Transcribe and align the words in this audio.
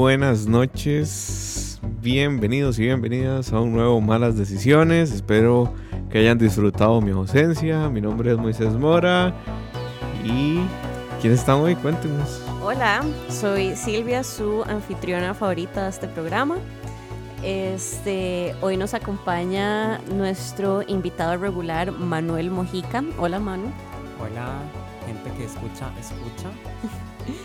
Buenas 0.00 0.46
noches, 0.46 1.78
bienvenidos 2.00 2.78
y 2.78 2.84
bienvenidas 2.84 3.52
a 3.52 3.60
un 3.60 3.74
nuevo 3.74 4.00
Malas 4.00 4.34
Decisiones. 4.34 5.12
Espero 5.12 5.74
que 6.08 6.20
hayan 6.20 6.38
disfrutado 6.38 7.02
mi 7.02 7.10
ausencia. 7.10 7.86
Mi 7.90 8.00
nombre 8.00 8.32
es 8.32 8.38
Moisés 8.38 8.72
Mora 8.72 9.34
y 10.24 10.60
¿quiénes 11.20 11.40
están 11.40 11.56
hoy? 11.56 11.74
Cuéntenos. 11.76 12.40
Hola, 12.62 13.04
soy 13.28 13.76
Silvia, 13.76 14.24
su 14.24 14.62
anfitriona 14.62 15.34
favorita 15.34 15.82
de 15.82 15.90
este 15.90 16.08
programa. 16.08 16.56
Este, 17.44 18.54
hoy 18.62 18.78
nos 18.78 18.94
acompaña 18.94 19.98
nuestro 20.14 20.80
invitado 20.80 21.36
regular 21.36 21.92
Manuel 21.92 22.50
Mojica. 22.50 23.04
Hola 23.18 23.38
Manu. 23.38 23.70
Hola, 24.18 24.62
gente 25.06 25.30
que 25.36 25.44
escucha, 25.44 25.92
escucha. 26.00 26.48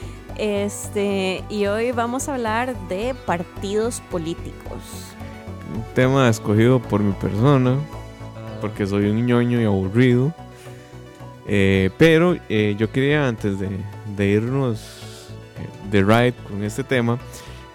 Este, 0.37 1.43
y 1.49 1.65
hoy 1.67 1.91
vamos 1.91 2.27
a 2.27 2.33
hablar 2.33 2.75
de 2.89 3.15
partidos 3.25 4.01
políticos. 4.11 5.13
Un 5.73 5.83
tema 5.93 6.29
escogido 6.29 6.79
por 6.79 7.01
mi 7.01 7.13
persona, 7.13 7.77
porque 8.59 8.85
soy 8.85 9.05
un 9.05 9.25
ñoño 9.25 9.61
y 9.61 9.65
aburrido. 9.65 10.33
Eh, 11.47 11.89
pero 11.97 12.35
eh, 12.49 12.75
yo 12.77 12.91
quería, 12.91 13.27
antes 13.27 13.59
de, 13.59 13.69
de 14.17 14.27
irnos 14.27 15.29
eh, 15.57 15.89
de 15.91 16.03
ride 16.03 16.33
con 16.49 16.63
este 16.63 16.83
tema, 16.83 17.19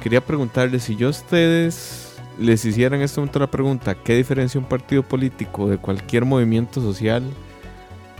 quería 0.02 0.20
preguntarles 0.20 0.82
si 0.82 0.96
yo 0.96 1.06
a 1.06 1.10
ustedes 1.10 2.16
les 2.38 2.64
hiciera 2.64 2.96
en 2.96 3.02
este 3.02 3.20
momento 3.20 3.38
la 3.38 3.50
pregunta, 3.50 3.94
¿qué 3.94 4.16
diferencia 4.16 4.58
un 4.58 4.66
partido 4.66 5.02
político 5.02 5.68
de 5.68 5.78
cualquier 5.78 6.24
movimiento 6.24 6.80
social? 6.80 7.22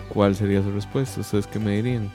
¿Cuál 0.09 0.37
sería 0.37 0.63
su 0.63 0.71
respuesta? 0.71 1.21
¿Ustedes 1.21 1.47
qué 1.47 1.59
me 1.59 1.77
dirían? 1.77 2.11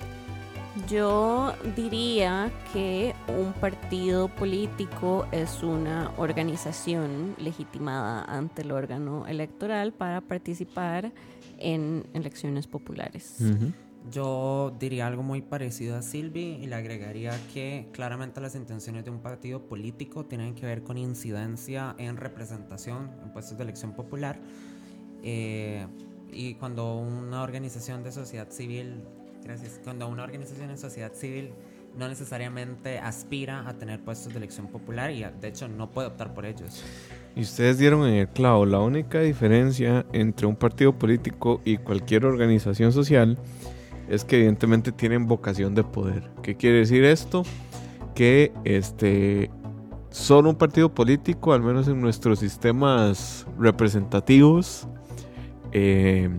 Yo 0.90 1.54
diría 1.76 2.52
que 2.74 3.16
un 3.30 3.54
partido 3.54 4.28
político 4.28 5.26
es 5.32 5.64
una 5.64 6.12
organización 6.18 7.34
legitimada 7.38 8.26
ante 8.26 8.62
el 8.62 8.72
órgano 8.72 9.26
electoral 9.26 9.94
para 9.94 10.20
participar 10.20 11.14
en 11.58 12.06
elecciones 12.14 12.68
populares. 12.68 13.38
Yo 14.12 14.76
diría 14.78 15.08
algo 15.08 15.24
muy 15.24 15.42
parecido 15.42 15.96
a 15.96 16.02
Silvi 16.02 16.60
y 16.62 16.68
le 16.68 16.76
agregaría 16.76 17.32
que 17.54 17.88
claramente 17.94 18.42
las 18.42 18.54
intenciones 18.56 19.06
de 19.06 19.12
un 19.12 19.22
partido 19.22 19.68
político 19.68 20.26
tienen 20.26 20.56
que 20.56 20.66
ver 20.66 20.84
con 20.84 20.98
incidencia 20.98 21.96
en 21.98 22.18
representación 22.18 23.12
en 23.24 23.32
puestos 23.32 23.58
de 23.58 23.64
elección 23.64 23.94
popular. 23.94 24.40
Eh, 25.24 25.88
y 26.32 26.56
cuando 26.56 26.98
una 26.98 27.42
organización 27.42 28.04
de 28.04 28.12
sociedad 28.12 28.52
civil 28.52 29.02
Gracias. 29.46 29.80
Cuando 29.84 30.08
una 30.08 30.24
organización 30.24 30.72
en 30.72 30.78
sociedad 30.78 31.14
civil 31.14 31.52
no 31.98 32.08
necesariamente 32.08 33.00
aspira 33.00 33.68
a 33.68 33.74
tener 33.78 34.02
puestos 34.02 34.34
de 34.34 34.40
elección 34.40 34.68
popular 34.68 35.12
y 35.12 35.24
de 35.24 35.48
hecho 35.48 35.68
no 35.68 35.92
puede 35.92 36.08
optar 36.08 36.34
por 36.34 36.46
ellos. 36.46 36.84
Y 37.36 37.42
ustedes 37.42 37.78
dieron 37.78 38.08
en 38.08 38.16
el 38.16 38.28
clavo, 38.28 38.66
la 38.66 38.80
única 38.80 39.20
diferencia 39.22 40.06
entre 40.12 40.48
un 40.48 40.56
partido 40.56 40.98
político 40.98 41.62
y 41.64 41.78
cualquier 41.78 42.26
organización 42.26 42.92
social 42.92 43.38
es 44.10 44.26
que 44.26 44.38
evidentemente 44.38 44.92
tienen 44.92 45.28
vocación 45.28 45.76
de 45.76 45.84
poder. 45.84 46.30
¿Qué 46.42 46.56
quiere 46.56 46.80
decir 46.80 47.04
esto? 47.04 47.44
Que 48.14 48.52
este 48.64 49.52
solo 50.10 50.50
un 50.50 50.56
partido 50.56 50.94
político, 50.94 51.54
al 51.54 51.62
menos 51.62 51.88
en 51.88 52.02
nuestros 52.02 52.40
sistemas 52.40 53.46
representativos, 53.60 54.88
eh, 55.72 56.30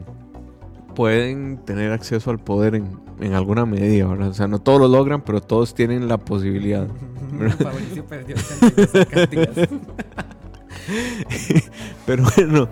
pueden 0.97 1.59
tener 1.59 1.93
acceso 1.93 2.31
al 2.31 2.39
poder 2.39 2.75
en, 2.75 2.99
en, 3.21 3.35
alguna 3.35 3.67
medida, 3.67 4.07
¿verdad? 4.07 4.31
O 4.31 4.35
sea, 4.35 4.49
no 4.49 4.59
todos 4.59 4.81
lo 4.81 4.89
logran, 4.89 5.21
pero 5.21 5.43
todos 5.43 5.75
tienen 5.75 6.09
la 6.09 6.17
posibilidad. 6.17 6.89
pero 12.07 12.25
bueno, 12.35 12.69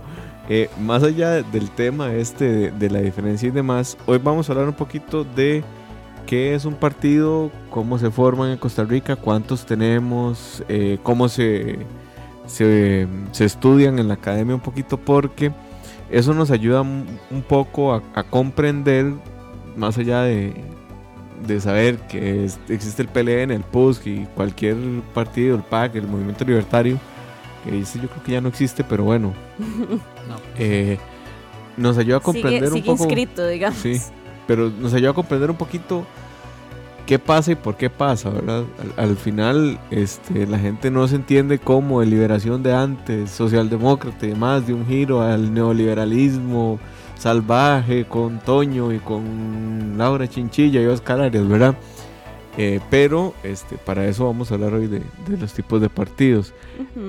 eh, 0.48 0.70
más 0.80 1.02
allá 1.02 1.42
del 1.42 1.70
tema 1.70 2.14
este 2.14 2.46
de, 2.46 2.70
de, 2.70 2.90
la 2.90 3.00
diferencia 3.00 3.46
y 3.46 3.52
demás, 3.52 3.98
hoy 4.06 4.18
vamos 4.18 4.48
a 4.48 4.52
hablar 4.52 4.68
un 4.68 4.74
poquito 4.74 5.24
de 5.24 5.62
qué 6.26 6.54
es 6.54 6.64
un 6.64 6.74
partido, 6.74 7.50
cómo 7.68 7.98
se 7.98 8.10
forman 8.10 8.52
en 8.52 8.56
Costa 8.56 8.84
Rica, 8.84 9.16
cuántos 9.16 9.66
tenemos, 9.66 10.64
eh, 10.70 10.96
cómo 11.02 11.28
se, 11.28 11.76
se, 12.46 13.06
se 13.32 13.44
estudian 13.44 13.98
en 13.98 14.08
la 14.08 14.14
academia 14.14 14.54
un 14.54 14.62
poquito, 14.62 14.96
porque 14.96 15.52
eso 16.10 16.34
nos 16.34 16.50
ayuda 16.50 16.82
un 16.82 17.42
poco 17.48 17.94
a, 17.94 18.22
comprender, 18.24 19.12
más 19.76 19.98
allá 19.98 20.22
de, 20.22 20.54
saber 21.60 21.98
que 22.08 22.44
existe 22.68 23.02
el 23.02 23.08
PLN, 23.08 23.50
el 23.50 23.62
PUSC 23.62 24.06
y 24.06 24.26
cualquier 24.34 24.76
partido, 25.14 25.56
el 25.56 25.62
PAC, 25.62 25.96
el 25.96 26.06
Movimiento 26.06 26.44
Libertario, 26.44 26.98
que 27.64 27.70
dice 27.70 27.98
yo 28.00 28.08
creo 28.08 28.22
que 28.22 28.32
ya 28.32 28.40
no 28.40 28.48
existe, 28.48 28.84
pero 28.84 29.04
bueno. 29.04 29.32
Eh, 30.56 30.96
nos 31.76 31.98
ayuda 31.98 32.16
a 32.16 32.20
comprender 32.20 32.72
un 32.72 32.82
poco. 32.82 33.04
inscrito, 33.04 33.46
digamos. 33.46 33.78
Sí, 33.78 34.00
pero 34.46 34.70
nos 34.70 34.94
ayuda 34.94 35.10
a 35.10 35.12
comprender 35.12 35.50
un 35.50 35.56
poquito 35.56 36.06
qué 37.06 37.18
pasa 37.18 37.52
y 37.52 37.54
por 37.54 37.76
qué 37.76 37.90
pasa, 37.90 38.30
¿verdad? 38.30 38.64
Al, 38.96 39.16
final, 39.16 39.78
este, 39.90 40.46
la 40.46 40.58
gente 40.58 40.90
no 40.90 41.06
se 41.08 41.16
entiende 41.16 41.58
cómo 41.58 42.02
el 42.02 42.10
liberación 42.10 42.62
de 42.62 42.74
antes, 42.74 43.30
socialdemócrata 43.30 44.26
y 44.26 44.30
demás, 44.30 44.66
de 44.66 44.74
un 44.74 44.86
giro 44.86 45.22
al 45.22 45.52
neoliberalismo 45.52 46.78
salvaje 47.18 48.04
con 48.04 48.38
Toño 48.40 48.92
y 48.92 48.98
con 48.98 49.94
Laura 49.96 50.28
Chinchilla 50.28 50.82
y 50.82 50.86
Oscar 50.86 51.20
Arias, 51.20 51.48
¿verdad? 51.48 51.74
Eh, 52.56 52.80
pero 52.88 53.34
este, 53.42 53.76
para 53.78 54.06
eso 54.06 54.26
vamos 54.26 54.50
a 54.50 54.54
hablar 54.54 54.74
hoy 54.74 54.86
de, 54.86 55.02
los 55.40 55.52
tipos 55.54 55.80
de 55.80 55.88
partidos. 55.88 56.52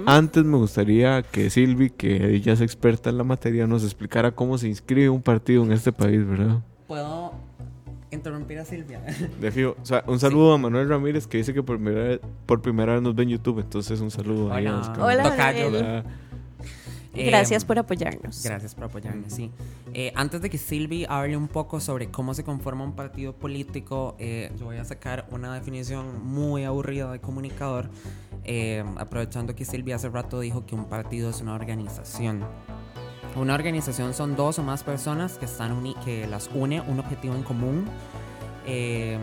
Antes 0.05 0.44
me 0.44 0.57
gustaría 0.57 1.22
que 1.22 1.50
Silvi, 1.50 1.91
que 1.91 2.34
ella 2.34 2.53
es 2.53 2.61
experta 2.61 3.09
en 3.09 3.17
la 3.17 3.23
materia, 3.23 3.67
nos 3.67 3.84
explicara 3.84 4.31
cómo 4.31 4.57
se 4.57 4.67
inscribe 4.67 5.09
un 5.09 5.22
partido 5.22 5.63
en 5.63 5.72
este 5.72 5.91
país, 5.91 6.25
¿verdad? 6.25 6.59
Puedo 6.88 7.25
interrumpir 8.16 8.59
a 8.59 8.66
Silvia. 8.66 9.02
De 9.40 9.66
o 9.66 9.76
sea, 9.84 10.03
un 10.08 10.20
saludo 10.20 10.53
a 10.53 10.58
Manuel 10.58 10.90
Ramírez 10.90 11.28
que 11.28 11.38
dice 11.38 11.53
que 11.53 11.64
por 11.64 11.78
primera, 11.78 12.03
vez, 12.03 12.20
por 12.46 12.62
primera 12.62 12.94
vez 12.94 13.02
nos 13.02 13.16
ve 13.16 13.23
en 13.23 13.29
YouTube. 13.29 13.59
Entonces, 13.59 14.00
un 14.02 14.12
saludo 14.12 14.47
Hola. 14.47 14.72
a 14.72 14.79
Oscar. 14.79 15.00
Hola, 15.02 16.03
Gracias 17.16 17.64
por 17.64 17.79
apoyarnos. 17.79 18.44
Gracias 18.44 18.76
por 18.76 18.85
apoyarnos, 18.85 19.32
sí. 19.32 19.52
Eh, 19.94 20.12
antes 20.16 20.41
de 20.41 20.50
que 20.50 20.58
Silvi 20.58 21.06
hable 21.08 21.38
un 21.38 21.47
poco 21.47 21.79
sobre 21.79 22.09
cómo 22.09 22.34
se 22.34 22.44
conforma 22.44 22.84
un 22.84 22.94
partido 22.94 23.34
político, 23.34 24.16
eh, 24.20 24.52
yo 24.58 24.66
voy 24.66 24.78
a 24.78 24.85
sacar 24.85 25.26
una 25.32 25.53
definición 25.53 26.26
muy 26.26 26.66
aburrida 26.66 27.11
de 27.11 27.20
comunicador, 27.20 27.90
eh, 28.44 28.84
aprovechando 28.97 29.56
que 29.56 29.66
Silvia 29.66 29.96
hace 29.96 30.09
rato 30.09 30.40
dijo 30.40 30.66
que 30.66 30.76
un 30.76 30.85
partido 30.85 31.29
es 31.29 31.41
una 31.41 31.56
organización. 31.56 32.44
Una 33.35 33.53
organización 33.53 34.14
son 34.14 34.37
dos 34.37 34.59
o 34.59 34.64
más 34.64 34.84
personas 34.84 35.37
que, 35.37 35.43
están 35.43 35.93
que 36.05 36.26
las 36.26 36.49
une 36.53 36.79
un 36.79 36.99
objetivo 36.99 37.35
en 37.35 37.43
común. 37.43 37.85
Eh, 38.66 39.17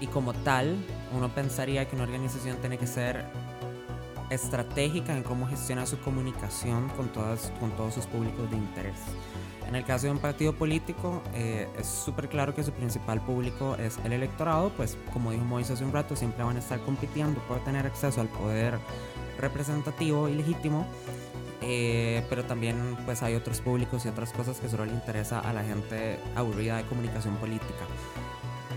y 0.00 0.06
como 0.06 0.32
tal, 0.32 0.76
uno 1.12 1.28
pensaría 1.28 1.88
que 1.88 1.96
una 1.96 2.04
organización 2.04 2.56
tiene 2.58 2.78
que 2.78 2.86
ser 2.86 3.24
estratégica 4.30 5.16
en 5.16 5.24
cómo 5.24 5.48
gestiona 5.48 5.86
su 5.86 5.98
comunicación 5.98 6.88
con, 6.90 7.08
todas, 7.08 7.52
con 7.58 7.72
todos 7.72 7.94
sus 7.94 8.06
públicos 8.06 8.48
de 8.48 8.56
interés. 8.56 8.96
En 9.66 9.74
el 9.74 9.84
caso 9.84 10.06
de 10.06 10.12
un 10.12 10.18
partido 10.18 10.54
político, 10.54 11.20
eh, 11.34 11.68
es 11.78 11.86
súper 11.86 12.28
claro 12.28 12.54
que 12.54 12.62
su 12.62 12.70
principal 12.70 13.20
público 13.20 13.76
es 13.76 13.98
el 14.04 14.12
electorado, 14.12 14.70
pues 14.76 14.96
como 15.12 15.32
dijo 15.32 15.44
Moisés 15.44 15.72
hace 15.72 15.84
un 15.84 15.92
rato, 15.92 16.14
siempre 16.14 16.44
van 16.44 16.56
a 16.56 16.60
estar 16.60 16.80
compitiendo 16.80 17.40
por 17.48 17.58
tener 17.64 17.86
acceso 17.86 18.20
al 18.20 18.28
poder 18.28 18.78
representativo 19.38 20.28
y 20.28 20.34
legítimo. 20.34 20.86
Eh, 21.62 22.24
pero 22.30 22.44
también 22.44 22.96
pues 23.04 23.22
hay 23.22 23.34
otros 23.34 23.60
públicos 23.60 24.04
y 24.06 24.08
otras 24.08 24.32
cosas 24.32 24.58
que 24.58 24.68
solo 24.68 24.86
le 24.86 24.92
interesa 24.92 25.40
a 25.40 25.52
la 25.52 25.62
gente 25.62 26.18
aburrida 26.34 26.78
de 26.78 26.84
comunicación 26.84 27.36
política. 27.36 27.84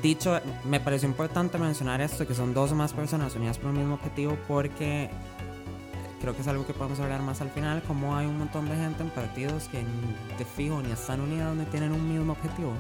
Dicho, 0.02 0.38
me 0.66 0.82
pareció 0.82 1.08
importante 1.08 1.58
mencionar 1.58 2.02
esto, 2.02 2.28
que 2.28 2.36
son 2.36 2.54
dos 2.54 2.74
o 2.74 2.76
más 2.76 2.92
personas 2.92 3.36
unidas 3.36 3.58
por 3.58 3.72
un 3.72 3.78
mismo 3.78 3.94
objetivo, 3.94 4.38
porque 4.50 5.10
creo 6.20 6.36
que 6.36 6.42
es 6.42 6.48
algo 6.48 6.68
que 6.68 6.74
podemos 6.74 7.00
hablar 7.00 7.22
más 7.22 7.40
al 7.40 7.50
final, 7.52 7.82
como 7.84 8.16
hay 8.16 8.26
un 8.26 8.38
montón 8.38 8.68
de 8.68 8.76
gente 8.76 9.02
en 9.02 9.10
partidos 9.10 9.70
que 9.70 9.80
de 10.38 10.46
fijo 10.46 10.82
ni 10.82 10.92
están 10.92 11.22
unidos 11.22 11.56
ni 11.56 11.64
tienen 11.66 11.94
un 11.94 12.10
mismo 12.12 12.34
objetivo. 12.34 12.74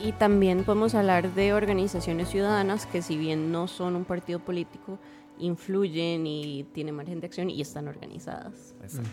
Y 0.00 0.12
también 0.12 0.64
podemos 0.64 0.94
hablar 0.94 1.32
de 1.34 1.52
organizaciones 1.52 2.30
ciudadanas 2.30 2.86
que 2.86 3.02
si 3.02 3.16
bien 3.16 3.52
no 3.52 3.68
son 3.68 3.94
un 3.94 4.04
partido 4.04 4.40
político, 4.40 4.98
influyen 5.40 6.26
y 6.26 6.64
tienen 6.72 6.94
margen 6.94 7.20
de 7.20 7.26
acción 7.26 7.50
y 7.50 7.60
están 7.60 7.88
organizadas. 7.88 8.74
Exacto. 8.82 9.10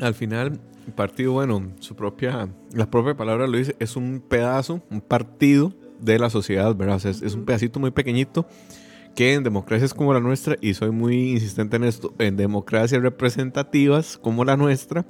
Al 0.00 0.14
final, 0.14 0.58
el 0.86 0.92
partido, 0.92 1.32
bueno, 1.32 1.72
su 1.80 1.94
propia, 1.94 2.48
la 2.72 2.90
propia 2.90 3.14
palabra 3.14 3.46
lo 3.46 3.58
dice, 3.58 3.76
es 3.78 3.96
un 3.96 4.22
pedazo, 4.26 4.82
un 4.90 5.00
partido 5.00 5.74
de 6.00 6.18
la 6.18 6.30
sociedad, 6.30 6.74
¿verdad? 6.74 6.96
O 6.96 7.00
sea, 7.00 7.10
es, 7.10 7.22
es 7.22 7.34
un 7.34 7.44
pedacito 7.44 7.78
muy 7.78 7.90
pequeñito 7.90 8.46
que 9.14 9.34
en 9.34 9.42
democracias 9.42 9.92
como 9.92 10.14
la 10.14 10.20
nuestra, 10.20 10.56
y 10.60 10.74
soy 10.74 10.90
muy 10.90 11.32
insistente 11.32 11.76
en 11.76 11.84
esto, 11.84 12.14
en 12.18 12.36
democracias 12.36 13.02
representativas 13.02 14.16
como 14.16 14.44
la 14.44 14.56
nuestra, 14.56 15.04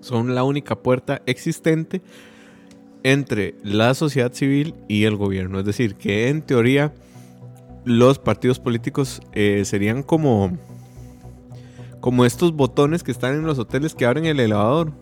son 0.00 0.34
la 0.34 0.44
única 0.44 0.76
puerta 0.76 1.22
existente 1.26 2.02
entre 3.02 3.54
la 3.62 3.94
sociedad 3.94 4.32
civil 4.32 4.74
y 4.88 5.04
el 5.04 5.16
gobierno. 5.16 5.60
Es 5.60 5.64
decir, 5.64 5.94
que 5.96 6.28
en 6.28 6.42
teoría 6.42 6.92
los 7.86 8.18
partidos 8.18 8.58
políticos 8.58 9.22
eh, 9.32 9.62
serían 9.64 10.02
como, 10.02 10.58
como 12.00 12.26
estos 12.26 12.52
botones 12.52 13.04
que 13.04 13.12
están 13.12 13.34
en 13.34 13.46
los 13.46 13.60
hoteles 13.60 13.94
que 13.94 14.04
abren 14.04 14.26
el 14.26 14.40
elevador. 14.40 14.92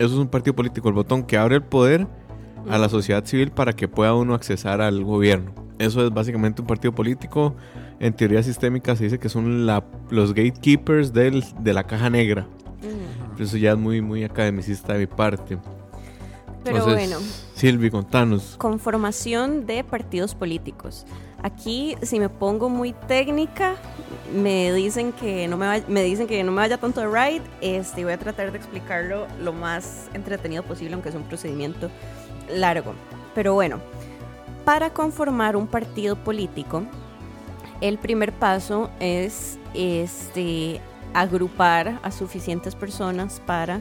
Eso 0.00 0.14
es 0.14 0.18
un 0.18 0.26
partido 0.26 0.56
político, 0.56 0.88
el 0.88 0.94
botón 0.94 1.22
que 1.22 1.38
abre 1.38 1.54
el 1.54 1.62
poder 1.62 2.08
a 2.68 2.78
la 2.78 2.88
sociedad 2.88 3.24
civil 3.24 3.52
para 3.52 3.74
que 3.74 3.86
pueda 3.86 4.12
uno 4.14 4.34
accesar 4.34 4.80
al 4.80 5.04
gobierno. 5.04 5.52
Eso 5.78 6.04
es 6.04 6.12
básicamente 6.12 6.60
un 6.60 6.66
partido 6.66 6.92
político. 6.92 7.54
En 8.00 8.12
teoría 8.12 8.42
sistémica 8.42 8.96
se 8.96 9.04
dice 9.04 9.20
que 9.20 9.28
son 9.28 9.64
la, 9.64 9.84
los 10.10 10.34
gatekeepers 10.34 11.12
del, 11.12 11.44
de 11.60 11.72
la 11.72 11.84
caja 11.84 12.10
negra. 12.10 12.48
Mm. 12.82 13.40
Eso 13.40 13.56
ya 13.56 13.72
es 13.72 13.78
muy, 13.78 14.00
muy 14.00 14.24
academicista 14.24 14.94
de 14.94 14.98
mi 14.98 15.06
parte. 15.06 15.58
Pero 16.64 16.76
Entonces, 16.76 17.08
bueno, 17.08 17.24
Silvi, 17.54 17.88
contanos. 17.88 18.56
conformación 18.58 19.64
de 19.64 19.84
partidos 19.84 20.34
políticos. 20.34 21.06
Aquí, 21.42 21.96
si 22.02 22.20
me 22.20 22.28
pongo 22.28 22.68
muy 22.68 22.92
técnica, 22.92 23.76
me 24.34 24.72
dicen 24.72 25.12
que 25.12 25.48
no 25.48 25.56
me, 25.56 25.66
vaya, 25.66 25.84
me 25.88 26.02
dicen 26.02 26.26
que 26.26 26.42
no 26.44 26.52
me 26.52 26.58
vaya 26.58 26.78
tanto 26.78 27.00
de 27.00 27.06
ride. 27.06 27.42
Este, 27.60 28.04
voy 28.04 28.12
a 28.12 28.18
tratar 28.18 28.52
de 28.52 28.58
explicarlo 28.58 29.26
lo 29.42 29.52
más 29.52 30.10
entretenido 30.12 30.62
posible, 30.62 30.94
aunque 30.94 31.08
es 31.08 31.14
un 31.14 31.22
procedimiento 31.22 31.90
largo. 32.54 32.94
Pero 33.34 33.54
bueno, 33.54 33.80
para 34.64 34.90
conformar 34.90 35.56
un 35.56 35.66
partido 35.66 36.16
político, 36.16 36.82
el 37.80 37.98
primer 37.98 38.32
paso 38.32 38.90
es 39.00 39.58
este, 39.72 40.80
agrupar 41.14 41.98
a 42.02 42.10
suficientes 42.10 42.74
personas 42.74 43.40
para 43.46 43.80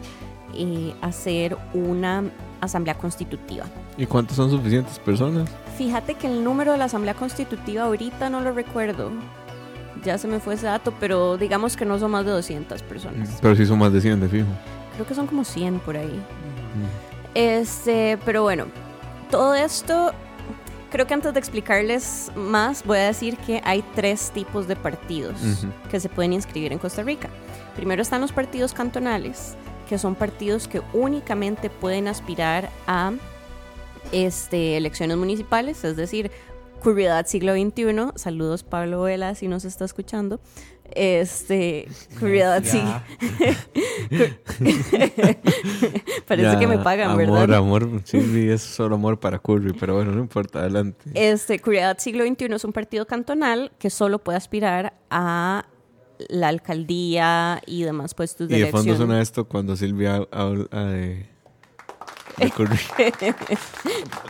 eh, 0.55 0.93
hacer 1.01 1.57
una 1.73 2.23
asamblea 2.61 2.95
constitutiva. 2.95 3.65
¿Y 3.97 4.05
cuántas 4.05 4.37
son 4.37 4.49
suficientes 4.49 4.97
personas? 4.99 5.49
Fíjate 5.79 6.15
que 6.15 6.27
el 6.27 6.43
número 6.43 6.73
de 6.73 6.77
la 6.77 6.85
asamblea 6.85 7.13
constitutiva 7.13 7.83
ahorita 7.83 8.29
no 8.29 8.41
lo 8.41 8.51
recuerdo. 8.51 9.13
Ya 10.03 10.17
se 10.17 10.27
me 10.27 10.41
fue 10.41 10.55
ese 10.55 10.65
dato, 10.65 10.93
pero 10.99 11.37
digamos 11.37 11.77
que 11.77 11.85
no 11.85 11.97
son 11.97 12.11
más 12.11 12.25
de 12.25 12.31
200 12.31 12.83
personas. 12.83 13.39
Pero 13.41 13.55
sí 13.55 13.65
son 13.65 13.79
más 13.79 13.93
de 13.93 14.01
100 14.01 14.19
de 14.19 14.27
fijo. 14.27 14.47
Creo 14.95 15.07
que 15.07 15.15
son 15.15 15.25
como 15.25 15.45
100 15.45 15.79
por 15.79 15.95
ahí. 15.95 16.21
Este, 17.33 18.19
pero 18.25 18.43
bueno, 18.43 18.65
todo 19.31 19.55
esto, 19.55 20.11
creo 20.91 21.07
que 21.07 21.13
antes 21.13 21.33
de 21.33 21.39
explicarles 21.39 22.29
más, 22.35 22.83
voy 22.83 22.97
a 22.97 23.03
decir 23.03 23.37
que 23.37 23.61
hay 23.63 23.81
tres 23.95 24.31
tipos 24.31 24.67
de 24.67 24.75
partidos 24.75 25.65
que 25.89 26.01
se 26.01 26.09
pueden 26.09 26.33
inscribir 26.33 26.73
en 26.73 26.79
Costa 26.79 27.03
Rica. 27.03 27.29
Primero 27.77 28.01
están 28.01 28.19
los 28.19 28.33
partidos 28.33 28.73
cantonales, 28.73 29.55
que 29.87 29.97
son 29.97 30.15
partidos 30.15 30.67
que 30.67 30.81
únicamente 30.91 31.69
pueden 31.69 32.09
aspirar 32.09 32.69
a 32.85 33.13
este, 34.11 34.77
elecciones 34.77 35.17
municipales, 35.17 35.83
es 35.83 35.95
decir, 35.95 36.31
Curriedad 36.81 37.25
siglo 37.25 37.53
XXI. 37.53 38.11
Saludos 38.15 38.63
Pablo 38.63 39.01
Vela 39.03 39.35
si 39.35 39.47
nos 39.47 39.65
está 39.65 39.85
escuchando. 39.85 40.39
Este, 40.91 41.87
Curriedad 42.19 42.63
sí. 42.63 42.81
Parece 46.27 46.51
Ya, 46.51 46.57
que 46.59 46.67
me 46.67 46.79
pagan, 46.79 47.11
amor, 47.11 47.27
¿verdad? 47.27 47.59
Amor, 47.59 48.01
Silvi, 48.05 48.49
es 48.49 48.61
solo 48.61 48.95
amor 48.95 49.19
para 49.19 49.37
Curry, 49.39 49.73
pero 49.73 49.95
bueno, 49.95 50.11
no 50.13 50.19
importa, 50.19 50.61
adelante. 50.61 51.11
Este, 51.13 51.59
Curriedad 51.59 51.97
Siglo 51.99 52.25
XXI 52.25 52.45
es 52.55 52.63
un 52.63 52.73
partido 52.73 53.05
cantonal 53.05 53.71
que 53.77 53.91
solo 53.91 54.19
puede 54.19 54.37
aspirar 54.37 54.93
a 55.11 55.67
la 56.27 56.47
alcaldía 56.47 57.61
y 57.65 57.83
demás 57.83 58.13
puestos 58.13 58.49
de 58.49 58.57
Y 58.57 58.61
de 58.61 58.71
fondo 58.71 58.95
suena 58.95 59.21
esto 59.21 59.45
cuando 59.47 59.75
Silvia 59.75 60.27
habla 60.31 60.85
de, 60.85 61.27
de 62.39 62.51
Curry. 62.55 62.79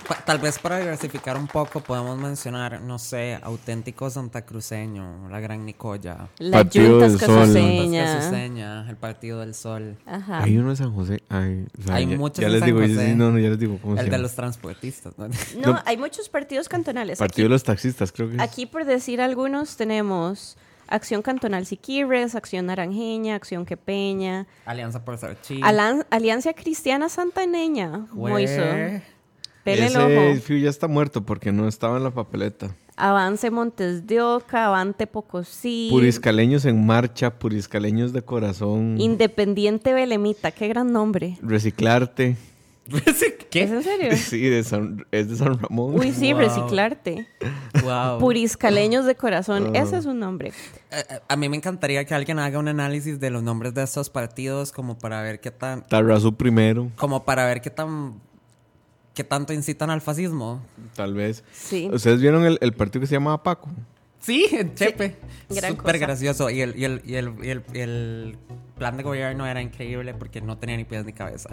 Pa- 0.07 0.15
Tal 0.25 0.39
vez 0.39 0.59
para 0.59 0.79
diversificar 0.79 1.37
un 1.37 1.47
poco 1.47 1.81
podemos 1.81 2.17
mencionar, 2.19 2.81
no 2.81 2.99
sé, 2.99 3.39
auténtico 3.41 4.09
santacruceño, 4.09 5.29
la 5.29 5.39
Gran 5.39 5.65
Nicoya, 5.65 6.29
La 6.39 6.57
Partido 6.57 6.89
Junta 6.99 7.07
del 7.09 7.19
Sol. 7.19 7.29
Escasuseña. 7.29 8.03
Escasuseña, 8.05 8.89
el 8.89 8.95
Partido 8.97 9.39
del 9.39 9.53
Sol, 9.55 9.97
Ajá. 10.05 10.43
Hay 10.43 10.57
uno 10.57 10.69
de 10.71 10.75
San 10.75 10.93
José. 10.93 11.23
Ay, 11.29 11.65
o 11.79 11.83
sea, 11.83 11.95
Hay 11.95 12.07
ya, 12.07 12.17
muchos 12.17 12.39
ya 12.39 12.47
en 12.47 12.51
les 12.53 12.59
San 12.59 12.67
digo, 12.67 12.79
José. 12.81 13.07
sí, 13.09 13.15
no, 13.15 13.31
no, 13.31 13.39
ya 13.39 13.49
les 13.49 13.59
digo 13.59 13.77
cómo 13.81 13.95
se 13.95 14.03
el 14.03 14.09
de 14.09 14.17
los 14.17 14.33
transportistas. 14.35 15.13
¿no? 15.17 15.27
No, 15.27 15.73
No. 15.73 15.79
hay 15.85 15.97
muchos 15.97 16.29
partidos 16.29 16.69
cantonales. 16.69 17.19
Partido 17.19 17.45
de 17.47 17.49
los 17.49 17.63
taxistas, 17.63 18.11
creo 18.11 18.29
que 18.29 18.35
es. 18.35 18.41
Aquí, 18.41 18.65
por 18.65 18.85
decir 18.85 19.21
algunos, 19.21 19.77
tenemos 19.77 20.57
Acción 20.89 21.21
Cantonal 21.21 21.65
Siquirres, 21.65 22.35
Acción 22.35 22.65
Naranjeña, 22.65 23.35
Acción 23.35 23.65
Quepeña, 23.65 24.47
Alianza 24.65 25.05
por 25.05 25.17
Sarchi. 25.17 25.61
Alan- 25.63 26.05
Alianza 26.09 26.53
Cristiana 26.53 27.09
Santaneña, 27.09 28.07
Moiso, 28.11 28.61
Pele 29.63 29.87
el 29.87 29.95
Ese 29.95 29.97
ojo, 29.97 30.41
Fiu 30.41 30.57
ya 30.57 30.69
está 30.69 30.87
muerto 30.87 31.25
porque 31.25 31.51
no 31.51 31.67
estaba 31.67 31.97
en 31.97 32.03
la 32.03 32.11
papeleta. 32.11 32.75
Avance 32.95 33.49
Montes 33.51 34.07
de 34.07 34.21
Oca, 34.21 34.65
Avante 34.67 35.07
Pocosí, 35.07 35.87
Puriscaleños 35.91 36.65
en 36.65 36.85
marcha, 36.85 37.37
puriscaleños 37.39 38.11
de 38.11 38.21
corazón. 38.23 38.95
Independiente 38.99 39.93
Belemita, 39.93 40.51
qué 40.51 40.67
gran 40.67 40.91
nombre. 40.91 41.37
reciclarte. 41.41 42.35
¿Es 43.05 43.25
¿Qué? 43.49 43.63
en 43.63 43.83
serio? 43.83 44.15
Sí, 44.15 44.41
de 44.41 44.63
San- 44.63 45.05
es 45.11 45.29
de 45.29 45.35
San 45.35 45.59
Ramón. 45.59 45.97
Uy, 45.99 46.11
sí, 46.11 46.33
Wow. 46.33 46.41
reciclarte. 46.41 47.27
Wow. 47.83 48.19
Puriscaleños 48.19 49.05
de 49.05 49.15
corazón, 49.15 49.73
Ah. 49.75 49.79
ese 49.79 49.97
es 49.97 50.05
un 50.05 50.19
nombre. 50.19 50.49
Eh, 50.91 51.03
eh, 51.09 51.19
a 51.27 51.35
mí 51.35 51.49
me 51.49 51.57
encantaría 51.57 52.03
que 52.05 52.13
alguien 52.13 52.39
haga 52.39 52.59
un 52.59 52.67
análisis 52.67 53.19
de 53.19 53.29
los 53.29 53.41
nombres 53.43 53.73
de 53.73 53.83
estos 53.83 54.09
partidos 54.09 54.71
como 54.71 54.97
para 54.97 55.21
ver 55.21 55.39
qué 55.39 55.51
tan 55.51 55.83
Tarrazú 55.87 56.35
primero, 56.35 56.91
como 56.95 57.25
para 57.25 57.45
ver 57.45 57.61
qué 57.61 57.69
tan 57.69 58.21
qué 59.13 59.23
tanto 59.23 59.51
incitan 59.53 59.89
al 59.89 60.01
fascismo. 60.01 60.61
tal 60.95 61.13
vez. 61.13 61.43
Sí. 61.51 61.89
¿Ustedes 61.91 62.21
vieron 62.21 62.45
el, 62.45 62.57
el 62.61 62.73
partido 62.73 63.01
que 63.01 63.07
se 63.07 63.15
llamaba 63.15 63.43
Paco? 63.43 63.69
Sí, 64.21 64.47
en 64.51 64.75
Chepe. 64.75 65.15
gran 65.49 65.71
Súper 65.77 65.95
cosa. 65.95 65.97
gracioso. 65.97 66.49
Y 66.49 66.61
el, 66.61 66.77
y, 66.77 66.83
el, 66.85 67.01
y, 67.05 67.15
el, 67.15 67.33
y, 67.43 67.49
el, 67.49 67.63
y 67.73 67.79
el 67.79 68.37
plan 68.79 68.97
de 68.97 69.03
gobierno 69.03 69.45
era 69.45 69.61
increíble 69.61 70.15
porque 70.15 70.41
no 70.41 70.57
tenía 70.57 70.75
ni 70.77 70.85
pies 70.85 71.05
ni 71.05 71.13
cabeza. 71.13 71.49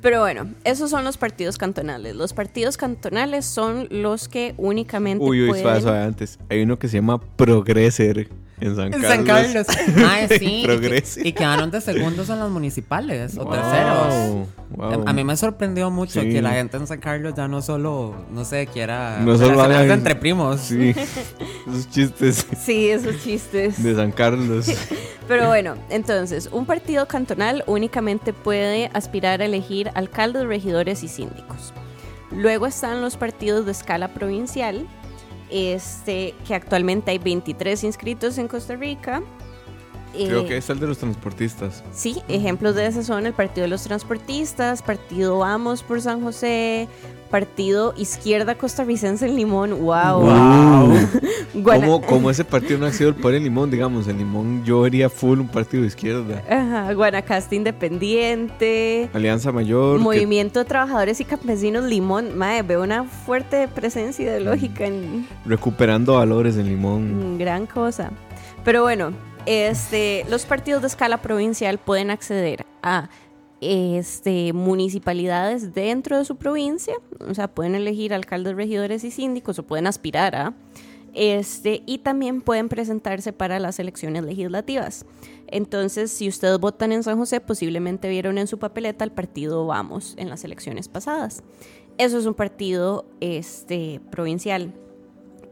Pero 0.00 0.20
bueno, 0.20 0.48
esos 0.62 0.90
son 0.90 1.02
los 1.02 1.16
partidos 1.16 1.58
cantonales. 1.58 2.14
Los 2.14 2.32
partidos 2.32 2.76
cantonales 2.76 3.44
son 3.46 3.88
los 3.90 4.28
que 4.28 4.54
únicamente 4.58 5.24
Uy, 5.24 5.42
uy, 5.42 5.48
pueden... 5.48 5.64
suave, 5.64 5.80
suave, 5.80 6.02
antes. 6.02 6.38
Hay 6.48 6.62
uno 6.62 6.78
que 6.78 6.86
se 6.88 6.98
llama 6.98 7.20
Progreser 7.20 8.28
en 8.60 8.76
San 8.76 8.92
En 8.92 9.00
Carlos. 9.00 9.08
San 9.10 9.24
Carlos. 9.24 9.66
Ah, 10.04 10.26
sí. 10.28 10.64
y. 10.66 11.28
Y 11.28 11.32
quedaron 11.32 11.70
de 11.70 11.80
segundos 11.80 12.28
en 12.28 12.38
las 12.40 12.50
municipales 12.50 13.36
o 13.38 13.44
Wow, 13.44 13.52
terceros. 13.54 14.48
wow. 14.76 15.04
A 15.08 15.12
mí 15.14 15.24
me 15.24 15.34
sorprendió 15.36 15.90
mucho 15.90 16.20
Sí. 16.20 16.28
que 16.30 16.42
la 16.42 16.50
gente 16.50 16.76
en 16.76 16.86
San 16.86 17.00
Carlos 17.00 17.32
ya 17.34 17.48
no 17.48 17.62
solo, 17.62 18.14
no 18.30 18.44
sé, 18.44 18.66
quiera 18.66 19.18
No 19.20 19.38
solo 19.38 19.62
hagan- 19.62 19.90
entre 19.90 20.14
primos. 20.14 20.60
Sí, 20.60 20.94
esos 21.68 21.88
chistes 21.90 22.46
Sí, 22.62 22.90
esos 22.90 23.22
chistes. 23.22 23.82
de 23.82 23.94
San 23.94 24.12
Carlos. 24.12 24.66
Pero 25.30 25.46
bueno, 25.46 25.76
entonces, 25.90 26.48
un 26.50 26.66
partido 26.66 27.06
cantonal 27.06 27.62
únicamente 27.68 28.32
puede 28.32 28.90
aspirar 28.94 29.40
a 29.40 29.44
elegir 29.44 29.88
alcaldes, 29.94 30.44
regidores 30.44 31.04
y 31.04 31.08
síndicos. 31.08 31.72
Luego 32.32 32.66
están 32.66 33.00
los 33.00 33.16
partidos 33.16 33.64
de 33.64 33.70
escala 33.70 34.08
provincial, 34.08 34.88
este, 35.48 36.34
que 36.48 36.56
actualmente 36.56 37.12
hay 37.12 37.18
23 37.18 37.84
inscritos 37.84 38.38
en 38.38 38.48
Costa 38.48 38.74
Rica. 38.74 39.22
Creo 40.12 40.40
Eh, 40.40 40.46
que 40.46 40.56
es 40.56 40.68
el 40.70 40.80
de 40.80 40.86
los 40.86 40.98
transportistas. 40.98 41.82
Sí, 41.92 42.20
ejemplos 42.28 42.74
de 42.74 42.86
ese 42.86 43.02
son 43.04 43.26
el 43.26 43.32
Partido 43.32 43.62
de 43.62 43.68
los 43.68 43.82
Transportistas, 43.84 44.82
Partido 44.82 45.38
Vamos 45.38 45.82
por 45.82 46.00
San 46.00 46.22
José, 46.22 46.88
Partido 47.30 47.94
Izquierda 47.96 48.56
Costarricense 48.56 49.24
en 49.26 49.36
Limón, 49.36 49.80
wow. 49.82 50.20
Guana- 51.54 51.86
Como, 51.86 52.02
como 52.02 52.30
ese 52.30 52.44
partido 52.44 52.78
no 52.78 52.86
ha 52.86 52.92
sido 52.92 53.10
el 53.10 53.14
por 53.16 53.34
el 53.34 53.44
limón, 53.44 53.70
digamos, 53.70 54.08
el 54.08 54.18
limón 54.18 54.64
yo 54.64 54.84
haría 54.84 55.08
full 55.08 55.38
un 55.38 55.46
partido 55.48 55.82
de 55.82 55.86
izquierda. 55.88 56.42
Ajá, 56.50 56.92
Guanacaste 56.92 57.54
Independiente, 57.56 59.10
Alianza 59.12 59.52
Mayor. 59.52 59.98
que- 59.98 60.02
Movimiento 60.04 60.58
de 60.60 60.64
Trabajadores 60.64 61.20
y 61.20 61.24
Campesinos 61.24 61.84
Limón, 61.84 62.36
mae, 62.36 62.62
veo 62.62 62.82
una 62.82 63.04
fuerte 63.04 63.68
presencia 63.68 64.24
ideológica 64.24 64.86
en, 64.86 65.26
recuperando 65.44 66.14
valores 66.14 66.56
en 66.56 66.66
limón. 66.68 67.20
en 67.20 67.38
gran 67.38 67.66
cosa. 67.66 68.10
Pero 68.64 68.82
bueno, 68.82 69.12
este, 69.46 70.24
los 70.28 70.44
partidos 70.44 70.82
de 70.82 70.88
escala 70.88 71.22
provincial 71.22 71.78
pueden 71.78 72.10
acceder 72.10 72.64
a 72.82 73.08
este, 73.60 74.52
municipalidades 74.52 75.74
dentro 75.74 76.18
de 76.18 76.24
su 76.24 76.36
provincia, 76.36 76.94
o 77.28 77.34
sea, 77.34 77.48
pueden 77.48 77.74
elegir 77.74 78.14
alcaldes, 78.14 78.56
regidores 78.56 79.04
y 79.04 79.10
síndicos 79.10 79.58
o 79.58 79.62
pueden 79.62 79.86
aspirar 79.86 80.34
a, 80.34 80.54
este, 81.12 81.82
y 81.86 81.98
también 81.98 82.40
pueden 82.40 82.68
presentarse 82.68 83.32
para 83.32 83.58
las 83.58 83.78
elecciones 83.78 84.22
legislativas. 84.24 85.04
Entonces, 85.48 86.10
si 86.12 86.28
ustedes 86.28 86.58
votan 86.58 86.92
en 86.92 87.02
San 87.02 87.18
José, 87.18 87.40
posiblemente 87.40 88.08
vieron 88.08 88.38
en 88.38 88.46
su 88.46 88.58
papeleta 88.58 89.04
el 89.04 89.10
partido 89.10 89.66
Vamos 89.66 90.14
en 90.16 90.28
las 90.28 90.44
elecciones 90.44 90.88
pasadas. 90.88 91.42
Eso 91.98 92.18
es 92.18 92.26
un 92.26 92.34
partido 92.34 93.04
provincial. 94.10 94.72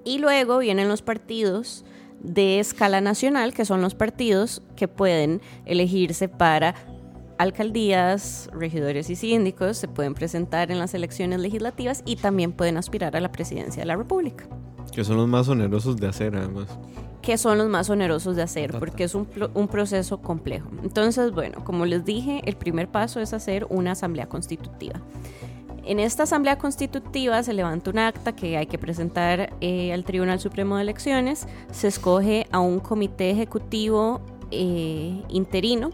Y 0.04 0.18
luego 0.18 0.58
vienen 0.58 0.88
los 0.88 1.02
partidos 1.02 1.84
de 2.20 2.60
escala 2.60 3.00
nacional, 3.00 3.54
que 3.54 3.64
son 3.64 3.80
los 3.82 3.94
partidos 3.94 4.62
que 4.76 4.88
pueden 4.88 5.40
elegirse 5.66 6.28
para 6.28 6.74
alcaldías, 7.38 8.50
regidores 8.52 9.10
y 9.10 9.16
síndicos, 9.16 9.76
se 9.76 9.88
pueden 9.88 10.14
presentar 10.14 10.70
en 10.72 10.78
las 10.78 10.94
elecciones 10.94 11.38
legislativas 11.40 12.02
y 12.04 12.16
también 12.16 12.52
pueden 12.52 12.76
aspirar 12.76 13.16
a 13.16 13.20
la 13.20 13.30
presidencia 13.30 13.82
de 13.82 13.86
la 13.86 13.96
República, 13.96 14.48
Que 14.92 15.04
son 15.04 15.16
los 15.18 15.28
más 15.28 15.48
onerosos 15.48 15.96
de 15.98 16.08
hacer, 16.08 16.34
además. 16.34 16.66
que 17.22 17.38
son 17.38 17.58
los 17.58 17.68
más 17.68 17.90
onerosos 17.90 18.34
de 18.36 18.42
hacer 18.42 18.72
porque 18.78 19.04
es 19.04 19.14
un, 19.14 19.28
un 19.54 19.68
proceso 19.68 20.20
complejo. 20.20 20.68
Entonces, 20.82 21.30
bueno, 21.30 21.62
como 21.64 21.86
les 21.86 22.04
dije, 22.04 22.40
el 22.44 22.56
primer 22.56 22.88
paso 22.88 23.20
es 23.20 23.32
hacer 23.32 23.66
una 23.70 23.92
asamblea 23.92 24.28
constitutiva. 24.28 25.00
En 25.88 26.00
esta 26.00 26.24
asamblea 26.24 26.58
constitutiva 26.58 27.42
se 27.42 27.54
levanta 27.54 27.88
un 27.88 27.98
acta 27.98 28.36
que 28.36 28.58
hay 28.58 28.66
que 28.66 28.76
presentar 28.76 29.54
eh, 29.62 29.90
al 29.94 30.04
Tribunal 30.04 30.38
Supremo 30.38 30.76
de 30.76 30.82
Elecciones, 30.82 31.46
se 31.72 31.88
escoge 31.88 32.46
a 32.52 32.58
un 32.58 32.78
comité 32.78 33.30
ejecutivo 33.30 34.20
eh, 34.50 35.22
interino, 35.30 35.92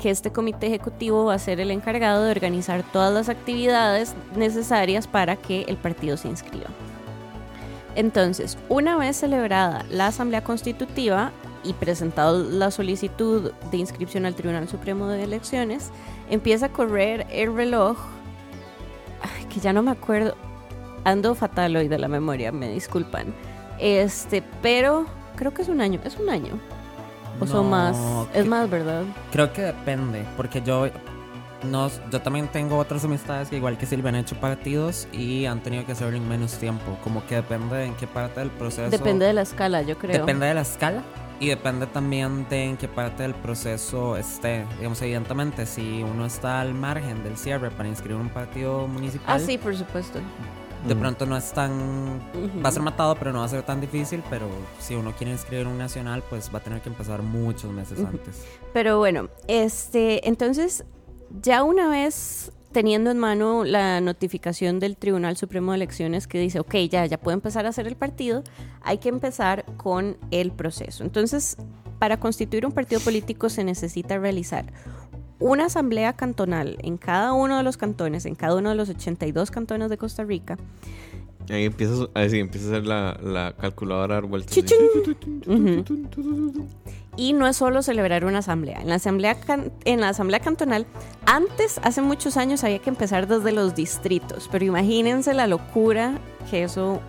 que 0.00 0.10
este 0.10 0.30
comité 0.30 0.68
ejecutivo 0.68 1.24
va 1.24 1.34
a 1.34 1.40
ser 1.40 1.58
el 1.58 1.72
encargado 1.72 2.22
de 2.22 2.30
organizar 2.30 2.84
todas 2.92 3.12
las 3.12 3.28
actividades 3.28 4.14
necesarias 4.36 5.08
para 5.08 5.34
que 5.34 5.62
el 5.62 5.76
partido 5.76 6.16
se 6.16 6.28
inscriba. 6.28 6.68
Entonces, 7.96 8.56
una 8.68 8.96
vez 8.96 9.16
celebrada 9.16 9.84
la 9.90 10.06
asamblea 10.06 10.44
constitutiva 10.44 11.32
y 11.64 11.72
presentado 11.72 12.44
la 12.44 12.70
solicitud 12.70 13.50
de 13.72 13.76
inscripción 13.76 14.24
al 14.24 14.36
Tribunal 14.36 14.68
Supremo 14.68 15.08
de 15.08 15.24
Elecciones, 15.24 15.90
empieza 16.30 16.66
a 16.66 16.72
correr 16.72 17.26
el 17.32 17.56
reloj, 17.56 17.98
ay, 19.22 19.44
que 19.46 19.60
ya 19.60 19.72
no 19.72 19.82
me 19.82 19.90
acuerdo, 19.90 20.34
ando 21.04 21.34
fatal 21.34 21.76
hoy 21.76 21.88
de 21.88 21.98
la 21.98 22.08
memoria, 22.08 22.52
me 22.52 22.68
disculpan. 22.70 23.34
Este, 23.78 24.42
pero 24.62 25.06
creo 25.36 25.52
que 25.52 25.62
es 25.62 25.68
un 25.68 25.80
año, 25.80 26.00
es 26.04 26.16
un 26.16 26.28
año. 26.30 26.58
O 27.40 27.46
son 27.46 27.68
más, 27.68 27.96
que- 28.32 28.40
es 28.40 28.46
más, 28.46 28.68
¿verdad? 28.70 29.02
Creo 29.30 29.52
que 29.52 29.60
depende, 29.62 30.24
porque 30.38 30.62
yo 30.62 30.88
no, 31.64 31.90
yo 32.10 32.20
también 32.22 32.48
tengo 32.48 32.78
otras 32.78 33.04
amistades 33.04 33.48
que 33.50 33.56
igual 33.56 33.76
que 33.76 33.84
Silvia 33.84 34.08
han 34.08 34.16
hecho 34.16 34.36
partidos 34.36 35.06
y 35.12 35.44
han 35.46 35.60
tenido 35.60 35.84
que 35.84 35.92
hacerlo 35.92 36.16
en 36.16 36.26
menos 36.28 36.54
tiempo. 36.54 36.96
Como 37.04 37.26
que 37.26 37.34
depende 37.36 37.84
en 37.84 37.94
qué 37.96 38.06
parte 38.06 38.40
del 38.40 38.50
proceso. 38.50 38.88
Depende 38.90 39.26
de 39.26 39.32
la 39.34 39.42
escala, 39.42 39.82
yo 39.82 39.98
creo. 39.98 40.12
Depende 40.20 40.46
de 40.46 40.54
la 40.54 40.60
escala 40.62 41.02
y 41.40 41.48
depende 41.48 41.86
también 41.86 42.46
de 42.48 42.64
en 42.64 42.76
qué 42.76 42.88
parte 42.88 43.22
del 43.22 43.34
proceso 43.34 44.16
esté. 44.16 44.64
Digamos, 44.78 45.00
evidentemente, 45.02 45.66
si 45.66 46.02
uno 46.02 46.26
está 46.26 46.60
al 46.60 46.74
margen 46.74 47.22
del 47.22 47.36
cierre 47.36 47.70
para 47.70 47.88
inscribir 47.88 48.16
un 48.20 48.28
partido 48.30 48.86
municipal, 48.88 49.36
Ah, 49.36 49.38
sí, 49.38 49.58
por 49.58 49.76
supuesto. 49.76 50.18
de 50.86 50.94
Mm. 50.94 50.98
pronto 51.00 51.26
no 51.26 51.36
es 51.36 51.52
tan... 51.52 52.20
Va 52.64 52.68
a 52.68 52.72
ser 52.72 52.82
matado, 52.82 53.16
pero 53.16 53.32
no 53.32 53.40
va 53.40 53.44
a 53.46 53.48
ser 53.48 53.62
tan 53.64 53.80
difícil, 53.80 54.22
pero 54.30 54.46
si 54.78 54.94
uno 54.94 55.12
quiere 55.12 55.32
inscribir 55.32 55.66
un 55.66 55.76
nacional, 55.78 56.22
pues 56.28 56.50
va 56.54 56.58
a 56.58 56.62
tener 56.62 56.80
que 56.80 56.88
empezar 56.88 57.22
muchos 57.22 57.70
meses 57.72 57.98
antes. 57.98 58.44
Pero 58.72 58.98
bueno, 58.98 59.28
este, 59.48 60.28
entonces, 60.28 60.84
ya 61.42 61.64
una 61.64 61.88
vez 61.88 62.52
teniendo 62.76 63.10
en 63.10 63.18
mano 63.18 63.64
la 63.64 64.02
notificación 64.02 64.80
del 64.80 64.98
Tribunal 64.98 65.38
Supremo 65.38 65.72
de 65.72 65.76
Elecciones 65.76 66.26
que 66.26 66.38
dice, 66.38 66.60
ok, 66.60 66.74
ya, 66.90 67.06
ya 67.06 67.16
puede 67.16 67.36
empezar 67.36 67.64
a 67.64 67.70
hacer 67.70 67.86
el 67.86 67.96
partido, 67.96 68.44
hay 68.82 68.98
que 68.98 69.08
empezar 69.08 69.64
con 69.78 70.18
el 70.30 70.52
proceso. 70.52 71.02
Entonces, 71.02 71.56
para 71.98 72.20
constituir 72.20 72.66
un 72.66 72.72
partido 72.72 73.00
político 73.00 73.48
se 73.48 73.64
necesita 73.64 74.18
realizar 74.18 74.66
una 75.38 75.64
asamblea 75.64 76.12
cantonal 76.12 76.76
en 76.82 76.98
cada 76.98 77.32
uno 77.32 77.56
de 77.56 77.62
los 77.62 77.78
cantones, 77.78 78.26
en 78.26 78.34
cada 78.34 78.56
uno 78.56 78.68
de 78.68 78.74
los 78.74 78.90
82 78.90 79.50
cantones 79.50 79.88
de 79.88 79.96
Costa 79.96 80.24
Rica. 80.24 80.58
Ahí 81.48 81.64
empieza, 81.64 82.08
ahí 82.12 82.28
sí, 82.28 82.40
empieza 82.40 82.66
a 82.66 82.70
hacer 82.72 82.86
la, 82.86 83.18
la 83.22 83.54
calculadora 83.58 84.16
dar 84.16 84.26
vueltas. 84.26 84.54
Y 87.16 87.32
no 87.32 87.46
es 87.46 87.56
solo 87.56 87.82
celebrar 87.82 88.24
una 88.24 88.38
asamblea. 88.38 88.80
En 88.80 88.88
la 88.88 88.96
asamblea, 88.96 89.36
en 89.84 90.00
la 90.00 90.10
asamblea 90.10 90.40
cantonal, 90.40 90.86
antes, 91.24 91.80
hace 91.82 92.02
muchos 92.02 92.36
años, 92.36 92.62
había 92.62 92.78
que 92.78 92.90
empezar 92.90 93.26
desde 93.26 93.52
los 93.52 93.74
distritos, 93.74 94.48
pero 94.52 94.64
imagínense 94.64 95.32
la 95.32 95.46
locura 95.46 96.18
que 96.50 96.64
eso 96.64 97.00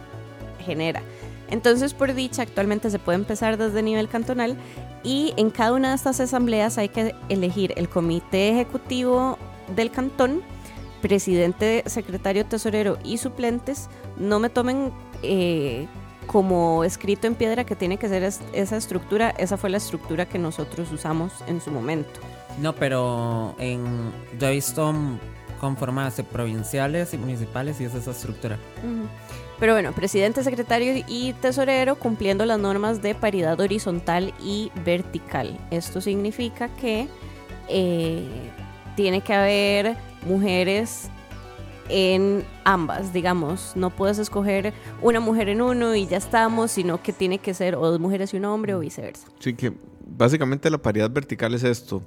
genera. 0.60 1.02
Entonces, 1.50 1.94
por 1.94 2.14
dicha, 2.14 2.42
actualmente 2.42 2.90
se 2.90 3.00
puede 3.00 3.18
empezar 3.18 3.58
desde 3.58 3.82
nivel 3.82 4.10
cantonal 4.10 4.58
y 5.04 5.34
en 5.38 5.50
cada 5.50 5.74
una 5.74 5.90
de 5.90 5.96
estas 5.96 6.20
asambleas 6.20 6.78
hay 6.78 6.90
que 6.90 7.16
elegir 7.30 7.74
el 7.78 7.88
comité 7.88 8.50
ejecutivo 8.50 9.38
del 9.76 9.92
cantón, 9.92 10.42
presidente, 11.02 11.84
secretario, 11.86 12.46
tesorero 12.46 12.98
y 13.04 13.18
suplentes. 13.18 13.88
No 14.18 14.40
me 14.40 14.50
tomen 14.50 14.92
eh, 15.24 15.88
como 16.28 16.84
escrito 16.84 17.26
en 17.26 17.36
piedra 17.36 17.64
que 17.66 17.76
tiene 17.76 17.98
que 17.98 18.08
ser 18.10 18.24
es- 18.24 18.42
esa 18.54 18.78
estructura. 18.78 19.32
Esa 19.38 19.58
fue 19.58 19.70
la 19.70 19.78
estructura 19.78 20.28
que 20.28 20.38
nosotros 20.38 20.92
usamos 20.92 21.34
en 21.48 21.60
su 21.62 21.72
momento. 21.72 22.20
No, 22.62 22.74
pero 22.74 23.56
en, 23.58 24.12
yo 24.40 24.48
he 24.48 24.52
visto 24.52 24.94
conformarse 25.60 26.24
provinciales 26.24 27.14
y 27.14 27.18
municipales 27.18 27.80
y 27.82 27.86
es 27.86 27.96
esa 27.96 28.12
estructura. 28.12 28.58
Pero 29.60 29.74
bueno, 29.74 29.92
presidente, 29.94 30.44
secretario 30.44 31.04
y 31.08 31.34
tesorero 31.34 31.96
cumpliendo 31.96 32.46
las 32.46 32.60
normas 32.60 33.02
de 33.02 33.16
paridad 33.16 33.60
horizontal 33.60 34.34
y 34.40 34.72
vertical. 34.86 35.58
Esto 35.72 36.00
significa 36.02 36.68
que 36.70 37.08
eh, 37.70 38.24
tiene 38.96 39.22
que 39.22 39.34
haber 39.34 39.98
mujeres 40.28 41.10
en 41.90 42.44
ambas, 42.64 43.14
digamos. 43.14 43.74
No 43.76 43.90
puedes 43.90 44.18
escoger 44.20 44.74
una 45.02 45.20
mujer 45.20 45.50
en 45.50 45.62
uno 45.62 45.96
y 45.96 46.08
ya 46.08 46.18
estamos, 46.18 46.72
sino 46.72 47.02
que 47.02 47.14
tiene 47.14 47.40
que 47.40 47.54
ser 47.54 47.76
o 47.76 47.90
dos 47.90 48.00
mujeres 48.00 48.34
y 48.34 48.38
un 48.38 48.46
hombre 48.46 48.74
o 48.74 48.80
viceversa. 48.80 49.28
Sí, 49.40 49.54
que 49.54 49.74
básicamente 50.06 50.70
la 50.70 50.78
paridad 50.78 51.10
vertical 51.12 51.54
es 51.54 51.64
esto. 51.64 52.02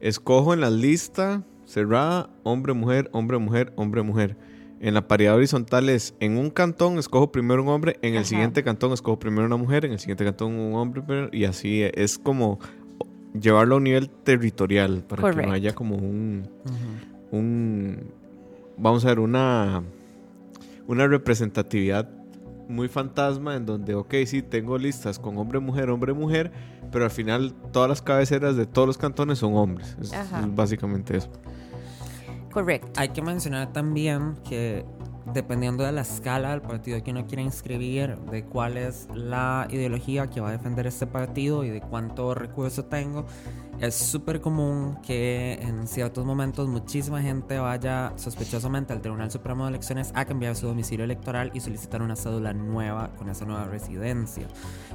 Escojo 0.00 0.54
en 0.54 0.60
la 0.60 0.70
lista 0.70 1.42
cerrada 1.66 2.30
hombre, 2.42 2.72
mujer, 2.72 3.08
hombre, 3.12 3.38
mujer, 3.38 3.72
hombre, 3.76 4.02
mujer. 4.02 4.36
En 4.80 4.94
la 4.94 5.06
paridad 5.06 5.36
horizontal 5.36 5.90
es 5.90 6.14
en 6.20 6.38
un 6.38 6.50
cantón 6.50 6.98
escojo 6.98 7.30
primero 7.30 7.62
un 7.62 7.68
hombre, 7.68 7.98
en 8.00 8.14
el 8.14 8.20
Ajá. 8.20 8.28
siguiente 8.28 8.64
cantón 8.64 8.92
escojo 8.92 9.18
primero 9.18 9.46
una 9.46 9.58
mujer, 9.58 9.84
en 9.84 9.92
el 9.92 10.00
siguiente 10.00 10.24
cantón 10.24 10.54
un 10.54 10.74
hombre, 10.74 11.28
y 11.32 11.44
así 11.44 11.82
es 11.82 12.18
como 12.18 12.58
llevarlo 13.38 13.74
a 13.74 13.78
un 13.78 13.84
nivel 13.84 14.08
territorial 14.08 15.04
para 15.06 15.30
que 15.30 15.46
no 15.46 15.52
haya 15.52 15.74
como 15.74 15.96
un, 15.96 16.48
un 17.30 18.10
vamos 18.80 19.04
a 19.04 19.08
ver, 19.08 19.20
una, 19.20 19.82
una 20.86 21.06
representatividad 21.06 22.08
muy 22.68 22.88
fantasma 22.88 23.56
en 23.56 23.66
donde, 23.66 23.94
ok, 23.94 24.14
sí, 24.26 24.42
tengo 24.42 24.78
listas 24.78 25.18
con 25.18 25.36
hombre, 25.38 25.58
mujer, 25.58 25.90
hombre, 25.90 26.12
mujer, 26.12 26.52
pero 26.90 27.04
al 27.04 27.10
final 27.10 27.52
todas 27.72 27.88
las 27.88 28.00
cabeceras 28.00 28.56
de 28.56 28.66
todos 28.66 28.86
los 28.86 28.96
cantones 28.96 29.38
son 29.38 29.54
hombres. 29.54 29.96
Es, 30.00 30.12
básicamente 30.54 31.16
eso. 31.16 31.30
Correcto. 32.52 32.88
Hay 32.96 33.10
que 33.10 33.22
mencionar 33.22 33.72
también 33.72 34.34
que 34.48 34.84
dependiendo 35.26 35.84
de 35.84 35.92
la 35.92 36.02
escala 36.02 36.50
del 36.50 36.62
partido 36.62 37.02
que 37.02 37.10
uno 37.10 37.26
quiere 37.26 37.42
inscribir, 37.42 38.16
de 38.16 38.44
cuál 38.44 38.76
es 38.76 39.08
la 39.14 39.66
ideología 39.70 40.28
que 40.28 40.40
va 40.40 40.48
a 40.48 40.52
defender 40.52 40.86
este 40.86 41.06
partido 41.06 41.64
y 41.64 41.70
de 41.70 41.80
cuánto 41.80 42.34
recurso 42.34 42.84
tengo, 42.84 43.26
es 43.80 43.94
súper 43.94 44.40
común 44.40 44.98
que 45.02 45.54
en 45.62 45.86
ciertos 45.86 46.26
momentos 46.26 46.68
muchísima 46.68 47.22
gente 47.22 47.58
vaya 47.58 48.12
sospechosamente 48.16 48.92
al 48.92 49.00
Tribunal 49.00 49.30
Supremo 49.30 49.64
de 49.64 49.70
Elecciones 49.70 50.12
a 50.14 50.24
cambiar 50.26 50.54
su 50.54 50.66
domicilio 50.66 51.04
electoral 51.04 51.50
y 51.54 51.60
solicitar 51.60 52.02
una 52.02 52.14
cédula 52.16 52.52
nueva 52.52 53.10
con 53.16 53.30
esa 53.30 53.46
nueva 53.46 53.64
residencia. 53.64 54.46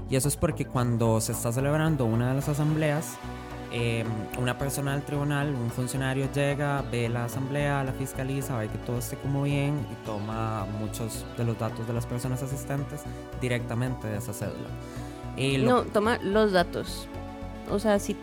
Y 0.09 0.15
eso 0.15 0.27
es 0.27 0.37
porque 0.37 0.65
cuando 0.65 1.19
se 1.19 1.31
está 1.31 1.51
celebrando 1.51 2.05
una 2.05 2.29
de 2.29 2.35
las 2.35 2.47
asambleas, 2.47 3.17
eh, 3.77 4.05
una 4.39 4.57
persona 4.57 4.93
del 4.93 5.03
tribunal, 5.03 5.53
un 5.53 5.69
funcionario 5.69 6.29
llega, 6.33 6.81
ve 6.89 7.09
la 7.09 7.25
asamblea, 7.25 7.83
la 7.83 7.91
fiscaliza, 7.91 8.55
ve 8.57 8.69
que 8.69 8.77
todo 8.77 8.99
esté 8.99 9.17
como 9.17 9.43
bien 9.43 9.85
y 9.91 10.05
toma 10.05 10.65
muchos 10.79 11.25
de 11.37 11.43
los 11.43 11.59
datos 11.59 11.85
de 11.85 11.91
las 11.91 12.05
personas 12.05 12.41
asistentes 12.41 13.01
directamente 13.41 14.07
de 14.07 14.17
esa 14.17 14.31
cédula. 14.33 14.69
Y 15.35 15.57
lo- 15.57 15.69
No, 15.69 15.81
toma 15.91 16.17
los 16.23 16.53
datos. 16.53 17.07
O 17.69 17.77
sea, 17.79 17.99
si 17.99 18.15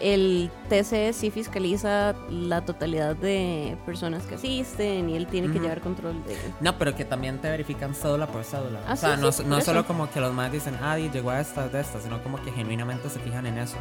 el 0.00 0.50
TC 0.68 1.12
sí 1.12 1.30
fiscaliza 1.30 2.14
la 2.30 2.64
totalidad 2.64 3.16
de 3.16 3.76
personas 3.84 4.24
que 4.24 4.36
asisten 4.36 5.10
y 5.10 5.16
él 5.16 5.26
tiene 5.26 5.52
que 5.52 5.58
llevar 5.58 5.80
control 5.80 6.22
de... 6.24 6.36
No, 6.60 6.76
pero 6.78 6.94
que 6.94 7.04
también 7.04 7.38
te 7.38 7.50
verifican 7.50 7.94
cédula 7.94 8.26
por 8.26 8.44
cédula. 8.44 8.80
Ah, 8.86 8.94
o 8.94 8.96
sea, 8.96 9.16
sí, 9.16 9.22
no, 9.22 9.32
sí, 9.32 9.44
no 9.44 9.56
por 9.56 9.62
solo 9.62 9.86
como 9.86 10.10
que 10.10 10.20
los 10.20 10.32
más 10.32 10.50
dicen, 10.50 10.76
ah, 10.82 10.98
y 10.98 11.10
llegó 11.10 11.30
a 11.30 11.40
esta, 11.40 11.68
de 11.68 11.80
esta, 11.80 12.00
sino 12.00 12.22
como 12.22 12.42
que 12.42 12.50
genuinamente 12.52 13.08
se 13.10 13.20
fijan 13.20 13.46
en 13.46 13.58
eso. 13.58 13.76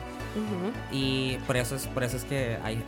Y 0.91 1.37
por 1.47 1.57
eso 1.57 1.75
es, 1.75 1.87
por 1.87 2.03
eso 2.03 2.17
es 2.17 2.25
que 2.25 2.57
hay 2.63 2.83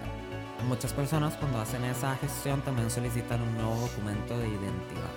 muchas 0.67 0.93
personas 0.93 1.35
cuando 1.35 1.59
hacen 1.59 1.83
esa 1.85 2.15
gestión 2.17 2.61
también 2.61 2.89
solicitan 2.91 3.41
un 3.41 3.55
nuevo 3.55 3.75
documento 3.81 4.37
de 4.37 4.47
identidad. 4.47 5.11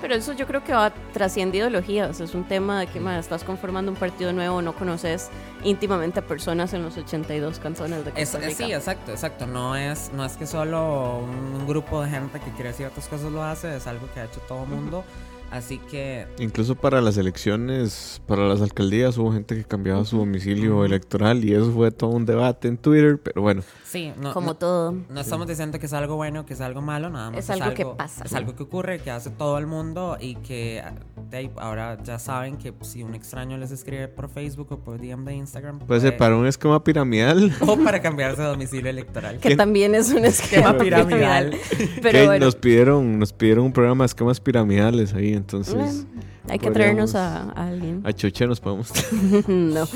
Pero 0.00 0.14
eso 0.14 0.32
yo 0.34 0.46
creo 0.46 0.62
que 0.62 0.72
va 0.72 0.92
trasciende 1.12 1.58
ideologías. 1.58 2.20
Es 2.20 2.34
un 2.34 2.44
tema 2.44 2.80
de 2.80 2.86
que 2.86 3.00
ma, 3.00 3.18
estás 3.18 3.44
conformando 3.44 3.90
un 3.90 3.96
partido 3.96 4.32
nuevo, 4.32 4.60
no 4.62 4.74
conoces 4.74 5.30
íntimamente 5.64 6.20
a 6.20 6.26
personas 6.26 6.72
en 6.74 6.82
los 6.82 6.96
82 6.96 7.58
canzones 7.58 8.04
de 8.04 8.10
Costa 8.12 8.38
es- 8.38 8.44
Rica. 8.46 8.66
sí, 8.66 8.72
exacto, 8.72 9.12
exacto. 9.12 9.46
No 9.46 9.74
es, 9.74 10.10
no 10.12 10.24
es 10.24 10.36
que 10.36 10.46
solo 10.46 11.18
un 11.20 11.66
grupo 11.66 12.02
de 12.02 12.10
gente 12.10 12.38
que 12.40 12.50
quiere 12.52 12.72
ciertas 12.72 13.08
cosas 13.08 13.32
lo 13.32 13.42
hace, 13.42 13.76
es 13.76 13.86
algo 13.86 14.06
que 14.12 14.20
ha 14.20 14.24
hecho 14.24 14.40
todo 14.40 14.64
el 14.64 14.68
mundo. 14.68 15.04
Así 15.50 15.78
que 15.78 16.26
Incluso 16.38 16.74
para 16.74 17.00
las 17.00 17.16
elecciones, 17.16 18.20
para 18.26 18.46
las 18.48 18.60
alcaldías, 18.60 19.16
hubo 19.18 19.32
gente 19.32 19.54
que 19.54 19.64
cambiaba 19.64 20.04
su 20.04 20.18
domicilio 20.18 20.84
electoral 20.84 21.44
y 21.44 21.54
eso 21.54 21.72
fue 21.72 21.90
todo 21.90 22.10
un 22.10 22.26
debate 22.26 22.68
en 22.68 22.76
Twitter, 22.76 23.18
pero 23.22 23.42
bueno, 23.42 23.62
sí, 23.84 24.12
no, 24.20 24.32
Como 24.32 24.48
no- 24.48 24.54
todo. 24.56 24.94
No 25.08 25.20
estamos 25.20 25.46
diciendo 25.46 25.78
que 25.78 25.86
es 25.86 25.92
algo 25.92 26.16
bueno, 26.16 26.44
que 26.44 26.54
es 26.54 26.60
algo 26.60 26.82
malo, 26.82 27.10
nada 27.10 27.30
más. 27.30 27.38
Es 27.38 27.50
algo 27.50 27.74
que 27.74 27.86
pasa. 27.86 28.24
Es 28.24 28.32
algo 28.34 28.54
que 28.56 28.64
ocurre, 28.64 28.98
que 28.98 29.10
hace 29.10 29.30
todo 29.30 29.58
el 29.58 29.66
mundo 29.66 30.16
y 30.20 30.34
que 30.36 30.82
de 31.30 31.36
ahí, 31.36 31.50
ahora 31.56 31.98
ya 32.02 32.18
saben 32.18 32.56
que 32.56 32.72
si 32.82 33.02
un 33.02 33.14
extraño 33.14 33.56
les 33.56 33.70
escribe 33.70 34.08
por 34.08 34.28
Facebook 34.28 34.68
o 34.70 34.78
por 34.78 35.00
DM 35.00 35.24
de 35.24 35.34
Instagram, 35.34 35.78
puede 35.80 36.00
ser 36.00 36.16
para 36.16 36.36
un 36.36 36.46
esquema 36.46 36.82
piramidal. 36.82 37.52
o 37.60 37.76
para 37.78 38.00
cambiarse 38.00 38.42
de 38.42 38.48
domicilio 38.48 38.90
electoral. 38.90 39.38
Que 39.38 39.56
también 39.56 39.94
es 39.94 40.12
un 40.12 40.24
esquema 40.24 40.76
piramidal. 40.76 41.56
Pero 42.02 42.10
que 42.10 42.26
bueno, 42.26 42.44
nos 42.46 42.56
pidieron, 42.56 43.18
nos 43.18 43.32
pidieron 43.32 43.66
un 43.66 43.72
programa 43.72 44.04
de 44.04 44.06
esquemas 44.06 44.40
piramidales 44.40 45.14
ahí, 45.14 45.34
entonces 45.36 46.04
eh, 46.04 46.50
hay 46.50 46.58
que 46.58 46.70
traernos 46.70 47.14
a, 47.14 47.50
a 47.52 47.68
alguien. 47.68 48.02
a 48.04 48.12
Choche 48.12 48.46
nos 48.46 48.60
podemos. 48.60 48.92
no. 49.48 49.86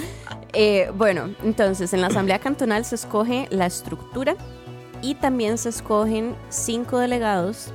Eh, 0.52 0.90
bueno, 0.96 1.30
entonces 1.44 1.92
en 1.92 2.00
la 2.00 2.08
Asamblea 2.08 2.38
Cantonal 2.38 2.84
se 2.84 2.96
escoge 2.96 3.46
la 3.50 3.66
estructura 3.66 4.36
y 5.02 5.14
también 5.14 5.58
se 5.58 5.68
escogen 5.68 6.34
cinco 6.48 6.98
delegados 6.98 7.68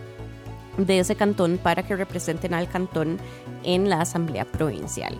de 0.77 1.00
ese 1.00 1.15
cantón 1.15 1.57
para 1.57 1.84
que 1.84 1.95
representen 1.95 2.53
al 2.53 2.67
cantón 2.67 3.17
en 3.63 3.89
la 3.89 4.01
Asamblea 4.01 4.45
Provincial. 4.45 5.17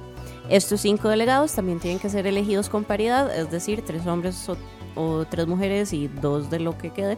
Estos 0.50 0.82
cinco 0.82 1.10
delegados 1.10 1.54
también 1.54 1.80
tienen 1.80 2.00
que 2.00 2.10
ser 2.10 2.28
elegidos 2.28 2.70
con 2.70 2.84
paridad, 2.84 3.36
es 3.36 3.50
decir, 3.50 3.84
tres 3.84 4.06
hombres 4.06 4.48
o, 4.50 4.58
o 4.96 5.26
tres 5.26 5.48
mujeres 5.48 5.92
y 5.94 6.08
dos 6.08 6.50
de 6.50 6.60
lo 6.60 6.78
que 6.78 6.92
quede. 6.92 7.18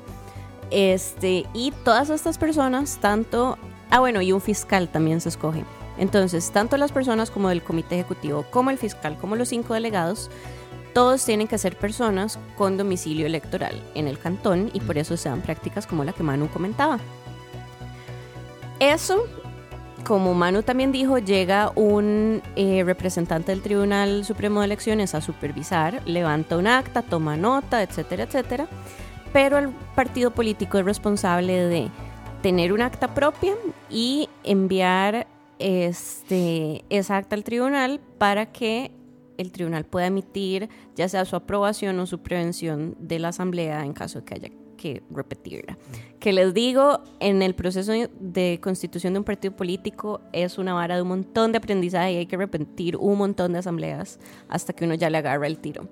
Este, 0.70 1.46
y 1.54 1.72
todas 1.84 2.10
estas 2.10 2.38
personas, 2.38 2.98
tanto, 3.02 3.58
ah 3.90 4.00
bueno, 4.00 4.22
y 4.22 4.32
un 4.32 4.42
fiscal 4.42 4.90
también 4.90 5.22
se 5.22 5.30
escoge. 5.30 5.64
Entonces, 5.98 6.52
tanto 6.52 6.78
las 6.78 6.92
personas 6.92 7.32
como 7.32 7.50
del 7.50 7.64
comité 7.64 7.96
ejecutivo, 7.96 8.46
como 8.52 8.70
el 8.70 8.78
fiscal, 8.78 9.18
como 9.18 9.36
los 9.36 9.50
cinco 9.50 9.74
delegados, 9.74 10.30
todos 10.94 11.24
tienen 11.26 11.48
que 11.48 11.58
ser 11.58 11.78
personas 11.78 12.40
con 12.58 12.78
domicilio 12.78 13.26
electoral 13.26 13.82
en 13.94 14.08
el 14.08 14.18
cantón 14.18 14.72
y 14.74 14.80
por 14.80 14.98
eso 14.98 15.16
se 15.16 15.30
dan 15.30 15.42
prácticas 15.42 15.86
como 15.86 16.04
la 16.04 16.14
que 16.14 16.24
Manu 16.24 16.50
comentaba. 16.50 17.00
Eso, 18.80 19.26
como 20.06 20.34
Manu 20.34 20.64
también 20.64 20.92
dijo, 20.92 21.18
llega 21.18 21.72
un 21.76 22.42
eh, 22.56 22.84
representante 22.84 23.52
del 23.52 23.62
Tribunal 23.62 24.24
Supremo 24.24 24.60
de 24.60 24.66
Elecciones 24.66 25.16
a 25.16 25.22
supervisar, 25.22 26.02
levanta 26.06 26.58
un 26.58 26.68
acta, 26.68 27.02
toma 27.02 27.38
nota, 27.38 27.82
etcétera, 27.82 28.24
etcétera. 28.24 28.68
Pero 29.34 29.58
el 29.58 29.70
partido 29.96 30.32
político 30.32 30.78
es 30.78 30.86
responsable 30.86 31.54
de 31.54 31.90
tener 32.42 32.74
un 32.74 32.82
acta 32.82 33.14
propia 33.14 33.56
y 33.90 34.30
enviar 34.44 35.28
este, 35.60 36.84
esa 36.90 37.18
acta 37.18 37.36
al 37.36 37.44
tribunal 37.44 38.00
para 38.18 38.52
que 38.52 38.92
el 39.38 39.52
tribunal 39.52 39.86
pueda 39.86 40.08
emitir 40.08 40.70
ya 40.96 41.08
sea 41.10 41.26
su 41.26 41.36
aprobación 41.36 42.00
o 42.00 42.06
su 42.06 42.20
prevención 42.20 42.96
de 43.00 43.20
la 43.20 43.30
asamblea 43.30 43.86
en 43.86 43.94
caso 43.94 44.20
de 44.20 44.26
que 44.26 44.36
haya 44.36 44.50
que 44.78 45.02
repetirla. 45.10 45.78
Que 46.20 46.32
les 46.32 46.54
digo, 46.54 47.02
en 47.20 47.42
el 47.42 47.56
proceso 47.56 47.92
de 48.20 48.60
constitución 48.62 49.14
de 49.14 49.20
un 49.20 49.26
partido 49.26 49.56
político 49.56 50.22
es 50.32 50.58
una 50.58 50.74
vara 50.74 50.96
de 50.96 51.02
un 51.02 51.08
montón 51.10 51.52
de 51.52 51.58
aprendizaje 51.58 52.14
y 52.14 52.18
hay 52.18 52.26
que 52.28 52.38
repetir 52.38 52.96
un 52.96 53.18
montón 53.18 53.54
de 53.54 53.60
asambleas 53.60 54.20
hasta 54.48 54.74
que 54.74 54.86
uno 54.86 54.94
ya 54.94 55.10
le 55.10 55.18
agarra 55.18 55.48
el 55.48 55.58
tiro. 55.58 55.90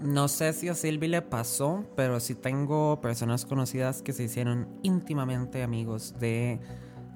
No 0.00 0.28
sé 0.28 0.52
si 0.52 0.68
a 0.68 0.74
Silvi 0.74 1.08
le 1.08 1.22
pasó, 1.22 1.84
pero 1.96 2.20
sí 2.20 2.34
tengo 2.34 3.00
personas 3.00 3.44
conocidas 3.44 4.02
que 4.02 4.12
se 4.12 4.24
hicieron 4.24 4.68
íntimamente 4.82 5.62
amigos 5.62 6.14
de 6.18 6.60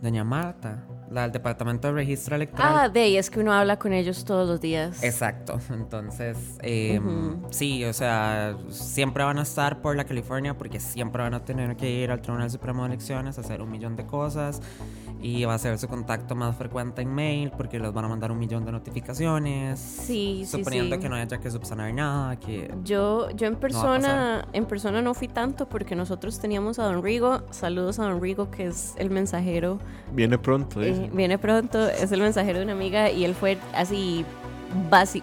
Doña 0.03 0.25
Marta, 0.25 0.85
la 1.13 1.23
del 1.23 1.33
Departamento 1.33 1.87
de 1.87 1.95
Registro 1.95 2.35
Electoral. 2.35 2.75
Ah, 2.77 2.89
de 2.89 3.03
ahí 3.03 3.17
es 3.17 3.31
que 3.31 3.39
uno 3.39 3.53
habla 3.53 3.79
con 3.79 3.93
ellos 3.93 4.25
todos 4.25 4.49
los 4.49 4.61
días. 4.61 5.01
Exacto, 5.05 5.61
entonces 5.71 6.37
eh, 6.61 7.01
sí, 7.51 7.85
o 7.85 7.93
sea, 7.93 8.57
siempre 8.69 9.23
van 9.23 9.39
a 9.39 9.43
estar 9.43 9.81
por 9.81 9.95
la 9.95 10.05
California 10.05 10.59
porque 10.59 10.81
siempre 10.81 11.23
van 11.23 11.35
a 11.35 11.45
tener 11.45 11.77
que 11.77 11.89
ir 11.89 12.11
al 12.11 12.21
Tribunal 12.21 12.51
Supremo 12.51 12.83
de 12.83 12.89
Elecciones 12.89 13.39
a 13.39 13.43
hacer 13.43 13.63
un 13.63 13.71
millón 13.71 13.95
de 13.95 14.05
cosas 14.05 14.61
y 15.23 15.45
va 15.45 15.55
a 15.55 15.59
ser 15.59 15.79
su 15.79 15.87
contacto 15.87 16.35
más 16.35 16.57
frecuente 16.57 17.01
en 17.01 17.15
mail 17.15 17.53
porque 17.57 17.79
les 17.79 17.93
van 17.93 18.05
a 18.05 18.09
mandar 18.09 18.33
un 18.33 18.39
millón 18.39 18.65
de 18.65 18.73
notificaciones. 18.73 19.79
Sí, 19.79 20.43
sí, 20.45 20.59
suponiendo 20.59 20.97
sí. 20.97 21.03
que 21.03 21.09
no 21.09 21.15
haya 21.15 21.39
que 21.39 21.51
subsanar 21.51 21.95
nada, 21.95 22.37
que 22.37 22.75
Yo, 22.83 23.31
yo 23.31 23.47
en 23.47 23.57
persona, 23.57 24.47
en 24.53 24.67
persona 24.67 25.01
no 25.01 25.15
fui 25.15 25.29
tanto 25.29 25.69
porque 25.69 25.95
nosotros 25.95 26.41
teníamos 26.41 26.81
a 26.81 26.85
Don 26.85 27.03
Rigo. 27.03 27.43
Saludos 27.51 28.01
a 28.01 28.05
Don 28.05 28.21
Rigo, 28.21 28.51
que 28.51 28.67
es 28.67 28.95
el 28.99 29.11
mensajero. 29.11 29.79
Viene 30.13 30.39
pronto, 30.39 30.83
eh, 30.83 31.09
viene 31.13 31.39
pronto, 31.39 31.89
es 31.89 32.11
el 32.11 32.21
mensajero 32.21 32.59
de 32.59 32.65
una 32.65 32.73
amiga 32.73 33.11
y 33.11 33.25
él 33.25 33.35
fue 33.35 33.59
así 33.75 34.25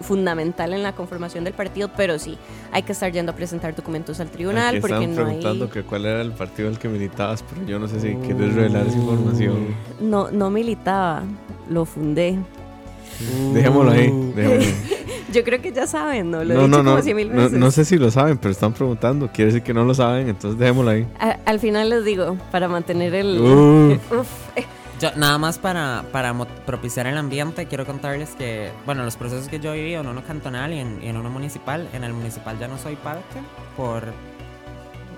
fundamental 0.02 0.72
en 0.72 0.82
la 0.82 0.92
conformación 0.94 1.44
del 1.44 1.52
partido, 1.54 1.90
pero 1.96 2.18
sí, 2.18 2.38
hay 2.72 2.82
que 2.82 2.92
estar 2.92 3.10
yendo 3.12 3.32
a 3.32 3.34
presentar 3.34 3.74
documentos 3.74 4.20
al 4.20 4.30
tribunal 4.30 4.76
Aquí 4.76 4.80
porque 4.80 5.06
no 5.06 5.14
preguntando 5.14 5.64
hay, 5.66 5.70
que 5.70 5.82
cuál 5.82 6.06
era 6.06 6.20
el 6.22 6.32
partido 6.32 6.68
al 6.68 6.78
que 6.78 6.88
militabas, 6.88 7.42
pero 7.42 7.66
yo 7.66 7.78
no 7.78 7.88
sé 7.88 8.00
si 8.00 8.14
quieres 8.16 8.54
revelar 8.54 8.86
esa 8.86 8.96
información. 8.96 9.74
no, 10.00 10.30
no 10.30 10.50
militaba, 10.50 11.22
lo 11.68 11.84
fundé. 11.84 12.38
Dejémoslo 13.52 13.90
ahí, 13.90 14.06
dejémoslo 14.34 14.60
ahí. 14.64 14.74
Yo 15.32 15.44
creo 15.44 15.62
que 15.62 15.70
ya 15.72 15.86
saben, 15.86 16.28
¿no? 16.32 16.42
Lo 16.42 16.54
he 16.54 16.56
No, 16.56 16.62
dicho 16.64 16.70
no, 16.70 16.76
como 16.78 16.96
no, 16.96 17.02
cien 17.02 17.14
mil 17.16 17.28
no, 17.32 17.42
veces. 17.42 17.52
no 17.52 17.70
sé 17.70 17.84
si 17.84 17.98
lo 17.98 18.10
saben, 18.10 18.36
pero 18.38 18.50
están 18.50 18.72
preguntando. 18.72 19.28
Quiere 19.32 19.52
decir 19.52 19.62
que 19.62 19.72
no 19.72 19.84
lo 19.84 19.94
saben, 19.94 20.28
entonces 20.28 20.58
dejémoslo 20.58 20.90
ahí. 20.90 21.06
A- 21.20 21.38
al 21.46 21.60
final 21.60 21.88
les 21.88 22.04
digo, 22.04 22.36
para 22.50 22.66
mantener 22.66 23.14
el... 23.14 23.40
Uh, 23.40 23.92
Uf, 24.20 24.28
eh, 24.56 24.64
Yo, 25.00 25.10
nada 25.16 25.38
más 25.38 25.58
para, 25.58 26.04
para 26.12 26.34
propiciar 26.66 27.06
el 27.06 27.16
ambiente, 27.16 27.66
quiero 27.66 27.86
contarles 27.86 28.30
que, 28.30 28.70
bueno, 28.84 29.02
los 29.02 29.16
procesos 29.16 29.48
que 29.48 29.58
yo 29.58 29.72
he 29.72 29.78
vivido 29.78 30.02
en 30.02 30.08
uno 30.08 30.22
cantonal 30.22 30.72
y 30.74 30.78
en, 30.78 31.00
y 31.02 31.08
en 31.08 31.16
uno 31.16 31.30
municipal, 31.30 31.88
en 31.94 32.04
el 32.04 32.12
municipal 32.12 32.58
ya 32.58 32.68
no 32.68 32.76
soy 32.78 32.96
parte 32.96 33.40
por... 33.76 34.12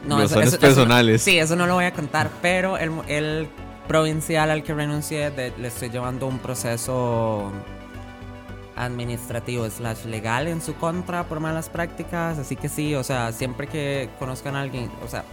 Razones 0.09 0.57
personales. 0.57 1.23
sí, 1.23 1.39
eso 1.39 1.55
no 1.57 1.67
lo 1.67 1.75
voy 1.75 1.85
a 1.85 1.93
contar, 1.93 2.31
pero 2.41 2.77
el, 2.79 2.91
el 3.09 3.49
provincial 3.89 4.51
al 4.51 4.63
que 4.63 4.75
renuncié 4.75 5.31
de- 5.31 5.53
le 5.59 5.69
estoy 5.69 5.91
llevando 5.91 6.27
un 6.27 6.39
proceso 6.39 7.53
administrativo 8.77 9.69
slash 9.69 10.05
legal 10.07 10.49
en 10.49 10.61
su 10.63 10.75
contra 10.75 11.25
por 11.25 11.41
malas 11.41 11.69
prácticas, 11.69 12.39
así 12.39 12.57
que 12.57 12.69
sí, 12.69 12.95
o 12.95 13.05
sea, 13.05 13.33
siempre 13.33 13.67
que 13.69 14.09
conozcan 14.19 14.57
a 14.57 14.63
alguien, 14.63 14.91
o 15.05 15.09
sea, 15.09 15.25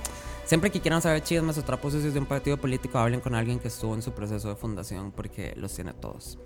siempre 0.49 0.71
que 0.71 0.81
quieran 0.81 0.99
saber 0.99 1.21
chismes 1.21 1.59
o 1.59 1.63
trapos 1.63 1.93
sucios 1.93 2.11
de 2.11 2.19
un 2.19 2.25
partido 2.25 2.57
político, 2.57 2.97
hablen 2.97 3.19
con 3.19 3.35
alguien 3.35 3.59
que 3.59 3.67
estuvo 3.67 3.93
en 3.93 4.01
su 4.01 4.13
proceso 4.13 4.49
de 4.49 4.55
fundación 4.55 5.11
porque 5.11 5.53
los 5.55 5.75
tiene 5.75 5.93
todos. 5.93 6.39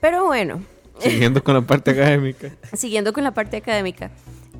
pero 0.00 0.24
bueno, 0.24 0.60
siguiendo 0.98 1.44
con 1.44 1.54
la 1.54 1.60
parte 1.60 1.90
académica. 1.92 2.50
siguiendo 2.72 3.12
con 3.12 3.22
la 3.22 3.32
parte 3.32 3.58
académica, 3.58 4.10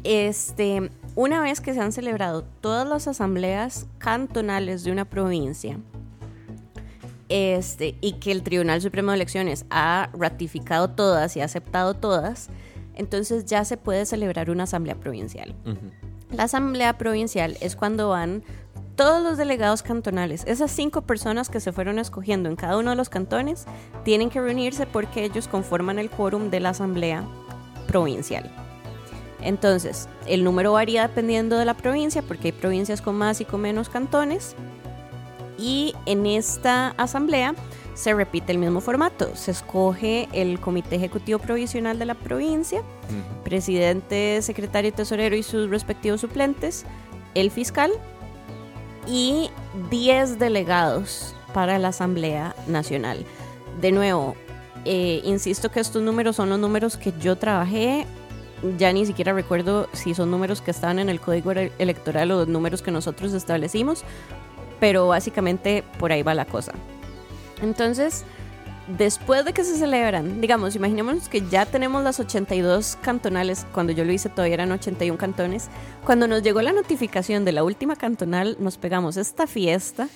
este, 0.05 0.91
una 1.17 1.41
vez 1.41 1.61
que 1.61 1.75
se 1.75 1.81
han 1.81 1.91
celebrado 1.91 2.45
todas 2.61 2.89
las 2.89 3.09
asambleas 3.09 3.89
cantonales 3.99 4.85
de 4.85 4.93
una 4.93 5.07
provincia, 5.07 5.81
este, 7.29 7.97
y 8.01 8.13
que 8.21 8.31
el 8.31 8.45
Tribunal 8.45 8.81
Supremo 8.81 9.11
de 9.11 9.17
Elecciones 9.17 9.67
ha 9.71 10.09
ratificado 10.13 10.91
todas 10.91 11.37
y 11.37 11.41
ha 11.41 11.47
aceptado 11.47 11.95
todas, 11.95 12.49
entonces 12.95 13.45
ya 13.45 13.65
se 13.65 13.77
puede 13.77 14.07
celebrar 14.07 14.51
una 14.51 14.65
asamblea 14.65 14.95
provincial. 14.95 15.57
La 16.33 16.45
asamblea 16.45 16.97
provincial 16.97 17.57
es 17.61 17.77
cuando 17.77 18.11
van 18.11 18.43
todos 18.95 19.23
los 19.23 19.39
delegados 19.39 19.83
cantonales, 19.83 20.45
esas 20.47 20.71
cinco 20.71 21.03
personas 21.03 21.49
que 21.49 21.61
se 21.61 21.73
fueron 21.73 21.99
escogiendo 21.99 22.51
en 22.51 22.57
cada 22.57 22.77
uno 22.77 22.91
de 22.91 22.97
los 22.97 23.09
cantones, 23.09 23.65
tienen 24.05 24.29
que 24.29 24.43
reunirse 24.43 24.87
porque 24.87 25.25
ellos 25.25 25.49
conforman 25.49 25.99
el 25.99 26.11
quórum 26.11 26.51
de 26.51 26.61
la 26.61 26.69
asamblea 26.69 27.25
provincial. 27.87 28.51
Entonces, 29.43 30.07
el 30.27 30.45
número 30.45 30.73
varía 30.73 31.09
dependiendo 31.09 31.57
de 31.57 31.65
la 31.65 31.75
provincia, 31.75 32.21
porque 32.21 32.49
hay 32.49 32.53
provincias 32.53 33.01
con 33.01 33.15
más 33.17 33.41
y 33.41 33.47
con 33.47 33.63
menos 33.63 33.89
cantones. 33.89 34.55
Y 35.59 35.95
en 36.05 36.27
esta 36.27 36.89
asamblea 36.99 37.55
se 37.95 38.15
repite 38.15 38.53
el 38.53 38.59
mismo 38.59 38.81
formato. 38.81 39.35
Se 39.35 39.51
escoge 39.51 40.29
el 40.33 40.61
comité 40.61 40.97
ejecutivo 40.97 41.39
provisional 41.39 41.99
de 41.99 42.07
la 42.07 42.15
provincia, 42.15 42.83
presidente, 43.45 44.41
secretario, 44.43 44.93
tesorero 44.93 45.37
y 45.37 45.43
sus 45.43 45.69
respectivos 45.71 46.21
suplentes, 46.21 46.85
el 47.35 47.51
fiscal 47.51 47.91
y 49.07 49.51
10 49.91 50.39
delegados 50.39 51.35
para 51.53 51.79
la 51.79 51.89
Asamblea 51.89 52.55
Nacional. 52.67 53.25
De 53.81 53.93
nuevo, 53.93 54.37
eh, 54.85 55.21
insisto 55.25 55.71
que 55.71 55.81
estos 55.81 56.03
números 56.03 56.37
son 56.37 56.49
los 56.51 56.59
números 56.59 56.97
que 56.97 57.13
yo 57.21 57.37
trabajé. 57.37 58.07
Ya 58.79 58.93
ni 58.93 59.07
siquiera 59.07 59.33
recuerdo 59.33 59.89
si 59.93 60.15
son 60.15 60.31
números 60.31 60.61
que 60.61 60.71
estaban 60.71 60.99
en 60.99 61.09
el 61.09 61.21
código 61.21 61.53
electoral 61.53 62.31
o 62.31 62.47
números 62.47 62.83
que 62.83 62.91
nosotros 62.91 63.33
establecimos, 63.33 64.05
pero 64.79 65.09
básicamente 65.09 65.83
por 65.99 66.13
ahí 66.13 66.23
va 66.23 66.35
la 66.35 66.45
cosa. 66.45 66.73
Entonces, 67.63 68.25
después 68.99 69.45
de 69.45 69.53
que 69.53 69.65
se 69.65 69.77
celebran, 69.77 70.41
digamos, 70.41 70.75
imaginémonos 70.77 71.29
que 71.29 71.43
ya 71.49 71.67
tenemos 71.67 72.03
las 72.03 72.21
82 72.21 72.99
cantonales, 73.03 73.67
cuando 73.73 73.93
yo 73.93 74.05
lo 74.05 74.13
hice 74.13 74.29
todavía 74.29 74.55
eran 74.55 74.73
81 74.73 75.19
cantones, 75.19 75.69
cuando 76.05 76.27
nos 76.27 76.43
llegó 76.43 76.63
la 76.63 76.73
notificación 76.73 77.45
de 77.45 77.53
la 77.53 77.65
última 77.65 77.97
cantonal, 77.97 78.57
nos 78.61 78.79
pegamos 78.79 79.17
esta 79.17 79.47
fiesta, 79.47 80.09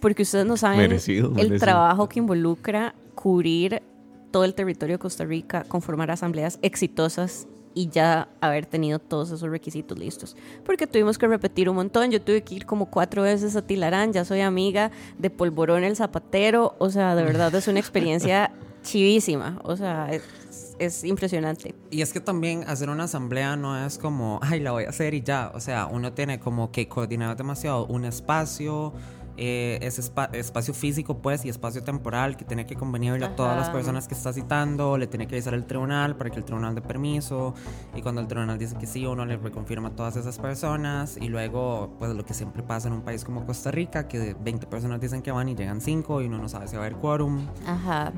porque 0.00 0.22
ustedes 0.22 0.46
no 0.46 0.56
saben 0.56 0.92
el 0.92 1.60
trabajo 1.60 2.08
que 2.08 2.18
involucra 2.18 2.94
cubrir 3.14 3.82
todo 4.30 4.44
el 4.44 4.54
territorio 4.54 4.96
de 4.96 4.98
Costa 4.98 5.24
Rica, 5.24 5.64
conformar 5.64 6.10
asambleas 6.10 6.58
exitosas 6.62 7.46
y 7.76 7.90
ya 7.90 8.28
haber 8.40 8.64
tenido 8.64 8.98
todos 8.98 9.30
esos 9.30 9.50
requisitos 9.50 9.98
listos. 9.98 10.34
Porque 10.64 10.86
tuvimos 10.86 11.18
que 11.18 11.28
repetir 11.28 11.68
un 11.68 11.76
montón. 11.76 12.10
Yo 12.10 12.22
tuve 12.22 12.42
que 12.42 12.54
ir 12.54 12.64
como 12.64 12.86
cuatro 12.86 13.22
veces 13.22 13.54
a 13.54 13.60
Tilarán. 13.60 14.14
Ya 14.14 14.24
soy 14.24 14.40
amiga 14.40 14.90
de 15.18 15.28
Polvorón 15.28 15.84
el 15.84 15.94
Zapatero. 15.94 16.74
O 16.78 16.88
sea, 16.88 17.14
de 17.14 17.22
verdad 17.22 17.54
es 17.54 17.68
una 17.68 17.78
experiencia 17.78 18.50
chivísima. 18.82 19.60
O 19.62 19.76
sea, 19.76 20.08
es, 20.10 20.74
es, 20.78 21.04
impresionante. 21.04 21.74
Y 21.90 22.00
es 22.00 22.14
que 22.14 22.20
también 22.20 22.64
hacer 22.66 22.88
una 22.88 23.04
asamblea 23.04 23.56
no 23.56 23.86
es 23.86 23.98
como, 23.98 24.40
ay, 24.42 24.60
la 24.60 24.72
voy 24.72 24.84
a 24.84 24.88
hacer 24.88 25.12
y 25.12 25.22
ya. 25.22 25.52
O 25.54 25.60
sea, 25.60 25.84
uno 25.84 26.14
tiene 26.14 26.40
como 26.40 26.72
que 26.72 26.88
coordinar 26.88 27.36
demasiado 27.36 27.84
un 27.84 28.06
espacio 28.06 28.94
eh, 29.36 29.78
ese 29.82 30.00
espacio 30.32 30.74
físico 30.74 31.18
pues 31.18 31.44
y 31.44 31.48
espacio 31.48 31.82
temporal 31.82 32.36
que 32.36 32.44
tiene 32.44 32.66
que 32.66 32.74
convenirle 32.74 33.24
a 33.26 33.36
todas 33.36 33.56
las 33.56 33.70
personas 33.70 34.08
que 34.08 34.14
está 34.14 34.32
citando, 34.32 34.96
le 34.96 35.06
tiene 35.06 35.26
que 35.26 35.34
avisar 35.34 35.54
al 35.54 35.66
tribunal 35.66 36.16
para 36.16 36.30
que 36.30 36.38
el 36.38 36.44
tribunal 36.44 36.74
dé 36.74 36.80
permiso 36.80 37.54
y 37.94 38.02
cuando 38.02 38.20
el 38.20 38.26
tribunal 38.26 38.58
dice 38.58 38.76
que 38.76 38.86
sí 38.86 39.04
uno 39.04 39.24
le 39.24 39.36
reconfirma 39.36 39.88
a 39.88 39.90
todas 39.92 40.16
esas 40.16 40.38
personas 40.38 41.16
y 41.20 41.28
luego 41.28 41.94
pues 41.98 42.14
lo 42.14 42.24
que 42.24 42.34
siempre 42.34 42.62
pasa 42.62 42.88
en 42.88 42.94
un 42.94 43.02
país 43.02 43.24
como 43.24 43.44
Costa 43.44 43.70
Rica 43.70 44.08
que 44.08 44.34
20 44.34 44.66
personas 44.66 45.00
dicen 45.00 45.22
que 45.22 45.30
van 45.30 45.48
y 45.48 45.54
llegan 45.54 45.80
5 45.80 46.22
y 46.22 46.26
uno 46.26 46.38
no 46.38 46.48
sabe 46.48 46.68
si 46.68 46.76
va 46.76 46.82
a 46.82 46.86
haber 46.86 46.98
quórum. 46.98 47.46
Ajá. 47.66 48.12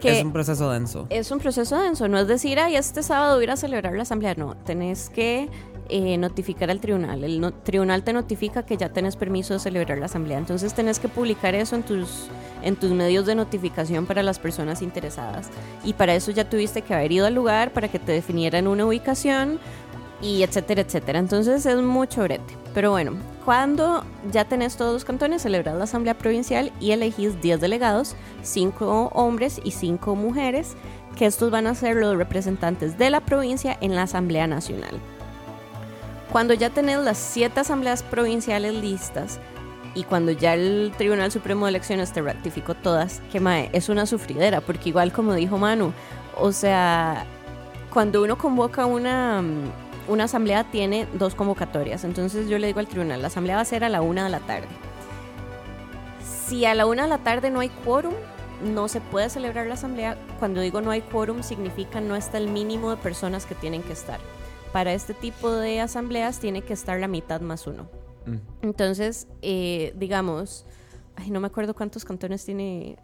Que 0.00 0.18
es 0.18 0.24
un 0.24 0.32
proceso 0.32 0.70
denso. 0.70 1.06
Es 1.10 1.30
un 1.30 1.38
proceso 1.38 1.80
denso, 1.80 2.08
no 2.08 2.18
es 2.18 2.28
decir, 2.28 2.58
ay, 2.58 2.76
este 2.76 3.02
sábado 3.02 3.36
voy 3.36 3.46
a 3.46 3.56
celebrar 3.56 3.94
la 3.94 4.02
asamblea, 4.02 4.34
no, 4.34 4.54
tenés 4.56 5.08
que 5.08 5.48
eh, 5.88 6.16
notificar 6.16 6.70
al 6.70 6.80
tribunal. 6.80 7.24
El 7.24 7.52
tribunal 7.62 8.02
te 8.02 8.12
notifica 8.12 8.64
que 8.64 8.76
ya 8.76 8.88
tenés 8.88 9.16
permiso 9.16 9.54
de 9.54 9.60
celebrar 9.60 9.98
la 9.98 10.06
asamblea. 10.06 10.38
Entonces 10.38 10.74
tenés 10.74 10.98
que 10.98 11.08
publicar 11.08 11.54
eso 11.54 11.76
en 11.76 11.82
tus, 11.82 12.28
en 12.62 12.76
tus 12.76 12.90
medios 12.90 13.26
de 13.26 13.34
notificación 13.34 14.06
para 14.06 14.22
las 14.22 14.38
personas 14.38 14.82
interesadas. 14.82 15.50
Y 15.84 15.92
para 15.92 16.14
eso 16.14 16.30
ya 16.30 16.48
tuviste 16.48 16.82
que 16.82 16.94
haber 16.94 17.12
ido 17.12 17.26
al 17.26 17.34
lugar 17.34 17.72
para 17.72 17.88
que 17.88 17.98
te 17.98 18.12
definieran 18.12 18.66
una 18.66 18.86
ubicación 18.86 19.58
y 20.22 20.42
etcétera, 20.42 20.82
etcétera. 20.82 21.18
Entonces 21.18 21.66
es 21.66 21.82
mucho 21.82 22.22
brete. 22.22 22.56
Pero 22.72 22.90
bueno, 22.90 23.12
cuando 23.44 24.04
ya 24.32 24.46
tenés 24.46 24.76
todos 24.76 24.94
los 24.94 25.04
cantones, 25.04 25.42
celebras 25.42 25.76
la 25.76 25.84
asamblea 25.84 26.14
provincial 26.14 26.72
y 26.80 26.92
elegís 26.92 27.40
10 27.40 27.60
delegados, 27.60 28.16
5 28.42 29.10
hombres 29.14 29.60
y 29.62 29.70
5 29.72 30.16
mujeres, 30.16 30.74
que 31.14 31.26
estos 31.26 31.50
van 31.50 31.66
a 31.66 31.74
ser 31.74 31.96
los 31.96 32.16
representantes 32.16 32.98
de 32.98 33.10
la 33.10 33.20
provincia 33.20 33.76
en 33.80 33.94
la 33.94 34.02
Asamblea 34.02 34.46
Nacional. 34.46 35.00
Cuando 36.34 36.52
ya 36.52 36.68
tenés 36.68 36.98
las 36.98 37.16
siete 37.16 37.60
asambleas 37.60 38.02
provinciales 38.02 38.74
listas 38.74 39.38
y 39.94 40.02
cuando 40.02 40.32
ya 40.32 40.54
el 40.54 40.92
Tribunal 40.98 41.30
Supremo 41.30 41.64
de 41.64 41.70
Elecciones 41.70 42.12
te 42.12 42.20
ratificó 42.22 42.74
todas, 42.74 43.22
que 43.30 43.38
mae, 43.38 43.70
es 43.72 43.88
una 43.88 44.04
sufridera, 44.04 44.60
porque 44.60 44.88
igual 44.88 45.12
como 45.12 45.32
dijo 45.34 45.58
Manu, 45.58 45.92
o 46.36 46.50
sea, 46.50 47.24
cuando 47.92 48.20
uno 48.20 48.36
convoca 48.36 48.84
una, 48.84 49.44
una 50.08 50.24
asamblea 50.24 50.64
tiene 50.64 51.06
dos 51.12 51.36
convocatorias, 51.36 52.02
entonces 52.02 52.48
yo 52.48 52.58
le 52.58 52.66
digo 52.66 52.80
al 52.80 52.88
tribunal, 52.88 53.22
la 53.22 53.28
asamblea 53.28 53.54
va 53.54 53.62
a 53.62 53.66
ser 53.66 53.84
a 53.84 53.88
la 53.88 54.02
una 54.02 54.24
de 54.24 54.30
la 54.30 54.40
tarde. 54.40 54.66
Si 56.48 56.64
a 56.64 56.74
la 56.74 56.86
una 56.86 57.04
de 57.04 57.10
la 57.10 57.18
tarde 57.18 57.50
no 57.50 57.60
hay 57.60 57.68
quórum, 57.68 58.14
no 58.74 58.88
se 58.88 59.00
puede 59.00 59.30
celebrar 59.30 59.68
la 59.68 59.74
asamblea. 59.74 60.18
Cuando 60.40 60.62
digo 60.62 60.80
no 60.80 60.90
hay 60.90 61.02
quórum, 61.02 61.44
significa 61.44 62.00
no 62.00 62.16
está 62.16 62.38
el 62.38 62.48
mínimo 62.48 62.90
de 62.90 62.96
personas 62.96 63.46
que 63.46 63.54
tienen 63.54 63.84
que 63.84 63.92
estar 63.92 64.18
para 64.74 64.92
este 64.92 65.14
tipo 65.14 65.52
de 65.52 65.78
asambleas 65.78 66.40
tiene 66.40 66.62
que 66.62 66.72
estar 66.72 66.98
la 66.98 67.06
mitad 67.06 67.40
más 67.40 67.68
uno. 67.68 67.84
Mm. 68.26 68.38
Entonces, 68.62 69.28
eh, 69.40 69.94
digamos, 69.96 70.66
ay, 71.14 71.30
no 71.30 71.38
me 71.38 71.46
acuerdo 71.46 71.74
cuántos 71.74 72.04
cantones 72.04 72.44
tiene. 72.44 72.96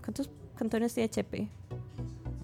¿Cuántos 0.00 0.28
cantones 0.56 0.92
tiene 0.94 1.08
Chepe? 1.08 1.42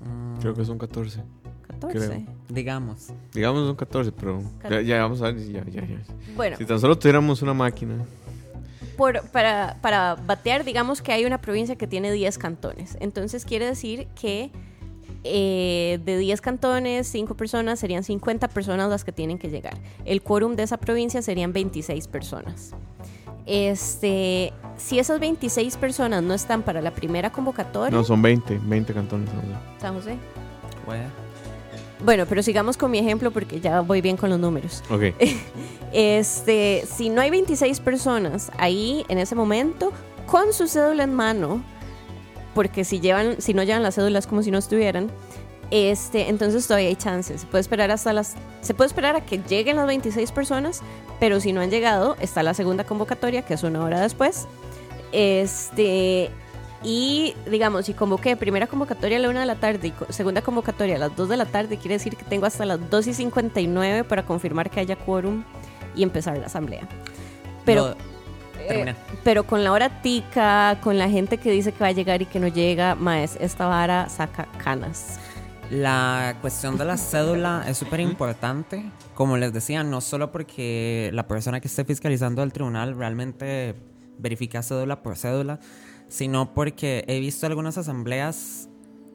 Mm. 0.01 0.38
Creo 0.38 0.55
que 0.55 0.64
son 0.64 0.79
14. 0.79 1.25
14. 1.67 2.25
Digamos. 2.49 3.09
Digamos 3.35 3.67
son 3.67 3.75
14, 3.75 4.12
pero 4.12 4.43
ya, 4.85 5.03
vamos 5.03 5.23
a 5.23 5.33
ver. 5.33 5.45
Ya, 5.51 5.64
ya, 5.64 5.85
ya. 5.85 5.99
Bueno. 6.37 6.57
Si 6.57 6.64
tan 6.64 6.79
solo 6.79 6.97
tuviéramos 6.97 7.43
una 7.43 7.55
máquina. 7.55 8.07
Por, 8.97 9.29
para, 9.31 9.77
para 9.83 10.14
batear, 10.14 10.62
digamos 10.62 11.03
que 11.03 11.11
hay 11.11 11.25
una 11.25 11.41
provincia 11.41 11.75
que 11.75 11.88
tiene 11.88 12.12
10 12.12 12.38
cantones. 12.38 12.97
Entonces 13.01 13.45
quiere 13.45 13.67
decir 13.67 14.07
que 14.14 14.53
eh, 15.24 15.98
de 16.04 16.18
10 16.18 16.40
cantones, 16.40 17.07
5 17.09 17.35
personas, 17.35 17.78
serían 17.78 18.04
50 18.04 18.48
personas 18.48 18.88
las 18.90 19.04
que 19.04 19.12
tienen 19.12 19.38
que 19.38 19.48
llegar. 19.48 19.76
El 20.04 20.22
quórum 20.22 20.57
de 20.57 20.62
esa 20.62 20.76
provincia 20.76 21.22
serían 21.22 21.52
26 21.52 22.09
personas. 22.09 22.72
Este, 23.46 24.52
si 24.76 24.98
esas 24.98 25.20
26 25.20 25.76
personas 25.78 26.22
no 26.22 26.35
están 26.35 26.62
para 26.62 26.83
la 26.83 26.92
primera 26.92 27.33
convocatoria. 27.33 27.96
No, 27.96 28.04
son 28.04 28.20
20, 28.20 28.61
20 28.62 28.92
cantones. 28.92 29.31
San 29.81 29.94
José. 29.94 30.16
Bueno, 32.04 32.26
pero 32.28 32.42
sigamos 32.42 32.76
con 32.76 32.90
mi 32.90 32.98
ejemplo 32.98 33.31
porque 33.31 33.61
ya 33.61 33.81
voy 33.81 34.00
bien 34.00 34.16
con 34.16 34.31
los 34.31 34.38
números. 34.38 34.83
Ok. 34.90 35.14
este, 35.92 36.85
si 36.87 37.09
no 37.09 37.20
hay 37.20 37.31
26 37.31 37.81
personas 37.81 38.52
ahí 38.57 39.04
en 39.09 39.18
ese 39.18 39.35
momento, 39.35 39.92
con 40.26 40.52
su 40.52 40.68
cédula 40.68 41.04
en 41.04 41.14
mano, 41.14 41.62
porque 42.59 42.83
si 42.83 42.99
llevan, 42.99 43.40
si 43.40 43.55
no 43.55 43.62
llevan 43.62 43.85
las 43.85 43.94
cédulas 43.94 44.27
como 44.27 44.42
si 44.42 44.51
no 44.51 44.59
estuvieran, 44.59 45.12
este, 45.71 46.29
entonces 46.29 46.66
todavía 46.66 46.88
hay 46.88 46.97
chances. 46.97 47.42
Se 47.42 47.47
puede 47.47 47.61
esperar 47.61 47.92
hasta 47.92 48.12
las, 48.12 48.35
se 48.62 48.75
puede 48.75 48.88
esperar 48.88 49.14
a 49.14 49.21
que 49.21 49.38
lleguen 49.38 49.77
las 49.77 49.87
26 49.87 50.33
personas, 50.33 50.81
pero 51.21 51.38
si 51.38 51.53
no 51.53 51.61
han 51.61 51.71
llegado, 51.71 52.16
está 52.18 52.42
la 52.42 52.55
segunda 52.55 52.83
convocatoria, 52.83 53.42
que 53.42 53.55
es 53.55 53.62
una 53.62 53.85
hora 53.85 54.01
después. 54.01 54.49
Este, 55.12 56.31
y 56.83 57.37
digamos, 57.49 57.87
si 57.87 57.94
convoqué 57.94 58.35
primera 58.35 58.66
convocatoria 58.66 59.18
a 59.18 59.21
la 59.21 59.29
una 59.29 59.38
de 59.38 59.47
la 59.47 59.55
tarde 59.55 59.94
y 59.94 60.12
segunda 60.12 60.42
convocatoria 60.42 60.97
a 60.97 60.99
las 60.99 61.14
2 61.14 61.29
de 61.29 61.37
la 61.37 61.47
tarde, 61.47 61.77
quiere 61.77 61.94
decir 61.94 62.16
que 62.16 62.25
tengo 62.25 62.47
hasta 62.47 62.66
las 62.66 62.90
2 62.90 63.07
y 63.07 63.14
59 63.14 64.03
para 64.03 64.27
confirmar 64.27 64.68
que 64.68 64.81
haya 64.81 64.97
quórum 64.97 65.44
y 65.94 66.03
empezar 66.03 66.37
la 66.37 66.47
asamblea. 66.47 66.88
Pero. 67.64 67.94
Eh, 68.68 68.94
pero 69.24 69.44
con 69.44 69.64
la 69.64 69.72
hora 69.72 70.02
tica, 70.02 70.78
con 70.83 70.98
la 70.98 71.09
gente 71.09 71.38
que 71.38 71.50
dice 71.50 71.72
que 71.72 71.81
va 71.81 71.88
a 71.88 71.92
llegar 71.92 72.22
y 72.22 72.26
que 72.26 72.40
no 72.40 72.48
llega, 72.48 72.94
más 72.94 73.37
esta 73.40 73.66
vara 73.66 74.09
saca 74.09 74.46
canas. 74.62 75.18
La 75.70 76.37
cuestión 76.40 76.78
de 76.78 76.85
la 76.87 76.96
cédula 76.96 77.64
es 77.68 77.76
súper 77.76 78.00
importante. 78.00 78.90
Como 79.14 79.37
les 79.37 79.52
decía, 79.52 79.83
no 79.85 80.00
solo 80.00 80.33
porque 80.33 81.11
la 81.12 81.28
persona 81.28 81.61
que 81.61 81.68
esté 81.68 81.85
fiscalizando 81.85 82.42
el 82.42 82.52
tribunal 82.52 82.96
realmente 82.96 83.74
verifica 84.18 84.62
cédula 84.62 85.02
por 85.02 85.16
cédula, 85.16 85.61
sino 86.09 86.54
porque 86.54 87.04
he 87.07 87.20
visto 87.20 87.46
algunas 87.46 87.76
asambleas 87.76 88.68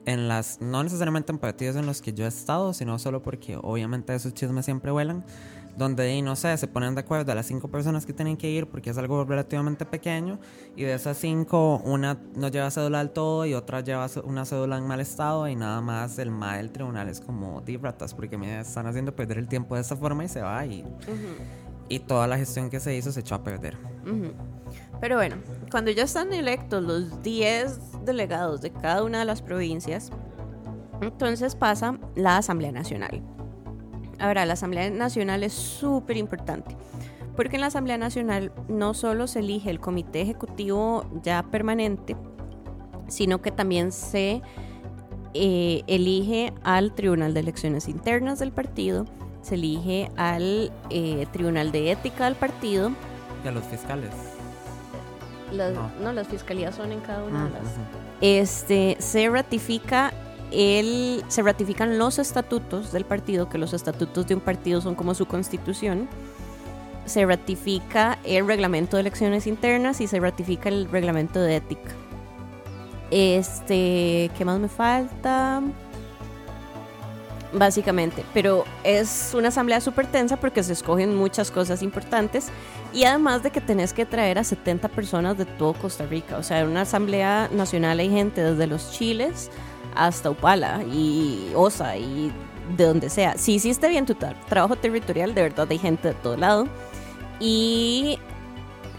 en 0.05 0.27
las, 0.27 0.61
no 0.61 0.83
necesariamente 0.83 1.31
en 1.31 1.39
partidos 1.39 1.75
en 1.75 1.85
los 1.85 2.01
que 2.01 2.13
yo 2.13 2.25
he 2.25 2.27
estado, 2.27 2.73
sino 2.73 2.99
solo 2.99 3.23
porque 3.23 3.57
obviamente 3.61 4.13
esos 4.13 4.33
chismes 4.33 4.65
siempre 4.65 4.91
vuelan, 4.91 5.25
donde, 5.77 6.21
no 6.21 6.35
sé, 6.35 6.55
se 6.57 6.67
ponen 6.67 6.93
de 6.95 7.01
acuerdo 7.01 7.31
a 7.31 7.35
las 7.35 7.47
cinco 7.47 7.67
personas 7.67 8.05
que 8.05 8.13
tienen 8.13 8.37
que 8.37 8.49
ir 8.49 8.67
porque 8.67 8.91
es 8.91 8.97
algo 8.97 9.25
relativamente 9.25 9.85
pequeño 9.85 10.39
y 10.75 10.83
de 10.83 10.93
esas 10.93 11.17
cinco, 11.17 11.81
una 11.83 12.19
no 12.35 12.47
lleva 12.49 12.69
cédula 12.69 12.99
del 12.99 13.09
todo 13.09 13.45
y 13.45 13.53
otra 13.53 13.81
lleva 13.81 14.07
una 14.23 14.45
cédula 14.45 14.77
en 14.77 14.87
mal 14.87 14.99
estado 14.99 15.47
y 15.47 15.55
nada 15.55 15.81
más 15.81 16.19
el 16.19 16.31
MA 16.31 16.57
del 16.57 16.71
tribunal 16.71 17.09
es 17.09 17.21
como 17.21 17.61
di 17.61 17.77
ratas 17.77 18.13
porque 18.13 18.37
me 18.37 18.59
están 18.59 18.85
haciendo 18.87 19.15
perder 19.15 19.37
el 19.39 19.47
tiempo 19.47 19.75
de 19.75 19.81
esta 19.81 19.95
forma 19.95 20.23
y 20.23 20.27
se 20.27 20.41
va 20.41 20.65
y, 20.65 20.85
y 21.89 21.99
toda 21.99 22.27
la 22.27 22.37
gestión 22.37 22.69
que 22.69 22.79
se 22.79 22.95
hizo 22.95 23.11
se 23.11 23.21
echó 23.21 23.35
a 23.35 23.43
perder. 23.43 23.77
Pero 24.99 25.15
bueno, 25.17 25.37
cuando 25.71 25.91
ya 25.91 26.03
están 26.03 26.33
electos 26.33 26.83
los 26.83 27.21
10 27.23 28.05
delegados 28.05 28.61
de 28.61 28.71
cada 28.71 29.03
una 29.03 29.19
de 29.19 29.25
las 29.25 29.41
provincias, 29.41 30.11
entonces 31.01 31.55
pasa 31.55 31.97
la 32.15 32.37
Asamblea 32.37 32.71
Nacional. 32.71 33.21
Ahora, 34.23 34.45
la 34.45 34.53
Asamblea 34.53 34.89
Nacional 34.89 35.43
es 35.43 35.51
súper 35.51 36.15
importante, 36.15 36.77
porque 37.35 37.57
en 37.57 37.61
la 37.61 37.67
Asamblea 37.67 37.97
Nacional 37.97 38.53
no 38.69 38.93
solo 38.93 39.27
se 39.27 39.39
elige 39.39 39.69
el 39.69 39.81
comité 39.81 40.21
ejecutivo 40.21 41.03
ya 41.23 41.43
permanente, 41.43 42.15
sino 43.09 43.41
que 43.41 43.51
también 43.51 43.91
se 43.91 44.41
eh, 45.33 45.83
elige 45.87 46.53
al 46.63 46.95
Tribunal 46.95 47.33
de 47.33 47.41
Elecciones 47.41 47.89
Internas 47.89 48.39
del 48.39 48.53
partido, 48.53 49.07
se 49.41 49.55
elige 49.55 50.09
al 50.15 50.71
eh, 50.89 51.27
Tribunal 51.33 51.73
de 51.73 51.91
Ética 51.91 52.23
del 52.23 52.35
partido. 52.35 52.91
Y 53.43 53.47
a 53.49 53.51
los 53.51 53.65
fiscales. 53.65 54.11
no. 56.01 56.13
las 56.13 56.29
fiscalías 56.29 56.75
son 56.75 56.93
en 56.93 57.01
cada 57.01 57.25
una 57.25 57.43
de 57.43 57.49
las. 57.49 57.63
Este, 58.21 58.95
se 58.99 59.29
ratifica 59.29 60.13
se 60.53 61.41
ratifican 61.41 61.97
los 61.97 62.19
estatutos 62.19 62.91
del 62.91 63.05
partido, 63.05 63.49
que 63.49 63.57
los 63.57 63.73
estatutos 63.73 64.27
de 64.27 64.35
un 64.35 64.41
partido 64.41 64.81
son 64.81 64.93
como 64.93 65.15
su 65.15 65.25
constitución. 65.25 66.07
Se 67.05 67.25
ratifica 67.25 68.19
el 68.23 68.45
reglamento 68.45 68.95
de 68.95 69.01
elecciones 69.01 69.47
internas 69.47 69.99
y 69.99 70.07
se 70.07 70.19
ratifica 70.19 70.69
el 70.69 70.89
reglamento 70.89 71.41
de 71.41 71.55
ética. 71.55 71.91
Este, 73.09 74.31
¿qué 74.37 74.45
más 74.45 74.59
me 74.59 74.69
falta? 74.69 75.61
Básicamente, 77.51 78.23
pero 78.33 78.63
es 78.83 79.33
una 79.35 79.49
asamblea 79.49 79.81
súper 79.81 80.07
tensa 80.07 80.37
porque 80.37 80.63
se 80.63 80.73
escogen 80.73 81.15
muchas 81.15 81.51
cosas 81.51 81.83
importantes 81.83 82.47
y 82.93 83.03
además 83.03 83.43
de 83.43 83.51
que 83.51 83.61
tenés 83.61 83.93
que 83.93 84.05
traer 84.05 84.39
a 84.39 84.43
70 84.43 84.87
personas 84.89 85.37
de 85.37 85.45
todo 85.45 85.73
Costa 85.73 86.05
Rica. 86.05 86.37
O 86.37 86.43
sea, 86.43 86.61
en 86.61 86.69
una 86.69 86.81
asamblea 86.81 87.49
nacional 87.51 87.99
hay 87.99 88.09
gente 88.09 88.43
desde 88.43 88.65
los 88.65 88.91
chiles 88.91 89.51
hasta 89.95 90.29
Upala 90.29 90.83
y 90.83 91.51
Osa 91.55 91.97
y 91.97 92.31
de 92.77 92.85
donde 92.85 93.09
sea. 93.09 93.37
Si 93.37 93.55
hiciste 93.55 93.87
bien 93.89 94.05
tu 94.05 94.15
trabajo 94.15 94.75
territorial, 94.75 95.33
de 95.35 95.41
verdad 95.41 95.67
hay 95.69 95.77
gente 95.77 96.09
de 96.09 96.13
todo 96.15 96.37
lado. 96.37 96.67
Y 97.39 98.19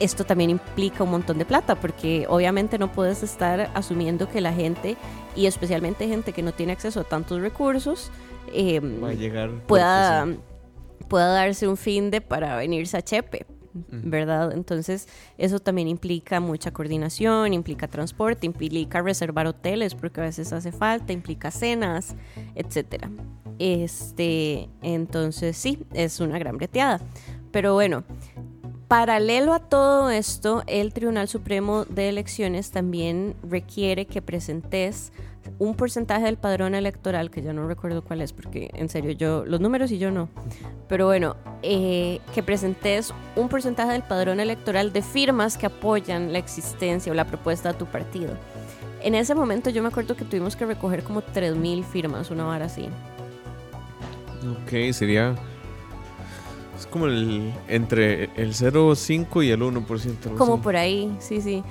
esto 0.01 0.25
también 0.25 0.51
implica 0.51 1.05
un 1.05 1.11
montón 1.11 1.39
de 1.39 1.45
plata, 1.45 1.77
porque 1.77 2.27
obviamente 2.29 2.79
no 2.79 2.93
puedes 2.93 3.23
estar 3.23 3.71
asumiendo 3.75 4.29
que 4.29 4.41
la 4.41 4.53
gente, 4.53 4.97
y 5.37 5.47
especialmente 5.47 6.09
gente 6.09 6.33
que 6.33 6.43
no 6.43 6.53
tiene 6.53 6.73
acceso 6.73 7.01
a 7.01 7.05
tantos 7.05 7.41
recursos, 7.41 8.11
em, 8.53 9.01
pueda, 9.67 10.27
pueda 11.09 11.29
darse 11.29 11.69
un 11.69 11.77
fin 11.77 12.11
de 12.11 12.21
para 12.21 12.57
venirse 12.57 12.97
a 12.97 13.03
Chepe. 13.03 13.47
¿Verdad? 13.75 14.53
Entonces, 14.53 15.09
eso 15.37 15.59
también 15.59 15.89
implica 15.89 16.41
mucha 16.41 16.73
coordinación, 16.73 17.53
implica 17.53 17.89
transporte, 17.89 18.47
implica 18.47 19.03
reservar 19.03 19.47
hoteles 19.47 19.95
porque 19.95 20.21
a 20.21 20.25
veces 20.25 20.53
hace 20.53 20.73
falta, 20.73 21.13
implica 21.13 21.51
cenas, 21.51 22.15
etcétera. 22.55 23.11
Este, 23.59 24.69
entonces 24.83 25.57
sí, 25.57 25.85
es 25.93 26.21
una 26.21 26.39
gran 26.39 26.57
breteada. 26.57 27.01
Pero 27.51 27.75
bueno, 27.75 28.05
paralelo 28.97 29.55
a 29.55 29.59
todo 29.59 30.09
esto, 30.09 30.63
el 30.69 30.93
Tribunal 30.93 31.27
Supremo 31.27 31.85
de 31.85 32.09
Elecciones 32.09 32.71
también 32.71 33.35
requiere 33.43 34.07
que 34.07 34.23
presentes 34.23 35.13
un 35.59 35.75
porcentaje 35.75 36.27
del 36.27 36.37
padrón 36.37 36.77
electoral, 36.77 37.29
que 37.33 37.43
ya 37.43 37.53
no 37.53 37.67
recuerdo 37.67 38.05
cuál 38.05 38.21
es, 38.21 38.33
porque 38.33 38.71
en 38.73 38.89
serio 38.89 39.11
yo, 39.11 39.45
los 39.47 39.61
números 39.61 39.91
y 39.91 39.99
yo 39.99 40.13
no, 40.13 40.29
pero 40.89 41.07
bueno, 41.07 41.35
eh, 41.63 42.21
que 42.37 42.45
presentes 42.45 43.13
un 43.35 43.49
porcentaje 43.49 43.91
del 43.91 44.05
padrón 44.05 44.39
electoral 44.39 44.93
de 44.93 45.03
firmas 45.03 45.59
que 45.59 45.67
apoyan 45.67 46.33
la 46.33 46.39
existencia 46.39 47.11
o 47.11 47.17
la 47.17 47.25
propuesta 47.25 47.73
de 47.73 47.79
tu 47.81 47.87
partido. 47.87 48.35
En 49.03 49.17
ese 49.17 49.35
momento 49.35 49.71
yo 49.71 49.83
me 49.83 49.89
acuerdo 49.89 50.15
que 50.15 50.25
tuvimos 50.25 50.55
que 50.55 50.67
recoger 50.67 51.03
como 51.03 51.21
3.000 51.21 51.83
firmas, 51.83 52.31
una 52.31 52.45
vara 52.45 52.67
así. 52.67 52.87
Ok, 54.49 54.93
sería... 54.93 55.35
Es 56.85 56.91
como 56.91 57.07
el, 57.07 57.53
entre 57.67 58.25
el 58.37 58.53
0,5 58.53 59.45
y 59.45 59.51
el 59.51 59.63
1%. 59.63 60.37
Como 60.37 60.61
por 60.61 60.77
ahí, 60.77 61.17
sí, 61.19 61.41
sí 61.41 61.63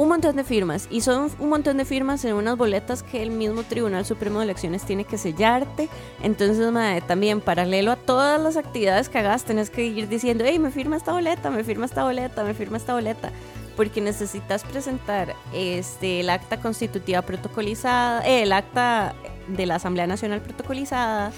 un 0.00 0.08
montón 0.08 0.36
de 0.36 0.44
firmas 0.44 0.88
y 0.90 1.02
son 1.02 1.30
un 1.38 1.48
montón 1.50 1.76
de 1.76 1.84
firmas 1.84 2.24
en 2.24 2.32
unas 2.32 2.56
boletas 2.56 3.02
que 3.02 3.22
el 3.22 3.30
mismo 3.30 3.64
Tribunal 3.64 4.06
Supremo 4.06 4.38
de 4.38 4.44
Elecciones 4.44 4.82
tiene 4.84 5.04
que 5.04 5.18
sellarte. 5.18 5.90
Entonces, 6.22 6.72
madre, 6.72 7.02
también 7.02 7.42
paralelo 7.42 7.92
a 7.92 7.96
todas 7.96 8.40
las 8.40 8.56
actividades 8.56 9.10
que 9.10 9.18
hagas, 9.18 9.44
tenés 9.44 9.68
que 9.68 9.84
ir 9.84 10.08
diciendo, 10.08 10.44
hey, 10.46 10.58
me 10.58 10.70
firma 10.70 10.96
esta 10.96 11.12
boleta, 11.12 11.50
me 11.50 11.64
firma 11.64 11.84
esta 11.84 12.02
boleta, 12.02 12.44
me 12.44 12.54
firma 12.54 12.78
esta 12.78 12.94
boleta. 12.94 13.30
Porque 13.76 14.00
necesitas 14.00 14.64
presentar 14.64 15.36
este, 15.52 16.20
el 16.20 16.30
acta 16.30 16.62
constitutiva 16.62 17.20
protocolizada, 17.20 18.26
eh, 18.26 18.44
el 18.44 18.52
acta 18.52 19.14
de 19.48 19.66
la 19.66 19.74
Asamblea 19.74 20.06
Nacional 20.06 20.40
protocolizada, 20.40 21.30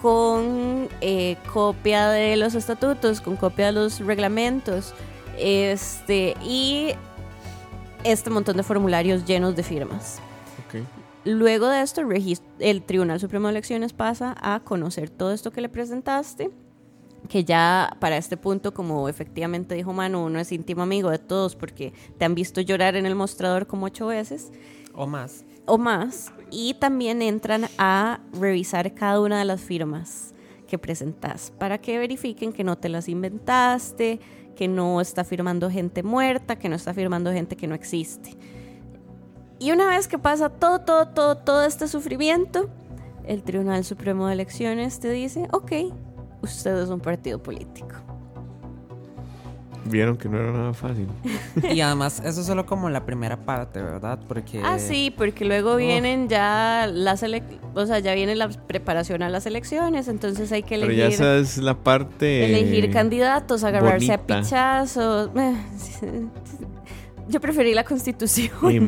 con 0.00 0.88
eh, 1.00 1.36
copia 1.52 2.08
de 2.08 2.36
los 2.36 2.54
estatutos, 2.54 3.20
con 3.20 3.36
copia 3.36 3.66
de 3.66 3.72
los 3.72 4.00
reglamentos, 4.00 4.94
este, 5.38 6.36
y 6.42 6.90
este 8.04 8.30
montón 8.30 8.56
de 8.56 8.62
formularios 8.62 9.24
llenos 9.24 9.56
de 9.56 9.62
firmas. 9.62 10.20
Luego 11.24 11.68
de 11.68 11.82
esto, 11.82 12.02
el 12.58 12.82
Tribunal 12.82 13.20
Supremo 13.20 13.48
de 13.48 13.52
Elecciones 13.52 13.92
pasa 13.92 14.34
a 14.40 14.60
conocer 14.60 15.10
todo 15.10 15.32
esto 15.32 15.50
que 15.50 15.60
le 15.60 15.68
presentaste, 15.68 16.50
que 17.28 17.44
ya 17.44 17.96
para 18.00 18.16
este 18.16 18.36
punto, 18.36 18.72
como 18.72 19.08
efectivamente 19.08 19.74
dijo 19.74 19.92
Manu, 19.92 20.24
uno 20.24 20.38
es 20.38 20.52
íntimo 20.52 20.82
amigo 20.82 21.10
de 21.10 21.18
todos 21.18 21.56
porque 21.56 21.92
te 22.16 22.24
han 22.24 22.34
visto 22.34 22.60
llorar 22.60 22.96
en 22.96 23.04
el 23.04 23.14
mostrador 23.14 23.66
como 23.66 23.86
ocho 23.86 24.06
veces. 24.06 24.52
O 24.94 25.06
más. 25.06 25.44
O 25.68 25.78
más. 25.78 26.32
Y 26.50 26.74
también 26.74 27.22
entran 27.22 27.66
a 27.78 28.20
revisar 28.32 28.92
cada 28.94 29.20
una 29.20 29.38
de 29.38 29.44
las 29.44 29.60
firmas 29.60 30.34
que 30.66 30.78
presentas 30.78 31.52
para 31.58 31.78
que 31.78 31.98
verifiquen 31.98 32.52
que 32.52 32.64
no 32.64 32.76
te 32.76 32.88
las 32.88 33.08
inventaste, 33.08 34.18
que 34.56 34.66
no 34.66 35.00
está 35.00 35.22
firmando 35.24 35.70
gente 35.70 36.02
muerta, 36.02 36.56
que 36.56 36.68
no 36.68 36.74
está 36.74 36.92
firmando 36.92 37.32
gente 37.32 37.56
que 37.56 37.68
no 37.68 37.76
existe. 37.76 38.36
Y 39.60 39.72
una 39.72 39.88
vez 39.88 40.08
que 40.08 40.18
pasa 40.18 40.48
todo, 40.48 40.80
todo, 40.80 41.08
todo, 41.08 41.36
todo 41.36 41.64
este 41.64 41.86
sufrimiento, 41.86 42.68
el 43.26 43.42
Tribunal 43.42 43.84
Supremo 43.84 44.26
de 44.26 44.32
Elecciones 44.32 45.00
te 45.00 45.10
dice, 45.10 45.48
ok, 45.52 45.72
usted 46.42 46.82
es 46.82 46.88
un 46.88 47.00
partido 47.00 47.42
político. 47.42 48.07
Vieron 49.88 50.16
que 50.16 50.28
no 50.28 50.38
era 50.38 50.52
nada 50.52 50.74
fácil. 50.74 51.08
y 51.74 51.80
además, 51.80 52.22
eso 52.24 52.40
es 52.40 52.46
solo 52.46 52.66
como 52.66 52.90
la 52.90 53.04
primera 53.04 53.36
parte, 53.36 53.82
¿verdad? 53.82 54.18
Porque... 54.26 54.60
Ah, 54.64 54.78
sí, 54.78 55.12
porque 55.16 55.44
luego 55.44 55.76
vienen 55.76 56.28
ya 56.28 56.88
las 56.92 57.24
o 57.74 57.86
sea, 57.86 57.98
ya 57.98 58.14
viene 58.14 58.34
la 58.34 58.48
preparación 58.48 59.22
a 59.22 59.28
las 59.28 59.46
elecciones, 59.46 60.08
entonces 60.08 60.50
hay 60.52 60.62
que 60.62 60.76
elegir... 60.76 60.96
Pero 60.96 61.08
ya 61.08 61.14
esa 61.14 61.36
es 61.36 61.58
la 61.58 61.74
parte... 61.74 62.44
Elegir 62.44 62.90
candidatos, 62.90 63.64
agarrarse 63.64 64.12
a 64.12 64.18
pichazos. 64.18 65.30
Yo 67.28 67.40
preferí 67.40 67.74
la 67.74 67.84
constitución. 67.84 68.50
Sí, 68.70 68.80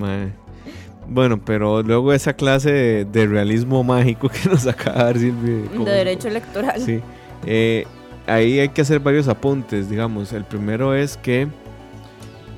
Bueno, 1.09 1.45
pero 1.45 1.83
luego 1.83 2.13
esa 2.13 2.33
clase 2.33 3.05
de, 3.05 3.27
realismo 3.27 3.85
mágico 3.85 4.29
que 4.43 4.49
nos 4.49 4.67
acaba 4.67 4.99
de 4.99 5.05
dar 5.05 5.19
Silvia. 5.19 5.85
De 5.85 5.91
derecho 5.91 6.29
electoral. 6.29 6.81
Sí. 6.81 7.01
Eh, 7.47 7.87
ahí 8.31 8.61
hay 8.61 8.69
que 8.69 8.83
hacer 8.83 9.01
varios 9.01 9.29
apuntes, 9.29 9.91
digamos. 9.91 10.33
El 10.33 10.45
primero 10.45 10.95
es 10.95 11.17
que, 11.17 11.49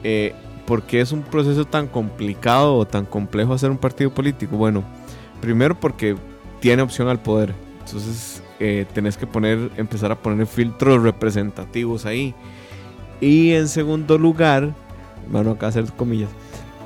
eh, 0.04 0.34
¿por 0.66 0.82
qué 0.82 1.00
es 1.00 1.12
un 1.12 1.22
proceso 1.22 1.64
tan 1.64 1.86
complicado 1.86 2.76
o 2.76 2.86
tan 2.86 3.06
complejo 3.06 3.54
hacer 3.54 3.70
un 3.70 3.78
partido 3.78 4.10
político? 4.10 4.56
Bueno, 4.56 4.84
primero 5.40 5.78
porque 5.78 6.16
tiene 6.60 6.82
opción 6.82 7.08
al 7.08 7.20
poder. 7.20 7.54
Entonces, 7.84 8.42
eh, 8.60 8.86
tenés 8.92 9.16
que 9.16 9.26
poner, 9.26 9.70
empezar 9.76 10.12
a 10.12 10.16
poner 10.16 10.46
filtros 10.46 11.02
representativos 11.02 12.06
ahí. 12.06 12.34
Y 13.20 13.52
en 13.52 13.68
segundo 13.68 14.18
lugar, 14.18 14.74
bueno, 15.30 15.52
acá 15.52 15.68
hacer 15.68 15.84
comillas. 15.92 16.30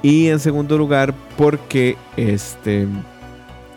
Y 0.02 0.28
en 0.28 0.38
segundo 0.38 0.78
lugar, 0.78 1.12
porque 1.36 1.96
este, 2.16 2.86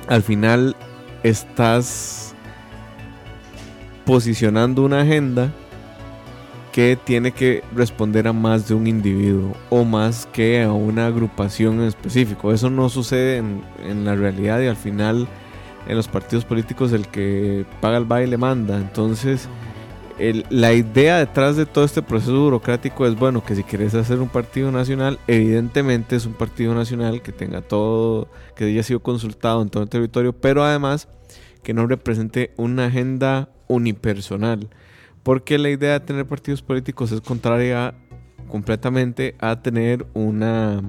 al 0.07 0.21
final 0.21 0.75
estás 1.23 2.18
posicionando 4.09 4.81
una 4.81 5.01
agenda 5.01 5.51
que 6.71 6.97
tiene 6.97 7.31
que 7.31 7.63
responder 7.75 8.27
a 8.27 8.33
más 8.33 8.67
de 8.67 8.73
un 8.73 8.87
individuo 8.87 9.55
o 9.69 9.83
más 9.83 10.25
que 10.33 10.63
a 10.63 10.73
una 10.73 11.05
agrupación 11.05 11.75
en 11.75 11.89
específico. 11.89 12.51
Eso 12.51 12.71
no 12.71 12.89
sucede 12.89 13.37
en, 13.37 14.05
la 14.05 14.15
realidad 14.15 14.61
y 14.61 14.65
al 14.65 14.77
final 14.77 15.27
en 15.87 15.95
los 15.95 16.07
partidos 16.07 16.43
políticos 16.43 16.91
el 16.91 17.07
que 17.07 17.67
paga 17.81 17.97
el 17.97 18.05
baile 18.05 18.35
manda. 18.35 18.77
Entonces 18.77 19.47
la 20.49 20.73
idea 20.73 21.19
detrás 21.19 21.55
de 21.55 21.67
todo 21.67 21.85
este 21.85 22.01
proceso 22.01 22.41
burocrático 22.45 23.05
es, 23.05 23.13
bueno, 23.13 23.43
que 23.43 23.53
si 23.53 23.61
quieres 23.61 23.93
hacer 23.93 24.19
un 24.21 24.29
partido 24.29 24.71
nacional, 24.71 25.19
evidentemente 25.27 26.15
es 26.15 26.25
un 26.25 26.33
partido 26.33 26.73
nacional 26.73 27.21
que 27.21 27.31
tenga 27.31 27.61
todo, 27.61 28.27
que 28.55 28.63
haya 28.65 28.81
sido 28.81 29.01
consultado 29.01 29.61
en 29.61 29.69
todo 29.69 29.83
el 29.83 29.89
territorio, 29.89 30.33
pero 30.33 30.63
además 30.63 31.07
que 31.63 31.73
no 31.73 31.87
represente 31.87 32.53
una 32.57 32.85
agenda 32.85 33.49
unipersonal. 33.67 34.69
Porque 35.23 35.57
la 35.57 35.69
idea 35.69 35.93
de 35.93 36.05
tener 36.05 36.25
partidos 36.25 36.61
políticos 36.61 37.11
es 37.11 37.21
contraria 37.21 37.93
completamente 38.47 39.35
a 39.39 39.61
tener 39.61 40.05
una, 40.13 40.81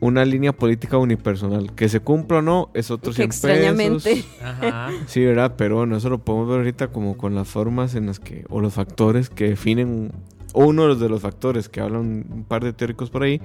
una 0.00 0.24
línea 0.24 0.52
política 0.52 0.98
unipersonal. 0.98 1.74
Que 1.74 1.88
se 1.88 2.00
cumpla 2.00 2.38
o 2.38 2.42
no 2.42 2.70
es 2.74 2.90
otro 2.90 3.10
Que 3.12 3.16
100 3.16 3.26
extrañamente. 3.26 4.14
pesos. 4.14 4.26
Ajá. 4.42 4.90
Sí, 5.06 5.24
¿verdad? 5.24 5.54
Pero 5.56 5.76
bueno, 5.76 5.96
eso 5.96 6.08
lo 6.08 6.18
podemos 6.18 6.48
ver 6.48 6.58
ahorita 6.58 6.88
como 6.88 7.16
con 7.16 7.34
las 7.34 7.48
formas 7.48 7.94
en 7.94 8.06
las 8.06 8.18
que, 8.18 8.44
o 8.48 8.60
los 8.60 8.74
factores 8.74 9.30
que 9.30 9.50
definen, 9.50 10.12
o 10.52 10.66
uno 10.66 10.94
de 10.94 11.08
los 11.08 11.20
factores 11.20 11.68
que 11.68 11.80
hablan 11.80 12.26
un 12.30 12.44
par 12.44 12.64
de 12.64 12.72
teóricos 12.72 13.10
por 13.10 13.22
ahí, 13.22 13.40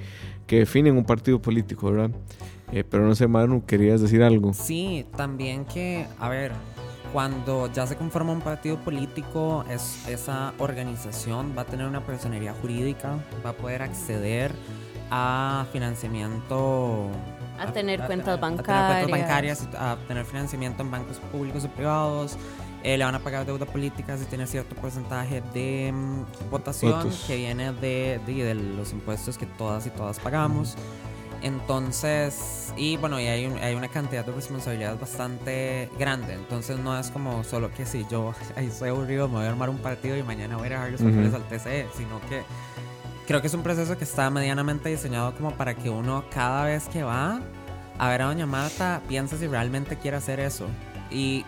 que 0.48 0.60
definen 0.60 0.98
un 0.98 1.06
partido 1.06 1.42
político, 1.42 1.92
¿verdad? 1.92 2.12
Eh, 2.72 2.84
pero 2.84 3.06
no 3.06 3.14
sé, 3.16 3.28
Manu, 3.28 3.64
querías 3.66 4.02
decir 4.02 4.24
algo. 4.24 4.54
Sí, 4.54 5.06
también 5.16 5.66
que, 5.66 6.08
a 6.20 6.30
ver, 6.30 6.52
cuando 7.14 7.72
ya 7.72 7.86
se 7.86 7.96
conforma 7.96 8.34
un 8.34 8.42
partido 8.42 8.78
político, 8.78 9.64
es, 9.70 10.08
esa 10.08 10.54
organización 10.58 11.54
va 11.58 11.62
a 11.62 11.66
tener 11.66 11.86
una 11.86 12.02
personería 12.02 12.54
jurídica, 12.54 13.20
va 13.46 13.52
a 13.52 13.54
poder 13.54 13.84
acceder 13.84 14.52
a 15.12 15.66
financiamiento. 15.72 17.10
A 17.60 17.72
tener 17.72 18.02
cuentas 18.06 18.38
a 18.38 18.42
tener 18.42 18.58
bancarias. 18.58 18.88
cuentas 19.02 19.20
bancarias, 19.20 19.68
a 19.78 19.98
tener 20.08 20.26
financiamiento 20.26 20.82
en 20.84 20.92
bancos 20.92 21.18
públicos 21.32 21.64
y 21.64 21.68
privados. 21.70 22.38
eh, 22.84 22.98
le 23.00 23.04
van 23.06 23.16
a 23.16 23.20
pagar 23.20 23.46
deuda 23.48 23.66
política 23.66 24.16
si 24.18 24.26
tiene 24.26 24.46
cierto 24.46 24.76
porcentaje 24.76 25.42
de 25.56 25.92
mm, 25.92 26.50
votación 26.52 26.92
Votos. 26.92 27.24
que 27.26 27.36
viene 27.38 27.72
de, 27.74 28.20
de- 28.28 28.44
de 28.44 28.54
los 28.54 28.92
impuestos 28.92 29.38
que 29.40 29.46
todas 29.48 29.88
y 29.88 29.90
todas 29.90 30.20
pagamos. 30.20 30.76
Entonces, 31.42 32.74
y 32.78 32.98
bueno, 32.98 33.20
y 33.20 33.28
hay, 33.28 33.46
un- 33.46 33.58
hay 33.60 33.74
una 33.76 33.88
cantidad 33.88 34.26
de 34.26 34.32
responsabilidades 34.32 35.00
bastante 35.00 35.90
grande. 35.98 36.34
Entonces, 36.34 36.78
no 36.78 36.98
es 37.00 37.10
como 37.10 37.44
solo 37.44 37.72
que 37.72 37.86
si 37.86 38.06
yo 38.10 38.34
ahí 38.56 38.68
estoy 38.68 38.90
aburrido, 38.90 39.28
me 39.30 39.36
voy 39.36 39.46
a 39.46 39.50
armar 39.50 39.70
un 39.70 39.78
partido 39.78 40.16
y 40.18 40.24
mañana 40.24 40.58
voy 40.58 40.68
a 40.68 40.72
dejar 40.72 40.92
los 40.92 41.02
papeles 41.02 41.34
al 41.34 41.44
TCE, 41.48 41.88
sino 41.96 42.20
que 42.30 42.44
creo 43.28 43.42
que 43.42 43.48
es 43.48 43.54
un 43.54 43.64
proceso 43.64 43.98
que 43.98 44.04
está 44.04 44.30
medianamente 44.30 44.90
diseñado 44.90 45.36
como 45.36 45.52
para 45.52 45.74
que 45.74 45.90
uno 45.90 46.26
cada 46.30 46.66
vez 46.66 46.88
que 46.88 47.04
va 47.04 47.42
a 47.98 48.10
ver 48.10 48.22
a 48.22 48.26
Doña 48.26 48.46
Marta 48.46 49.02
piense 49.08 49.38
si 49.38 49.48
realmente 49.48 49.98
quiere 49.98 50.18
hacer 50.18 50.40
eso. 50.40 50.68
Y 51.10 51.46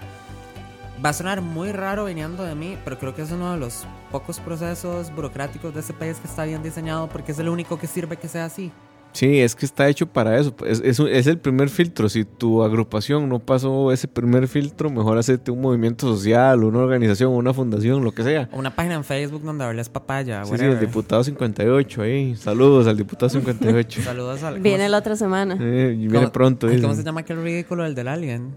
va 1.03 1.09
a 1.09 1.13
sonar 1.13 1.41
muy 1.41 1.71
raro 1.71 2.05
viniendo 2.05 2.43
de 2.43 2.55
mí, 2.55 2.77
pero 2.83 2.97
creo 2.97 3.15
que 3.15 3.21
es 3.21 3.31
uno 3.31 3.53
de 3.53 3.59
los 3.59 3.85
pocos 4.11 4.39
procesos 4.39 5.13
burocráticos 5.13 5.73
de 5.73 5.81
este 5.81 5.93
país 5.93 6.17
que 6.17 6.27
está 6.27 6.45
bien 6.45 6.63
diseñado 6.63 7.07
porque 7.09 7.31
es 7.31 7.39
el 7.39 7.49
único 7.49 7.77
que 7.77 7.87
sirve 7.87 8.17
que 8.17 8.27
sea 8.27 8.45
así. 8.45 8.71
Sí, 9.13 9.39
es 9.39 9.55
que 9.55 9.65
está 9.65 9.89
hecho 9.89 10.05
para 10.05 10.37
eso. 10.37 10.53
Es, 10.65 10.79
es, 10.85 10.99
un- 10.99 11.07
es 11.07 11.25
el 11.25 11.39
primer 11.39 11.69
filtro. 11.69 12.07
Si 12.07 12.23
tu 12.23 12.61
agrupación 12.63 13.27
no 13.27 13.39
pasó 13.39 13.91
ese 13.91 14.07
primer 14.07 14.47
filtro, 14.47 14.91
mejor 14.91 15.17
hacerte 15.17 15.49
un 15.49 15.59
movimiento 15.59 16.05
social, 16.07 16.63
una 16.63 16.79
organización, 16.79 17.31
una 17.33 17.51
fundación, 17.51 18.03
lo 18.03 18.11
que 18.11 18.21
sea. 18.23 18.47
O 18.51 18.59
Una 18.59 18.75
página 18.75 18.93
en 18.93 19.03
Facebook 19.03 19.41
donde 19.41 19.63
hables 19.63 19.89
papaya. 19.89 20.45
Sí, 20.45 20.55
sí, 20.55 20.65
el 20.65 20.79
diputado 20.79 21.23
58 21.23 22.01
ahí. 22.03 22.35
Saludos 22.35 22.85
al 22.85 22.95
diputado 22.95 23.29
58. 23.31 24.01
Saludos 24.03 24.43
al. 24.43 24.59
Viene 24.59 24.83
¿cómo 24.83 24.89
la 24.91 24.97
otra 24.99 25.15
semana. 25.15 25.57
Eh, 25.59 25.93
y 25.95 26.01
viene 26.01 26.19
¿Cómo- 26.19 26.31
pronto. 26.31 26.67
ay, 26.67 26.79
¿Cómo 26.79 26.93
se 26.93 27.03
llama 27.03 27.21
aquel 27.21 27.41
ridículo 27.41 27.85
el 27.87 27.95
del 27.95 28.09
Alien? 28.09 28.53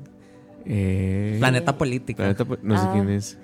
Eh, 0.67 1.37
Planeta 1.39 1.79
Político. 1.79 2.19
Planeta 2.19 2.45
Po- 2.45 2.59
no 2.63 2.77
sé 2.77 2.85
Ah. 2.87 2.91
quién 2.93 3.09
es. 3.09 3.39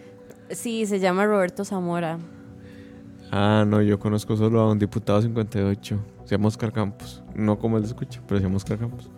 Sí, 0.51 0.85
se 0.85 1.01
llama 1.01 1.25
Roberto 1.25 1.65
Zamora. 1.65 2.19
Ah, 3.33 3.65
no, 3.67 3.81
yo 3.81 3.99
conozco 3.99 4.37
solo 4.37 4.61
a 4.61 4.71
un 4.71 4.79
diputado 4.79 5.23
58. 5.23 5.99
Se 6.27 6.35
llama 6.35 6.49
Oscar 6.49 6.73
Campos. 6.73 7.23
No 7.35 7.59
como 7.59 7.79
él 7.79 7.85
escucha, 7.85 8.21
pero 8.27 8.39
se 8.39 8.45
llama 8.45 8.57
Oscar 8.57 8.79
Campos. 8.79 9.11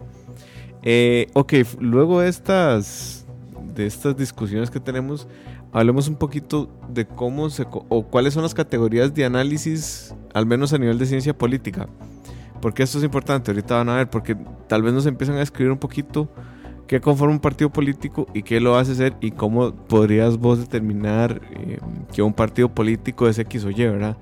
Eh, 0.83 1.27
ok, 1.33 1.55
luego 1.81 2.21
de 2.21 2.29
estas, 2.29 3.27
de 3.75 3.87
estas 3.87 4.17
discusiones 4.17 4.71
que 4.71 4.79
tenemos, 4.79 5.27
hablemos 5.73 6.07
un 6.07 6.17
poquito 6.17 6.71
de 6.89 7.07
cómo 7.07 7.51
se... 7.51 7.67
o 7.71 8.07
cuáles 8.07 8.35
son 8.35 8.43
las 8.43 8.55
categorías 8.55 9.15
de 9.15 9.25
análisis, 9.25 10.15
al 10.35 10.47
menos 10.47 10.73
a 10.73 10.79
nivel 10.79 10.99
de 10.99 11.07
ciencia 11.07 11.37
política. 11.37 11.89
Porque 12.61 12.83
esto 12.83 12.99
es 12.99 13.05
importante, 13.05 13.51
ahorita 13.51 13.77
van 13.77 13.89
a 13.89 13.97
ver, 13.97 14.11
porque 14.11 14.37
tal 14.67 14.83
vez 14.83 14.93
nos 14.93 15.07
empiezan 15.07 15.37
a 15.37 15.43
escribir 15.43 15.73
un 15.73 15.79
poquito 15.79 16.29
qué 16.87 17.01
conforma 17.01 17.35
un 17.35 17.41
partido 17.41 17.71
político 17.71 18.27
y 18.35 18.43
qué 18.43 18.61
lo 18.61 18.77
hace 18.77 18.95
ser 18.95 19.15
y 19.21 19.31
cómo 19.31 19.73
podrías 19.73 20.39
vos 20.39 20.59
determinar 20.59 21.41
eh, 21.53 21.79
que 22.13 22.23
un 22.23 22.33
partido 22.33 22.69
político 22.69 23.29
es 23.29 23.39
X 23.39 23.65
o 23.65 23.71
Y, 23.71 23.75
¿verdad? 23.75 24.17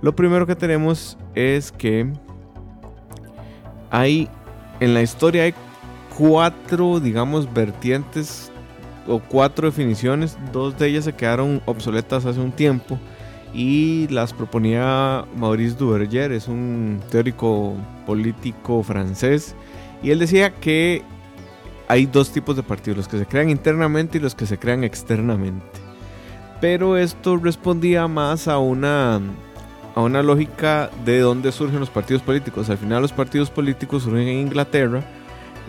Lo 0.00 0.16
primero 0.16 0.46
que 0.46 0.56
tenemos 0.56 1.16
es 1.34 1.70
que 1.70 2.12
hay, 3.96 4.28
en 4.80 4.92
la 4.92 5.00
historia 5.00 5.44
hay 5.44 5.54
cuatro, 6.16 7.00
digamos, 7.00 7.52
vertientes 7.52 8.52
o 9.06 9.20
cuatro 9.20 9.68
definiciones, 9.68 10.36
dos 10.52 10.78
de 10.78 10.88
ellas 10.88 11.04
se 11.04 11.14
quedaron 11.14 11.62
obsoletas 11.64 12.26
hace 12.26 12.40
un 12.40 12.52
tiempo 12.52 12.98
y 13.54 14.06
las 14.08 14.34
proponía 14.34 15.24
Maurice 15.36 15.76
Duverger, 15.76 16.32
es 16.32 16.46
un 16.46 17.00
teórico 17.10 17.74
político 18.04 18.82
francés, 18.82 19.54
y 20.02 20.10
él 20.10 20.18
decía 20.18 20.50
que 20.50 21.02
hay 21.88 22.04
dos 22.04 22.30
tipos 22.32 22.54
de 22.54 22.62
partidos, 22.62 22.98
los 22.98 23.08
que 23.08 23.18
se 23.18 23.24
crean 23.24 23.48
internamente 23.48 24.18
y 24.18 24.20
los 24.20 24.34
que 24.34 24.44
se 24.44 24.58
crean 24.58 24.84
externamente. 24.84 25.64
Pero 26.60 26.98
esto 26.98 27.38
respondía 27.38 28.08
más 28.08 28.46
a 28.46 28.58
una, 28.58 29.22
a 29.96 30.02
una 30.02 30.22
lógica 30.22 30.90
de 31.06 31.20
dónde 31.20 31.50
surgen 31.50 31.80
los 31.80 31.88
partidos 31.88 32.22
políticos. 32.22 32.68
Al 32.68 32.76
final 32.76 33.00
los 33.00 33.12
partidos 33.12 33.48
políticos 33.48 34.02
surgen 34.02 34.28
en 34.28 34.38
Inglaterra 34.40 35.02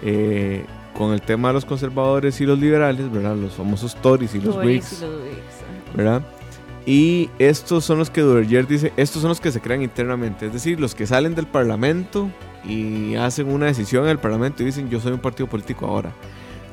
eh, 0.03 0.65
con 0.93 1.13
el 1.13 1.21
tema 1.21 1.47
de 1.47 1.55
los 1.55 1.65
conservadores 1.65 2.39
y 2.41 2.45
los 2.45 2.59
liberales, 2.59 3.09
¿verdad? 3.09 3.37
Los 3.37 3.53
famosos 3.53 3.95
Tories 3.95 4.35
y 4.35 4.41
los 4.41 4.57
Whigs. 4.57 5.05
¿verdad? 5.95 6.21
Y 6.85 7.29
estos 7.39 7.85
son 7.85 7.99
los 7.99 8.09
que 8.09 8.19
Duverger 8.19 8.67
dice, 8.67 8.91
estos 8.97 9.21
son 9.21 9.29
los 9.29 9.39
que 9.39 9.51
se 9.51 9.61
crean 9.61 9.81
internamente, 9.81 10.45
es 10.45 10.53
decir, 10.53 10.79
los 10.79 10.93
que 10.93 11.07
salen 11.07 11.33
del 11.33 11.47
Parlamento 11.47 12.29
y 12.65 13.15
hacen 13.15 13.49
una 13.49 13.67
decisión 13.67 14.03
en 14.05 14.11
el 14.11 14.19
Parlamento 14.19 14.61
y 14.61 14.67
dicen, 14.67 14.89
yo 14.89 14.99
soy 14.99 15.13
un 15.13 15.19
partido 15.19 15.47
político 15.47 15.85
ahora. 15.85 16.11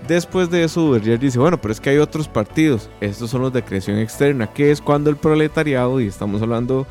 Después 0.09 0.51
de 0.51 0.65
eso, 0.65 0.81
Duverger 0.83 1.21
dice, 1.21 1.39
bueno, 1.39 1.61
pero 1.61 1.73
es 1.73 1.81
que 1.81 1.91
hay 1.91 1.99
otros 1.99 2.27
partidos, 2.27 2.91
estos 3.01 3.31
son 3.31 3.43
los 3.43 3.53
de 3.53 3.63
creación 3.63 3.99
externa, 3.99 4.49
que 4.49 4.73
es 4.73 4.81
cuando 4.81 5.09
el 5.09 5.17
proletariado, 5.17 6.01
y 6.01 6.09
estamos 6.09 6.43
hablando 6.43 6.87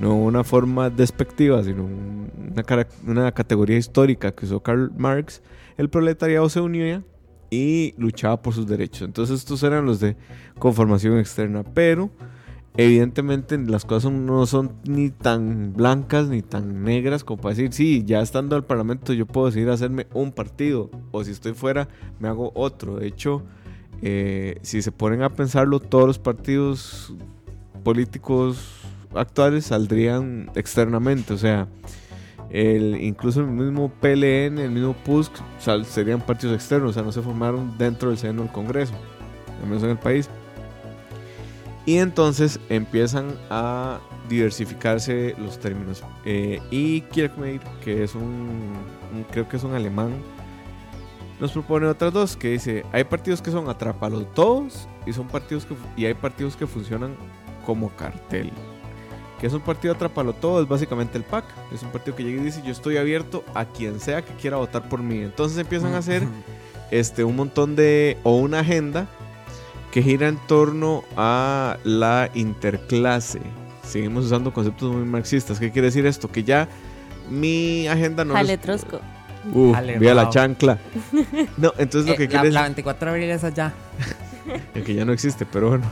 no 0.00 0.16
una 0.16 0.44
forma 0.44 0.90
despectiva, 0.90 1.62
sino 1.64 1.84
un- 1.84 2.30
una, 2.52 2.86
una 3.06 3.32
categoría 3.32 3.76
histórica 3.78 4.32
que 4.32 4.46
usó 4.46 4.60
Karl 4.60 4.92
Marx, 4.96 5.42
el 5.76 5.88
proletariado 5.90 6.48
se 6.48 6.60
unía 6.60 7.02
y 7.50 7.94
luchaba 7.96 8.42
por 8.42 8.52
sus 8.54 8.66
derechos. 8.66 9.02
Entonces 9.02 9.38
estos 9.38 9.62
eran 9.62 9.86
los 9.86 10.00
de 10.00 10.16
conformación 10.58 11.18
externa, 11.18 11.62
pero 11.62 12.10
evidentemente 12.76 13.58
las 13.58 13.84
cosas 13.84 14.12
no 14.12 14.46
son 14.46 14.72
ni 14.84 15.10
tan 15.10 15.72
blancas 15.74 16.28
ni 16.28 16.42
tan 16.42 16.84
negras 16.84 17.24
como 17.24 17.40
para 17.40 17.54
decir, 17.54 17.72
sí, 17.72 18.04
ya 18.06 18.20
estando 18.20 18.54
al 18.54 18.64
Parlamento 18.64 19.12
yo 19.12 19.26
puedo 19.26 19.46
decidir 19.46 19.70
hacerme 19.70 20.06
un 20.14 20.30
partido, 20.32 20.90
o 21.10 21.24
si 21.24 21.30
estoy 21.32 21.54
fuera 21.54 21.88
me 22.20 22.28
hago 22.28 22.52
otro. 22.54 22.96
De 22.96 23.06
hecho, 23.08 23.42
eh, 24.02 24.58
si 24.62 24.82
se 24.82 24.92
ponen 24.92 25.22
a 25.22 25.30
pensarlo, 25.30 25.80
todos 25.80 26.06
los 26.06 26.18
partidos 26.18 27.14
políticos 27.82 28.77
actuales 29.14 29.66
saldrían 29.66 30.50
externamente, 30.54 31.32
o 31.34 31.38
sea, 31.38 31.66
el, 32.50 32.98
incluso 33.02 33.40
el 33.40 33.46
mismo 33.48 33.90
PLN, 34.00 34.58
el 34.58 34.70
mismo 34.70 34.94
PUSC, 34.94 35.32
sal- 35.58 35.84
serían 35.84 36.20
partidos 36.20 36.54
externos, 36.54 36.90
o 36.90 36.92
sea, 36.94 37.02
no 37.02 37.12
se 37.12 37.22
formaron 37.22 37.76
dentro 37.78 38.08
del 38.10 38.18
seno 38.18 38.42
del 38.42 38.52
Congreso, 38.52 38.94
al 39.62 39.68
menos 39.68 39.82
en 39.82 39.90
el 39.90 39.98
país. 39.98 40.28
Y 41.86 41.96
entonces 41.98 42.60
empiezan 42.68 43.34
a 43.50 43.98
diversificarse 44.28 45.34
los 45.38 45.58
términos. 45.58 46.04
Eh, 46.26 46.60
y 46.70 47.00
Kierkegaard, 47.02 47.62
que 47.80 48.04
es 48.04 48.14
un, 48.14 48.22
un- 49.14 49.24
creo 49.30 49.48
que 49.48 49.56
es 49.56 49.64
un 49.64 49.74
alemán, 49.74 50.12
nos 51.40 51.52
propone 51.52 51.86
otras 51.86 52.12
dos, 52.12 52.36
que 52.36 52.50
dice, 52.50 52.84
hay 52.92 53.04
partidos 53.04 53.40
que 53.40 53.50
son 53.50 53.68
atrápalos 53.70 54.26
todos 54.34 54.88
y, 55.06 55.12
son 55.12 55.28
partidos 55.28 55.64
que, 55.66 55.74
y 55.96 56.04
hay 56.06 56.14
partidos 56.14 56.56
que 56.56 56.66
funcionan 56.66 57.14
como 57.64 57.90
cartel. 57.90 58.50
Que 59.40 59.46
es 59.46 59.52
un 59.52 59.60
partido 59.60 59.94
atrápalo 59.94 60.32
todo, 60.32 60.60
es 60.62 60.68
básicamente 60.68 61.16
el 61.16 61.24
PAC. 61.24 61.44
Es 61.72 61.82
un 61.82 61.90
partido 61.90 62.16
que 62.16 62.24
llega 62.24 62.40
y 62.40 62.44
dice, 62.44 62.60
yo 62.64 62.72
estoy 62.72 62.96
abierto 62.96 63.44
a 63.54 63.64
quien 63.66 64.00
sea 64.00 64.22
que 64.22 64.32
quiera 64.34 64.56
votar 64.56 64.88
por 64.88 65.00
mí. 65.02 65.18
Entonces 65.18 65.58
empiezan 65.58 65.94
a 65.94 65.98
hacer 65.98 66.24
este, 66.90 67.22
un 67.22 67.36
montón 67.36 67.76
de, 67.76 68.18
o 68.24 68.36
una 68.36 68.60
agenda 68.60 69.06
que 69.92 70.02
gira 70.02 70.26
en 70.28 70.38
torno 70.48 71.04
a 71.16 71.76
la 71.84 72.30
interclase. 72.34 73.40
Seguimos 73.84 74.26
usando 74.26 74.52
conceptos 74.52 74.92
muy 74.92 75.04
marxistas. 75.04 75.58
¿Qué 75.60 75.70
quiere 75.70 75.86
decir 75.86 76.04
esto? 76.04 76.30
Que 76.30 76.42
ya 76.44 76.68
mi 77.30 77.86
agenda 77.86 78.24
no 78.24 78.34
Jale 78.34 78.54
es... 78.54 78.60
Trosco. 78.60 79.00
Uh, 79.54 79.72
vía 80.00 80.14
la 80.14 80.28
chancla. 80.30 80.78
No, 81.56 81.72
entonces 81.78 82.06
lo 82.08 82.14
Eh, 82.14 82.16
que 82.16 82.24
la, 82.24 82.28
quiere 82.40 82.50
la 82.50 82.60
decir... 82.62 82.74
24 82.74 83.06
de 83.06 83.10
abril 83.16 83.30
es 83.30 83.44
allá. 83.44 83.72
el 84.74 84.82
que 84.84 84.94
ya 84.94 85.04
no 85.04 85.12
existe, 85.12 85.46
pero 85.46 85.68
bueno. 85.70 85.84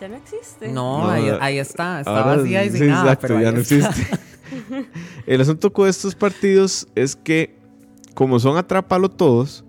Ya 0.00 0.08
no 0.08 0.16
existe. 0.16 0.68
No, 0.72 1.04
No, 1.04 1.10
ahí, 1.40 1.58
está. 1.58 2.00
Está 2.00 2.10
Ahora 2.22 2.36
vacía 2.36 2.64
y 2.64 2.70
sí, 2.70 2.78
sin 2.78 2.88
nada. 2.88 3.02
exacto, 3.12 3.26
pero 3.28 3.40
ya 3.40 3.52
no 3.52 3.58
está. 3.60 3.74
existe. 3.76 4.06
El 5.26 5.40
asunto 5.40 5.72
con 5.72 5.88
estos 5.88 6.14
partidos 6.14 6.88
es 6.94 7.16
que, 7.16 7.56
como 8.14 8.38
son 8.40 8.56
atrápalo 8.56 9.10
todos, 9.10 9.64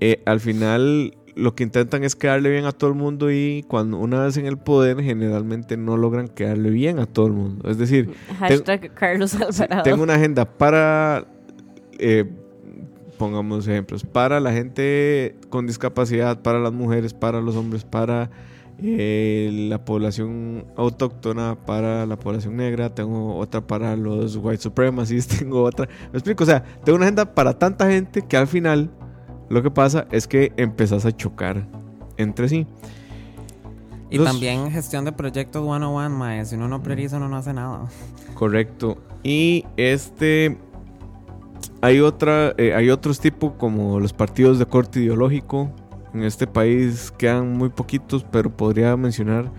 eh, 0.00 0.22
al 0.26 0.40
final 0.40 1.14
lo 1.34 1.54
que 1.54 1.62
intentan 1.64 2.04
es 2.04 2.14
quedarle 2.16 2.50
bien 2.50 2.66
a 2.66 2.72
todo 2.72 2.90
el 2.90 2.96
mundo 2.96 3.30
y 3.30 3.64
cuando 3.68 3.98
una 3.98 4.24
vez 4.24 4.36
en 4.36 4.46
el 4.46 4.58
poder 4.58 5.02
generalmente 5.02 5.76
no 5.76 5.96
logran 5.96 6.28
quedarle 6.28 6.70
bien 6.70 6.98
a 6.98 7.06
todo 7.06 7.26
el 7.28 7.32
mundo. 7.32 7.68
Es 7.70 7.78
decir, 7.78 8.10
Hashtag 8.38 8.92
Carlos 8.94 9.30
Sí, 9.32 9.38
Alvarado. 9.42 9.82
tengo 9.82 10.02
una 10.02 10.14
agenda 10.14 10.44
para, 10.44 11.24
eh, 11.98 12.24
pongamos 13.18 13.66
ejemplos, 13.68 14.04
para 14.04 14.38
la 14.40 14.52
gente 14.52 15.36
con 15.50 15.66
discapacidad, 15.66 16.40
para 16.42 16.58
las 16.58 16.72
mujeres, 16.72 17.12
para 17.14 17.40
los 17.40 17.56
hombres, 17.56 17.84
para 17.84 18.30
eh, 18.82 19.50
la 19.68 19.84
población 19.84 20.64
autóctona, 20.76 21.56
para 21.66 22.06
la 22.06 22.16
población 22.18 22.56
negra, 22.56 22.94
tengo 22.94 23.36
otra 23.36 23.60
para 23.66 23.96
los 23.96 24.36
white 24.36 24.62
supremacists, 24.62 25.38
tengo 25.38 25.62
otra, 25.62 25.88
me 26.12 26.18
explico, 26.18 26.44
o 26.44 26.46
sea, 26.46 26.62
tengo 26.84 26.96
una 26.96 27.06
agenda 27.06 27.34
para 27.34 27.58
tanta 27.58 27.88
gente 27.90 28.22
que 28.22 28.36
al 28.36 28.46
final 28.46 28.90
lo 29.48 29.62
que 29.62 29.70
pasa 29.70 30.06
es 30.10 30.26
que 30.26 30.52
empezás 30.56 31.04
a 31.06 31.16
chocar 31.16 31.66
entre 32.16 32.48
sí. 32.48 32.66
Y 34.10 34.18
Los- 34.18 34.26
también 34.26 34.70
gestión 34.72 35.04
de 35.04 35.12
proyectos 35.12 35.62
one-on-one, 35.64 36.08
mae. 36.08 36.44
Si 36.44 36.56
uno 36.56 36.66
no 36.68 36.82
prioriza, 36.82 37.18
uno 37.18 37.28
no 37.28 37.36
hace 37.36 37.52
nada. 37.52 37.84
Correcto. 38.34 38.98
Y 39.22 39.64
este. 39.76 40.58
Hay 41.80 42.00
otra. 42.00 42.52
eh, 42.58 42.74
hay 42.74 42.90
otros 42.90 43.20
tipos 43.20 43.52
como 43.56 44.00
los 44.00 44.12
partidos 44.12 44.58
de 44.58 44.66
corte 44.66 44.98
ideológico. 45.00 45.70
En 46.12 46.24
este 46.24 46.46
país 46.46 47.12
quedan 47.16 47.52
muy 47.56 47.68
poquitos, 47.68 48.24
pero 48.30 48.50
podría 48.50 48.96
mencionar 48.96 49.50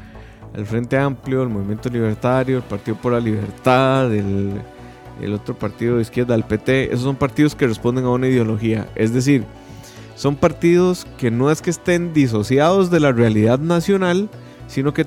el 0.54 0.66
Frente 0.66 0.98
Amplio, 0.98 1.44
el 1.44 1.50
Movimiento 1.50 1.90
Libertario, 1.90 2.58
el 2.58 2.64
Partido 2.64 2.98
por 2.98 3.14
la 3.14 3.20
Libertad, 3.20 4.14
el, 4.14 4.62
otro 5.34 5.58
partido 5.58 5.96
de 5.96 6.02
izquierda, 6.02 6.36
el 6.36 6.44
PT. 6.44 6.88
Esos 6.88 7.02
son 7.02 7.16
partidos 7.16 7.56
que 7.56 7.68
responden 7.68 8.06
a 8.06 8.10
una 8.10 8.28
ideología. 8.28 8.90
Es 8.96 9.14
decir, 9.14 9.46
son 10.16 10.36
partidos 10.36 11.06
que 11.18 11.32
no 11.32 11.52
es 11.52 11.62
que 11.62 11.70
estén 11.70 12.14
disociados 12.14 12.92
de 12.92 13.00
la 13.00 13.12
realidad 13.12 13.60
nacional, 13.60 14.30
sino 14.68 14.94
que 14.94 15.06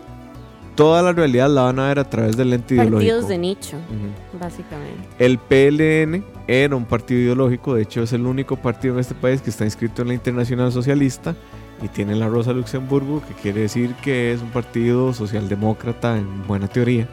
toda 0.74 1.02
la 1.02 1.12
realidad 1.12 1.48
la 1.48 1.62
van 1.62 1.78
a 1.78 1.88
ver 1.88 1.98
a 1.98 2.08
través 2.10 2.36
del 2.36 2.52
ente 2.52 2.74
ideológico. 2.74 2.98
Partidos 2.98 3.28
de 3.28 3.38
nicho, 3.38 3.76
Ujú. 3.76 4.38
básicamente. 4.38 5.08
El 5.18 5.38
PLN 5.38 6.24
era 6.46 6.76
un 6.76 6.84
partido 6.84 7.20
ideológico, 7.20 7.74
de 7.74 7.82
hecho 7.82 8.02
es 8.02 8.12
el 8.12 8.26
único 8.26 8.56
partido 8.56 8.94
en 8.94 9.00
este 9.00 9.14
país 9.14 9.40
que 9.40 9.50
está 9.50 9.64
inscrito 9.64 10.02
en 10.02 10.08
la 10.08 10.14
Internacional 10.14 10.72
Socialista 10.72 11.34
y 11.82 11.88
tiene 11.88 12.14
la 12.16 12.28
Rosa 12.28 12.52
Luxemburgo, 12.52 13.22
que 13.26 13.34
quiere 13.34 13.62
decir 13.62 13.94
que 14.02 14.32
es 14.32 14.40
un 14.40 14.50
partido 14.50 15.12
socialdemócrata 15.12 16.16
en 16.16 16.46
buena 16.46 16.68
teoría. 16.68 17.08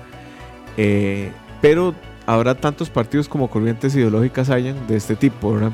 Eh, 0.77 1.31
pero 1.61 1.93
habrá 2.25 2.55
tantos 2.55 2.89
partidos 2.89 3.27
como 3.27 3.49
corrientes 3.49 3.95
ideológicas 3.95 4.49
hayan 4.49 4.87
de 4.87 4.95
este 4.97 5.15
tipo, 5.15 5.53
¿verdad? 5.53 5.71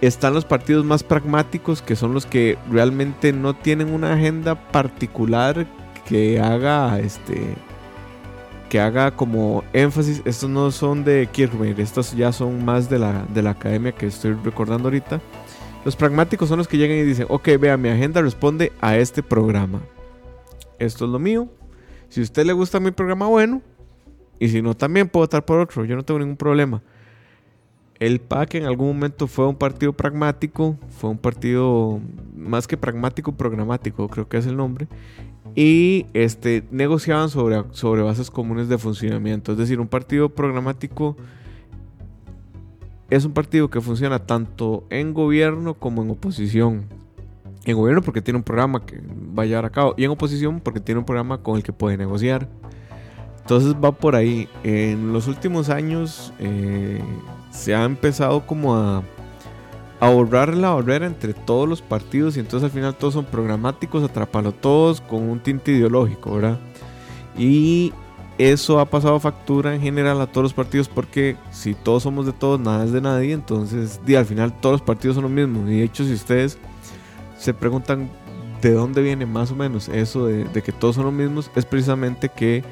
Están 0.00 0.32
los 0.32 0.44
partidos 0.46 0.84
más 0.84 1.02
pragmáticos, 1.02 1.82
que 1.82 1.94
son 1.94 2.14
los 2.14 2.24
que 2.24 2.56
realmente 2.70 3.32
no 3.32 3.54
tienen 3.54 3.92
una 3.92 4.14
agenda 4.14 4.54
particular 4.54 5.66
que 6.10 6.40
haga 6.40 6.98
este 6.98 7.54
que 8.68 8.80
haga 8.80 9.12
como 9.12 9.62
énfasis, 9.72 10.22
estos 10.24 10.50
no 10.50 10.70
son 10.72 11.04
de 11.04 11.28
Kierkegaard, 11.30 11.78
estos 11.78 12.16
ya 12.16 12.32
son 12.32 12.64
más 12.64 12.90
de 12.90 12.98
la, 12.98 13.24
de 13.32 13.42
la 13.42 13.50
academia 13.50 13.92
que 13.92 14.06
estoy 14.06 14.32
recordando 14.44 14.88
ahorita. 14.88 15.20
Los 15.84 15.96
pragmáticos 15.96 16.48
son 16.48 16.58
los 16.58 16.68
que 16.68 16.78
llegan 16.78 16.98
y 16.98 17.02
dicen, 17.02 17.26
ok, 17.28 17.48
vea, 17.60 17.76
mi 17.76 17.88
agenda 17.88 18.22
responde 18.22 18.72
a 18.80 18.96
este 18.96 19.24
programa. 19.24 19.80
Esto 20.78 21.04
es 21.04 21.10
lo 21.10 21.18
mío. 21.18 21.48
Si 22.08 22.20
a 22.20 22.22
usted 22.22 22.44
le 22.44 22.52
gusta 22.52 22.78
mi 22.78 22.92
programa, 22.92 23.26
bueno. 23.26 23.60
Y 24.38 24.48
si 24.48 24.62
no, 24.62 24.76
también 24.76 25.08
puedo 25.08 25.24
votar 25.24 25.44
por 25.44 25.58
otro. 25.58 25.84
Yo 25.84 25.96
no 25.96 26.04
tengo 26.04 26.20
ningún 26.20 26.36
problema. 26.36 26.80
El 27.98 28.20
PAC 28.20 28.54
en 28.54 28.66
algún 28.66 28.88
momento 28.88 29.26
fue 29.26 29.48
un 29.48 29.56
partido 29.56 29.92
pragmático, 29.92 30.76
fue 30.90 31.10
un 31.10 31.18
partido 31.18 32.00
más 32.36 32.68
que 32.68 32.76
pragmático, 32.76 33.32
programático, 33.32 34.08
creo 34.08 34.28
que 34.28 34.38
es 34.38 34.46
el 34.46 34.56
nombre. 34.56 34.86
Y 35.54 36.06
este, 36.14 36.64
negociaban 36.70 37.28
sobre, 37.28 37.62
sobre 37.72 38.02
bases 38.02 38.30
comunes 38.30 38.68
de 38.68 38.78
funcionamiento. 38.78 39.52
Es 39.52 39.58
decir, 39.58 39.80
un 39.80 39.88
partido 39.88 40.28
programático 40.28 41.16
es 43.10 43.24
un 43.24 43.32
partido 43.32 43.68
que 43.68 43.80
funciona 43.80 44.20
tanto 44.20 44.84
en 44.88 45.12
gobierno 45.12 45.74
como 45.74 46.02
en 46.02 46.10
oposición. 46.10 46.84
En 47.64 47.76
gobierno 47.76 48.02
porque 48.02 48.22
tiene 48.22 48.38
un 48.38 48.44
programa 48.44 48.86
que 48.86 49.00
va 49.36 49.42
a 49.42 49.46
llevar 49.46 49.64
a 49.64 49.70
cabo. 49.70 49.94
Y 49.96 50.04
en 50.04 50.12
oposición 50.12 50.60
porque 50.60 50.78
tiene 50.78 51.00
un 51.00 51.04
programa 51.04 51.42
con 51.42 51.56
el 51.56 51.64
que 51.64 51.72
puede 51.72 51.96
negociar. 51.96 52.48
Entonces 53.40 53.74
va 53.74 53.90
por 53.90 54.14
ahí. 54.14 54.48
En 54.62 55.12
los 55.12 55.26
últimos 55.26 55.70
años 55.70 56.32
eh, 56.38 57.02
se 57.50 57.74
ha 57.74 57.84
empezado 57.84 58.46
como 58.46 58.76
a, 58.76 59.02
a 60.00 60.08
borrar 60.08 60.56
la 60.56 60.70
barrera 60.70 61.06
entre 61.06 61.34
todos 61.34 61.68
los 61.68 61.82
partidos. 61.82 62.36
Y 62.36 62.40
entonces 62.40 62.64
al 62.64 62.70
final 62.70 62.96
todos 62.96 63.14
son 63.14 63.26
programáticos, 63.26 64.02
atrapalo 64.02 64.52
todos 64.52 65.00
con 65.00 65.28
un 65.28 65.40
tinte 65.40 65.72
ideológico, 65.72 66.34
¿verdad? 66.34 66.58
Y 67.38 67.92
eso 68.38 68.80
ha 68.80 68.86
pasado 68.86 69.20
factura 69.20 69.74
en 69.74 69.82
general 69.82 70.20
a 70.20 70.26
todos 70.26 70.44
los 70.44 70.54
partidos 70.54 70.88
porque 70.88 71.36
si 71.50 71.74
todos 71.74 72.02
somos 72.02 72.24
de 72.24 72.32
todos, 72.32 72.58
nada 72.58 72.84
es 72.84 72.92
de 72.92 73.02
nadie. 73.02 73.32
Entonces 73.32 74.00
di, 74.04 74.16
al 74.16 74.26
final 74.26 74.58
todos 74.60 74.74
los 74.74 74.82
partidos 74.82 75.16
son 75.16 75.24
lo 75.24 75.30
mismo. 75.30 75.68
Y 75.68 75.78
de 75.78 75.84
hecho 75.84 76.04
si 76.04 76.14
ustedes 76.14 76.58
se 77.38 77.52
preguntan 77.52 78.08
de 78.62 78.72
dónde 78.72 79.02
viene 79.02 79.24
más 79.24 79.50
o 79.50 79.56
menos 79.56 79.88
eso 79.88 80.26
de 80.26 80.62
que 80.62 80.72
todos 80.72 80.96
son 80.96 81.04
los 81.04 81.14
mismos, 81.14 81.50
es 81.54 81.64
precisamente 81.64 82.28
que 82.28 82.62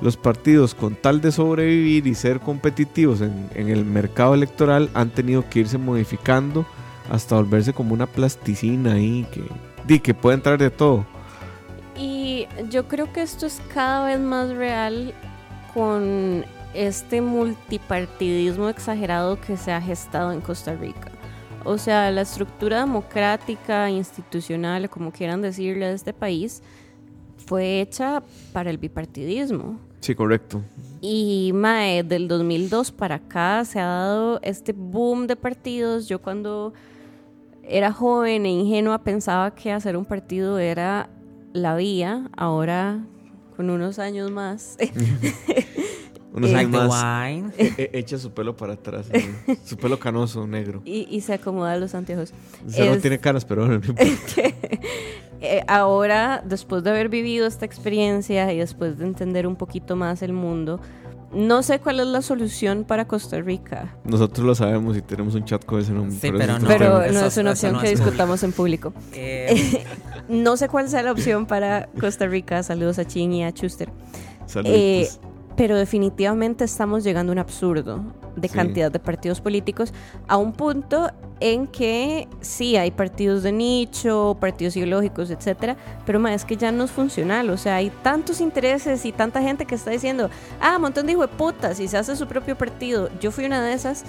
los 0.00 0.16
partidos 0.16 0.74
con 0.74 0.94
tal 0.94 1.20
de 1.20 1.32
sobrevivir 1.32 2.06
y 2.06 2.14
ser 2.14 2.40
competitivos 2.40 3.20
en, 3.20 3.48
el 3.54 3.84
mercado 3.84 4.34
electoral 4.34 4.90
han 4.94 5.10
tenido 5.10 5.48
que 5.48 5.60
irse 5.60 5.78
modificando 5.78 6.66
hasta 7.10 7.36
volverse 7.36 7.72
como 7.72 7.94
una 7.94 8.06
plasticina 8.06 8.94
ahí 8.94 9.26
que, 9.32 9.42
di, 9.86 9.98
que 10.00 10.14
puede 10.14 10.36
entrar 10.36 10.58
de 10.58 10.70
todo. 10.70 11.04
Y 11.96 12.46
yo 12.70 12.86
creo 12.86 13.12
que 13.12 13.22
esto 13.22 13.46
es 13.46 13.60
cada 13.74 14.06
vez 14.06 14.20
más 14.20 14.50
real 14.50 15.14
con 15.74 16.44
este 16.74 17.20
multipartidismo 17.20 18.68
exagerado 18.68 19.40
que 19.40 19.56
se 19.56 19.72
ha 19.72 19.80
gestado 19.80 20.32
en 20.32 20.40
Costa 20.40 20.74
Rica. 20.74 21.10
O 21.64 21.76
sea, 21.76 22.10
la 22.10 22.20
estructura 22.20 22.80
democrática, 22.80 23.90
institucional, 23.90 24.88
como 24.88 25.10
quieran 25.10 25.42
decirle, 25.42 25.86
de 25.86 25.94
este 25.94 26.12
país, 26.12 26.62
fue 27.46 27.80
hecha 27.80 28.22
para 28.52 28.70
el 28.70 28.78
bipartidismo. 28.78 29.87
Sí, 30.00 30.14
correcto. 30.14 30.62
Y 31.00 31.52
mae, 31.54 32.02
del 32.02 32.26
2002 32.28 32.90
para 32.92 33.16
acá 33.16 33.64
se 33.64 33.78
ha 33.78 33.86
dado 33.86 34.40
este 34.42 34.72
boom 34.72 35.26
de 35.26 35.36
partidos. 35.36 36.08
Yo 36.08 36.20
cuando 36.20 36.72
era 37.62 37.92
joven 37.92 38.46
e 38.46 38.50
ingenua 38.50 38.98
pensaba 38.98 39.54
que 39.54 39.72
hacer 39.72 39.96
un 39.96 40.04
partido 40.04 40.58
era 40.58 41.08
la 41.52 41.76
vía. 41.76 42.28
Ahora, 42.36 43.04
con 43.56 43.70
unos 43.70 43.98
años 43.98 44.30
más, 44.30 44.76
Unos 46.32 46.52
años 46.54 46.70
más 46.90 47.30
wine. 47.30 47.50
e- 47.56 47.74
e- 47.78 47.98
echa 47.98 48.18
su 48.18 48.32
pelo 48.32 48.56
para 48.56 48.74
atrás, 48.74 49.06
su 49.64 49.76
pelo 49.76 49.98
canoso, 49.98 50.46
negro. 50.46 50.82
y, 50.84 51.06
y 51.10 51.20
se 51.22 51.34
acomoda 51.34 51.76
los 51.76 51.94
anteojos. 51.94 52.32
Se 52.68 52.84
no 52.86 52.94
Es- 52.94 53.02
tiene 53.02 53.18
caras, 53.18 53.44
pero 53.44 53.66
bueno, 53.66 53.80
no 53.80 53.86
importa. 54.02 54.42
Eh, 55.40 55.62
ahora, 55.68 56.42
después 56.44 56.82
de 56.82 56.90
haber 56.90 57.08
vivido 57.08 57.46
esta 57.46 57.64
experiencia 57.64 58.52
y 58.52 58.58
después 58.58 58.98
de 58.98 59.06
entender 59.06 59.46
un 59.46 59.56
poquito 59.56 59.94
más 59.96 60.20
el 60.22 60.32
mundo, 60.32 60.80
no 61.32 61.62
sé 61.62 61.78
cuál 61.78 62.00
es 62.00 62.06
la 62.06 62.22
solución 62.22 62.84
para 62.84 63.06
Costa 63.06 63.40
Rica. 63.40 63.94
nosotros 64.04 64.44
lo 64.46 64.54
sabemos 64.54 64.96
y 64.96 65.02
tenemos 65.02 65.34
un 65.34 65.44
chat 65.44 65.64
con 65.64 65.80
ese 65.80 65.92
nombre. 65.92 66.16
Sí, 66.20 66.30
pero 66.36 66.58
no. 66.58 66.66
Pero 66.66 67.12
no 67.12 67.24
es 67.26 67.36
una 67.36 67.50
opción 67.52 67.74
no 67.74 67.80
que 67.80 67.90
discutamos 67.90 68.42
en 68.42 68.52
público. 68.52 68.92
Eh, 69.12 69.84
No 70.28 70.58
sé 70.58 70.68
cuál 70.68 70.90
sea 70.90 71.02
la 71.02 71.12
opción 71.12 71.46
para 71.46 71.88
Costa 71.98 72.26
Rica. 72.26 72.62
Saludos 72.62 72.98
a 72.98 73.06
Chin 73.06 73.32
y 73.32 73.44
a 73.44 73.52
Chuster. 73.52 73.88
Eh, 74.64 75.08
pero 75.58 75.76
definitivamente 75.76 76.64
estamos 76.64 77.02
llegando 77.02 77.32
a 77.32 77.34
un 77.34 77.38
absurdo 77.40 78.00
de 78.36 78.46
Sí. 78.46 78.54
cantidad 78.54 78.92
de 78.92 79.00
partidos 79.00 79.40
políticos 79.40 79.92
a 80.28 80.36
un 80.36 80.52
punto 80.52 81.10
en 81.40 81.66
que 81.66 82.28
sí 82.40 82.76
hay 82.76 82.92
partidos 82.92 83.42
de 83.42 83.50
nicho, 83.50 84.36
partidos 84.40 84.76
ideológicos, 84.76 85.30
etcétera, 85.30 85.76
pero 86.06 86.20
ma, 86.20 86.32
es 86.32 86.44
que 86.44 86.56
ya 86.56 86.70
no 86.70 86.84
es 86.84 86.92
funcional, 86.92 87.50
o 87.50 87.56
sea, 87.56 87.74
hay 87.74 87.90
tantos 88.02 88.40
intereses 88.40 89.04
y 89.04 89.10
tanta 89.10 89.42
gente 89.42 89.66
que 89.66 89.74
está 89.74 89.90
diciendo, 89.90 90.30
ah, 90.60 90.76
un 90.76 90.82
montón 90.82 91.06
de 91.06 91.16
putas 91.36 91.80
y 91.80 91.88
se 91.88 91.96
hace 91.98 92.14
su 92.14 92.28
propio 92.28 92.56
partido. 92.56 93.10
Yo 93.20 93.32
fui 93.32 93.44
una 93.44 93.60
de 93.60 93.72
esas, 93.72 94.04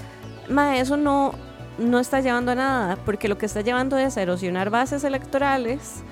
ma, 0.48 0.78
eso 0.78 0.98
no 0.98 1.34
no 1.80 1.98
está 1.98 2.20
llevando 2.20 2.52
a 2.52 2.56
nada, 2.56 2.98
porque 3.06 3.30
lo 3.30 3.38
que 3.38 3.46
está 3.46 3.62
llevando 3.62 3.98
es 3.98 4.18
a 4.18 4.22
erosionar 4.22 4.70
bases 4.70 5.04
electorales 5.06 6.04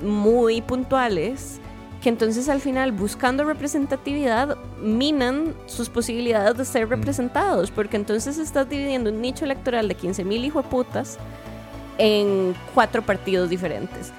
muy 0.00 0.62
puntuales 0.62 1.60
que 2.02 2.08
entonces 2.08 2.48
al 2.48 2.60
final 2.60 2.90
buscando 2.92 3.44
representatividad 3.44 4.56
minan 4.82 5.54
sus 5.66 5.88
posibilidades 5.88 6.56
de 6.56 6.64
ser 6.64 6.88
representados, 6.88 7.70
porque 7.70 7.96
entonces 7.96 8.38
estás 8.38 8.68
dividiendo 8.68 9.10
un 9.10 9.20
nicho 9.20 9.44
electoral 9.44 9.86
de 9.88 9.94
15 9.94 10.24
mil 10.24 10.44
hijo 10.44 10.62
de 10.62 10.68
putas 10.68 11.18
en 11.98 12.54
cuatro 12.74 13.02
partidos 13.02 13.48
diferentes. 13.50 14.12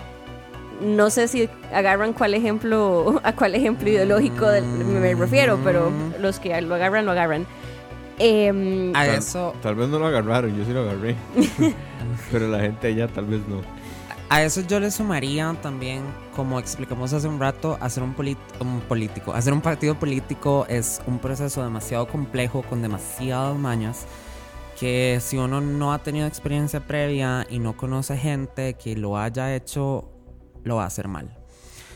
no 0.81 1.09
sé 1.09 1.27
si 1.27 1.49
agarran 1.73 2.13
cuál 2.13 2.34
ejemplo, 2.34 3.19
a 3.23 3.34
cuál 3.34 3.55
ejemplo 3.55 3.89
ideológico 3.89 4.47
del- 4.47 4.63
me 4.65 5.13
refiero, 5.15 5.59
pero 5.63 5.91
los 6.19 6.39
que 6.39 6.59
lo 6.61 6.75
agarran, 6.75 7.05
lo 7.05 7.11
agarran. 7.11 7.45
Em, 8.19 8.89
A 8.95 9.05
Tal- 9.05 9.15
eso, 9.17 9.53
Tal 9.61 9.75
vez 9.75 9.89
no 9.89 9.99
lo 9.99 10.07
agarraron, 10.07 10.55
yo 10.55 10.63
sí 10.65 10.71
lo 10.71 10.81
agarré. 10.81 11.15
Pero 12.31 12.47
la 12.47 12.59
gente 12.59 12.88
allá 12.88 13.07
tal 13.07 13.25
vez 13.25 13.41
no. 13.47 13.61
A 14.34 14.41
eso 14.41 14.61
yo 14.61 14.79
le 14.79 14.89
sumaría 14.89 15.55
también, 15.61 16.01
como 16.36 16.57
explicamos 16.57 17.13
hace 17.13 17.27
un 17.27 17.39
rato, 17.39 17.77
hacer 17.79 18.01
un, 18.01 18.15
político. 18.15 19.31
Hacer 19.31 19.53
un 19.53 19.61
partido 19.61 19.93
político 19.93 20.65
es 20.67 21.03
un 21.05 21.19
proceso 21.19 21.63
demasiado 21.63 22.07
complejo, 22.07 22.63
con 22.63 22.81
demasiadas 22.81 23.55
mañas, 23.55 24.07
que 24.79 25.19
si 25.21 25.38
uno 25.38 25.61
no 25.61 25.93
ha 25.93 26.01
tenido 26.01 26.25
experiencia 26.25 26.79
previa 26.79 27.45
y 27.47 27.59
no 27.59 27.77
conoce 27.77 28.17
gente 28.17 28.73
que 28.73 28.95
lo 28.95 29.19
haya 29.19 29.53
hecho, 29.55 30.09
lo 30.63 30.77
va 30.77 30.86
a 30.86 30.88
hacer 30.88 31.07
mal. 31.07 31.42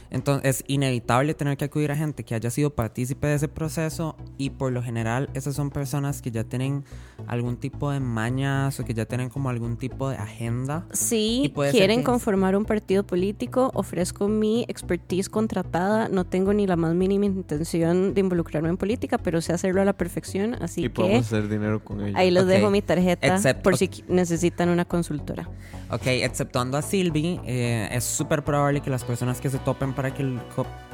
Entonces 0.09 0.61
es 0.61 0.63
inevitable 0.67 1.33
tener 1.33 1.57
que 1.57 1.65
acudir 1.65 1.91
a 1.91 1.95
gente 1.95 2.23
que 2.23 2.35
haya 2.35 2.49
sido 2.49 2.69
partícipe 2.69 3.27
de 3.27 3.35
ese 3.35 3.47
proceso 3.47 4.15
y 4.37 4.51
por 4.51 4.71
lo 4.71 4.81
general 4.81 5.29
esas 5.33 5.55
son 5.55 5.69
personas 5.69 6.21
que 6.21 6.31
ya 6.31 6.43
tienen 6.43 6.83
algún 7.27 7.57
tipo 7.57 7.91
de 7.91 7.99
mañas 7.99 8.79
o 8.79 8.85
que 8.85 8.93
ya 8.93 9.05
tienen 9.05 9.29
como 9.29 9.49
algún 9.49 9.77
tipo 9.77 10.09
de 10.09 10.17
agenda. 10.17 10.85
Si 10.93 11.53
quieren 11.71 11.99
que- 11.99 12.03
conformar 12.05 12.55
un 12.55 12.65
partido 12.65 13.03
político, 13.05 13.71
ofrezco 13.73 14.27
mi 14.27 14.65
expertise 14.67 15.29
contratada. 15.29 16.07
No 16.09 16.25
tengo 16.25 16.53
ni 16.53 16.67
la 16.67 16.75
más 16.75 16.93
mínima 16.93 17.25
intención 17.25 18.13
de 18.13 18.21
involucrarme 18.21 18.69
en 18.69 18.77
política, 18.77 19.17
pero 19.17 19.41
sé 19.41 19.53
hacerlo 19.53 19.81
a 19.81 19.85
la 19.85 19.93
perfección. 19.93 20.55
Así 20.61 20.81
y 20.81 20.83
que 20.85 20.89
podemos 20.91 21.25
hacer 21.25 21.47
dinero 21.49 21.83
con 21.83 22.01
ellos. 22.01 22.15
ahí 22.17 22.31
les 22.31 22.43
Ok. 22.43 22.49
dejo 22.49 22.69
mi 22.71 22.81
tarjeta 22.81 23.27
Excepto- 23.35 23.63
por 23.63 23.77
si 23.77 23.89
necesitan 24.07 24.69
una 24.69 24.85
consultora. 24.85 25.49
Ok, 25.89 26.07
exceptuando 26.07 26.77
a 26.77 26.81
Silvi, 26.81 27.39
eh, 27.45 27.89
es 27.91 28.03
súper 28.03 28.43
probable 28.43 28.81
que 28.81 28.89
las 28.89 29.03
personas 29.03 29.39
que 29.39 29.49
se 29.49 29.57
topen 29.57 29.93
para 29.97 30.13
que 30.13 30.39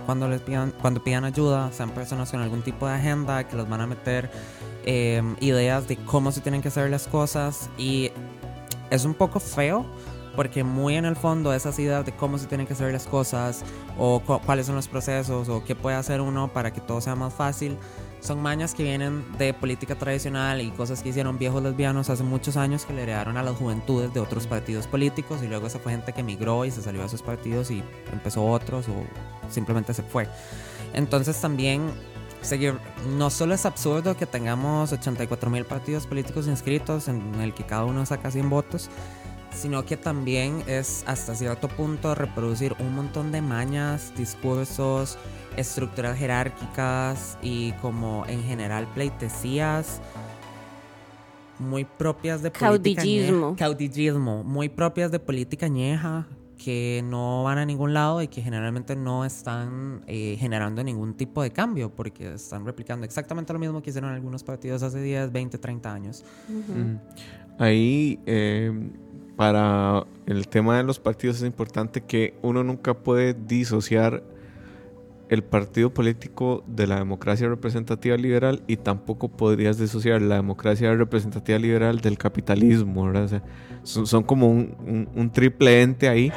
cuando 0.07 0.27
les 0.27 0.41
pidan, 0.41 0.73
cuando 0.81 1.03
pidan 1.03 1.25
ayuda 1.25 1.71
sean 1.71 1.91
personas 1.91 2.31
con 2.31 2.41
algún 2.41 2.61
tipo 2.63 2.87
de 2.87 2.93
agenda 2.93 3.43
que 3.47 3.55
los 3.55 3.69
van 3.69 3.81
a 3.81 3.85
meter 3.87 4.31
eh, 4.85 5.21
ideas 5.41 5.87
de 5.87 5.97
cómo 5.97 6.31
se 6.31 6.41
tienen 6.41 6.61
que 6.61 6.69
hacer 6.69 6.89
las 6.89 7.05
cosas. 7.07 7.69
Y 7.77 8.11
es 8.89 9.05
un 9.05 9.13
poco 9.13 9.39
feo 9.39 9.85
porque 10.35 10.63
muy 10.63 10.95
en 10.95 11.05
el 11.05 11.15
fondo 11.15 11.53
esas 11.53 11.77
ideas 11.77 12.05
de 12.05 12.11
cómo 12.15 12.37
se 12.39 12.47
tienen 12.47 12.65
que 12.65 12.73
hacer 12.73 12.91
las 12.91 13.05
cosas 13.05 13.63
o 13.99 14.19
cu- 14.21 14.39
cuáles 14.45 14.65
son 14.65 14.75
los 14.75 14.87
procesos 14.87 15.47
o 15.49 15.63
qué 15.63 15.75
puede 15.75 15.95
hacer 15.95 16.21
uno 16.21 16.51
para 16.51 16.71
que 16.73 16.81
todo 16.81 17.01
sea 17.01 17.13
más 17.15 17.33
fácil 17.33 17.77
son 18.23 18.41
mañas 18.41 18.73
que 18.73 18.83
vienen 18.83 19.25
de 19.37 19.53
política 19.53 19.95
tradicional 19.95 20.61
y 20.61 20.71
cosas 20.71 21.03
que 21.03 21.09
hicieron 21.09 21.37
viejos 21.37 21.61
lesbianos 21.61 22.09
hace 22.09 22.23
muchos 22.23 22.55
años 22.55 22.85
que 22.85 22.93
le 22.93 23.03
heredaron 23.03 23.35
a 23.35 23.43
las 23.43 23.57
juventudes 23.57 24.13
de 24.13 24.21
otros 24.21 24.47
partidos 24.47 24.87
políticos 24.87 25.41
y 25.43 25.47
luego 25.47 25.67
esa 25.67 25.77
fue 25.77 25.91
gente 25.91 26.13
que 26.13 26.21
emigró 26.21 26.63
y 26.63 26.71
se 26.71 26.81
salió 26.81 27.01
de 27.01 27.07
esos 27.07 27.21
partidos 27.21 27.69
y 27.69 27.83
empezó 28.13 28.45
otros 28.45 28.87
o 28.87 28.93
simplemente 29.49 29.93
se 29.93 30.03
fue. 30.03 30.29
Entonces 30.93 31.39
también 31.41 31.91
seguir, 32.41 32.75
no 33.17 33.29
solo 33.29 33.55
es 33.55 33.65
absurdo 33.65 34.15
que 34.15 34.25
tengamos 34.25 34.93
84 34.93 35.49
mil 35.49 35.65
partidos 35.65 36.07
políticos 36.07 36.47
inscritos 36.47 37.09
en 37.09 37.35
el 37.41 37.53
que 37.53 37.65
cada 37.65 37.83
uno 37.83 38.05
saca 38.05 38.31
100 38.31 38.49
votos, 38.49 38.89
sino 39.55 39.85
que 39.85 39.97
también 39.97 40.63
es 40.67 41.03
hasta 41.07 41.35
cierto 41.35 41.67
punto 41.67 42.15
reproducir 42.15 42.75
un 42.79 42.95
montón 42.95 43.31
de 43.31 43.41
mañas, 43.41 44.13
discursos, 44.17 45.17
estructuras 45.57 46.17
jerárquicas 46.17 47.37
y 47.41 47.71
como 47.73 48.25
en 48.27 48.43
general 48.43 48.87
pleitesías 48.93 50.01
muy 51.59 51.85
propias 51.85 52.41
de 52.41 52.51
política 52.51 53.01
Caudillismo. 53.03 53.51
ñeja- 53.51 53.57
caudillismo, 53.57 54.43
muy 54.43 54.69
propias 54.69 55.11
de 55.11 55.19
política 55.19 55.67
ñeja 55.67 56.25
que 56.57 57.03
no 57.05 57.43
van 57.43 57.57
a 57.57 57.65
ningún 57.65 57.93
lado 57.93 58.21
y 58.21 58.27
que 58.29 58.41
generalmente 58.41 58.95
no 58.95 59.25
están 59.25 60.01
eh, 60.07 60.37
generando 60.39 60.83
ningún 60.83 61.13
tipo 61.13 61.43
de 61.43 61.51
cambio 61.51 61.89
porque 61.89 62.33
están 62.35 62.65
replicando 62.65 63.05
exactamente 63.05 63.51
lo 63.53 63.59
mismo 63.59 63.81
que 63.81 63.89
hicieron 63.89 64.11
algunos 64.11 64.43
partidos 64.43 64.81
hace 64.81 65.01
10, 65.01 65.31
20, 65.31 65.57
30 65.57 65.93
años. 65.93 66.23
Mm. 66.47 66.95
Ahí, 67.61 68.19
eh, 68.25 68.71
para 69.35 70.03
el 70.25 70.47
tema 70.47 70.77
de 70.77 70.83
los 70.83 70.99
partidos 70.99 71.37
es 71.37 71.43
importante 71.43 72.01
que 72.01 72.35
uno 72.41 72.63
nunca 72.63 72.93
puede 72.93 73.33
disociar 73.33 74.23
el 75.29 75.43
partido 75.43 75.91
político 75.91 76.63
de 76.67 76.85
la 76.85 76.97
democracia 76.97 77.47
representativa 77.47 78.15
liberal 78.17 78.61
y 78.67 78.77
tampoco 78.77 79.29
podrías 79.29 79.79
disociar 79.79 80.21
la 80.21 80.35
democracia 80.35 80.93
representativa 80.93 81.57
liberal 81.57 81.99
del 82.01 82.17
capitalismo, 82.19 83.05
¿verdad? 83.07 83.23
O 83.23 83.27
sea, 83.29 83.43
son, 83.83 84.05
son 84.05 84.23
como 84.23 84.49
un, 84.49 84.75
un- 84.85 85.09
un 85.15 85.31
triple 85.31 85.81
ente 85.81 86.07
ahí. 86.07 86.31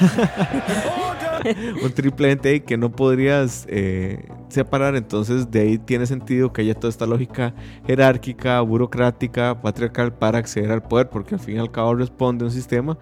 un 1.82 1.92
triple 1.92 2.38
ahí 2.44 2.60
que 2.60 2.76
no 2.76 2.92
podrías 2.92 3.66
eh, 3.68 4.28
separar, 4.48 4.96
entonces 4.96 5.50
de 5.50 5.60
ahí 5.60 5.78
tiene 5.78 6.06
sentido 6.06 6.52
que 6.52 6.62
haya 6.62 6.74
toda 6.74 6.90
esta 6.90 7.06
lógica 7.06 7.54
jerárquica, 7.86 8.60
burocrática, 8.60 9.60
patriarcal 9.60 10.14
para 10.14 10.38
acceder 10.38 10.70
al 10.70 10.82
poder, 10.82 11.08
porque 11.08 11.34
al 11.34 11.40
fin 11.40 11.56
y 11.56 11.58
al 11.58 11.70
cabo 11.70 11.94
responde 11.94 12.44
a 12.44 12.48
un 12.48 12.52
sistema 12.52 12.98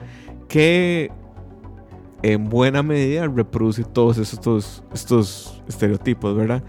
que 0.49 1.11
en 2.22 2.49
buena 2.49 2.82
medida 2.82 3.26
reproduce 3.26 3.84
todos 3.84 4.18
estos, 4.18 4.82
estos 4.93 5.62
estereotipos, 5.68 6.36
¿verdad? 6.36 6.62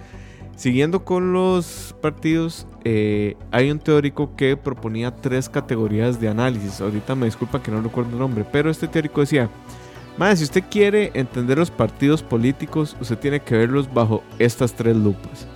Siguiendo 0.56 1.04
con 1.04 1.34
los 1.34 1.96
partidos, 2.02 2.68
eh, 2.84 3.36
hay 3.50 3.72
un 3.72 3.80
teórico 3.80 4.36
que 4.36 4.56
proponía 4.56 5.16
tres 5.16 5.50
categorías 5.50 6.22
de 6.22 6.30
análisis. 6.30 6.80
Ahorita 6.82 7.16
me 7.16 7.26
disculpa 7.26 7.64
que 7.64 7.72
no 7.72 7.82
recuerdo 7.82 8.12
el 8.12 8.20
nombre, 8.20 8.46
pero 8.52 8.70
este 8.70 8.88
teórico 8.88 9.22
decía, 9.22 9.50
"Mae, 10.18 10.36
si 10.36 10.44
usted 10.44 10.64
quiere 10.70 11.12
entender 11.14 11.58
los 11.58 11.72
partidos 11.72 12.22
políticos, 12.24 12.96
usted 13.00 13.18
tiene 13.18 13.40
que 13.40 13.58
verlos 13.58 13.92
bajo 13.94 14.24
estas 14.40 14.74
tres 14.74 14.96
lupas. 14.96 15.48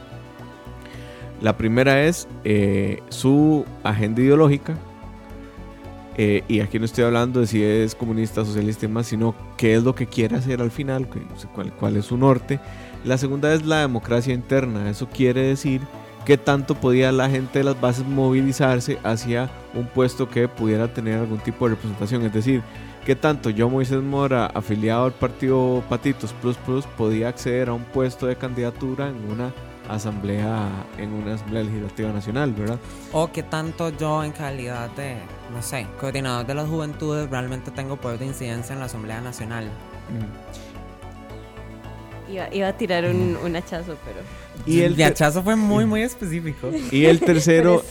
La 1.41 1.57
primera 1.57 2.03
es 2.03 2.27
eh, 2.43 3.01
su 3.09 3.65
agenda 3.83 4.21
ideológica, 4.21 4.75
eh, 6.17 6.43
y 6.47 6.61
aquí 6.61 6.79
no 6.79 6.85
estoy 6.85 7.03
hablando 7.03 7.41
de 7.41 7.47
si 7.47 7.61
es 7.61 7.93
comunista, 7.93 8.45
socialista 8.45 8.85
y 8.85 8.89
más, 8.89 9.07
sino 9.07 9.35
qué 9.57 9.75
es 9.75 9.83
lo 9.83 9.95
que 9.95 10.07
quiere 10.07 10.37
hacer 10.37 10.61
al 10.61 10.71
final, 10.71 11.07
cuál, 11.53 11.73
cuál 11.73 11.97
es 11.97 12.05
su 12.05 12.17
norte. 12.17 12.59
La 13.03 13.17
segunda 13.17 13.53
es 13.53 13.65
la 13.65 13.81
democracia 13.81 14.33
interna. 14.33 14.89
Eso 14.89 15.09
quiere 15.09 15.41
decir 15.41 15.81
qué 16.25 16.37
tanto 16.37 16.75
podía 16.75 17.11
la 17.11 17.29
gente 17.29 17.59
de 17.59 17.65
las 17.65 17.79
bases 17.79 18.05
movilizarse 18.05 18.97
hacia 19.03 19.49
un 19.73 19.85
puesto 19.85 20.27
que 20.27 20.47
pudiera 20.47 20.93
tener 20.93 21.19
algún 21.19 21.37
tipo 21.39 21.65
de 21.65 21.75
representación. 21.75 22.23
Es 22.25 22.33
decir, 22.33 22.63
qué 23.05 23.15
tanto 23.15 23.49
yo, 23.49 23.69
Moisés 23.69 24.01
Mora, 24.01 24.47
afiliado 24.47 25.05
al 25.05 25.13
partido 25.13 25.83
Patitos 25.87 26.33
Plus 26.41 26.57
Plus, 26.57 26.85
podía 26.97 27.29
acceder 27.29 27.69
a 27.69 27.73
un 27.73 27.83
puesto 27.83 28.25
de 28.25 28.35
candidatura 28.35 29.09
en 29.09 29.31
una 29.31 29.53
asamblea 29.87 30.67
en 30.97 31.13
una 31.13 31.35
asamblea 31.35 31.61
legislativa 31.61 32.11
nacional, 32.11 32.53
¿verdad? 32.53 32.79
O 33.11 33.31
que 33.31 33.43
tanto 33.43 33.89
yo 33.89 34.23
en 34.23 34.31
calidad 34.31 34.89
de, 34.95 35.17
no 35.53 35.61
sé, 35.61 35.85
coordinador 35.99 36.47
de 36.47 36.55
las 36.55 36.67
juventudes 36.67 37.29
realmente 37.29 37.69
tengo 37.69 37.95
poder 37.95 38.17
de 38.17 38.25
incidencia 38.25 38.73
en 38.73 38.79
la 38.79 38.85
Asamblea 38.85 39.21
Nacional. 39.21 39.69
Iba, 42.31 42.53
iba 42.53 42.67
a 42.67 42.77
tirar 42.77 43.05
un, 43.05 43.37
un 43.43 43.55
hachazo, 43.55 43.97
pero. 44.05 44.21
Y 44.65 44.81
el, 44.81 45.01
hachazo 45.01 45.43
fue 45.43 45.55
muy, 45.55 45.85
muy 45.85 46.01
específico. 46.01 46.71
y 46.91 47.05
el 47.05 47.19
tercero 47.21 47.83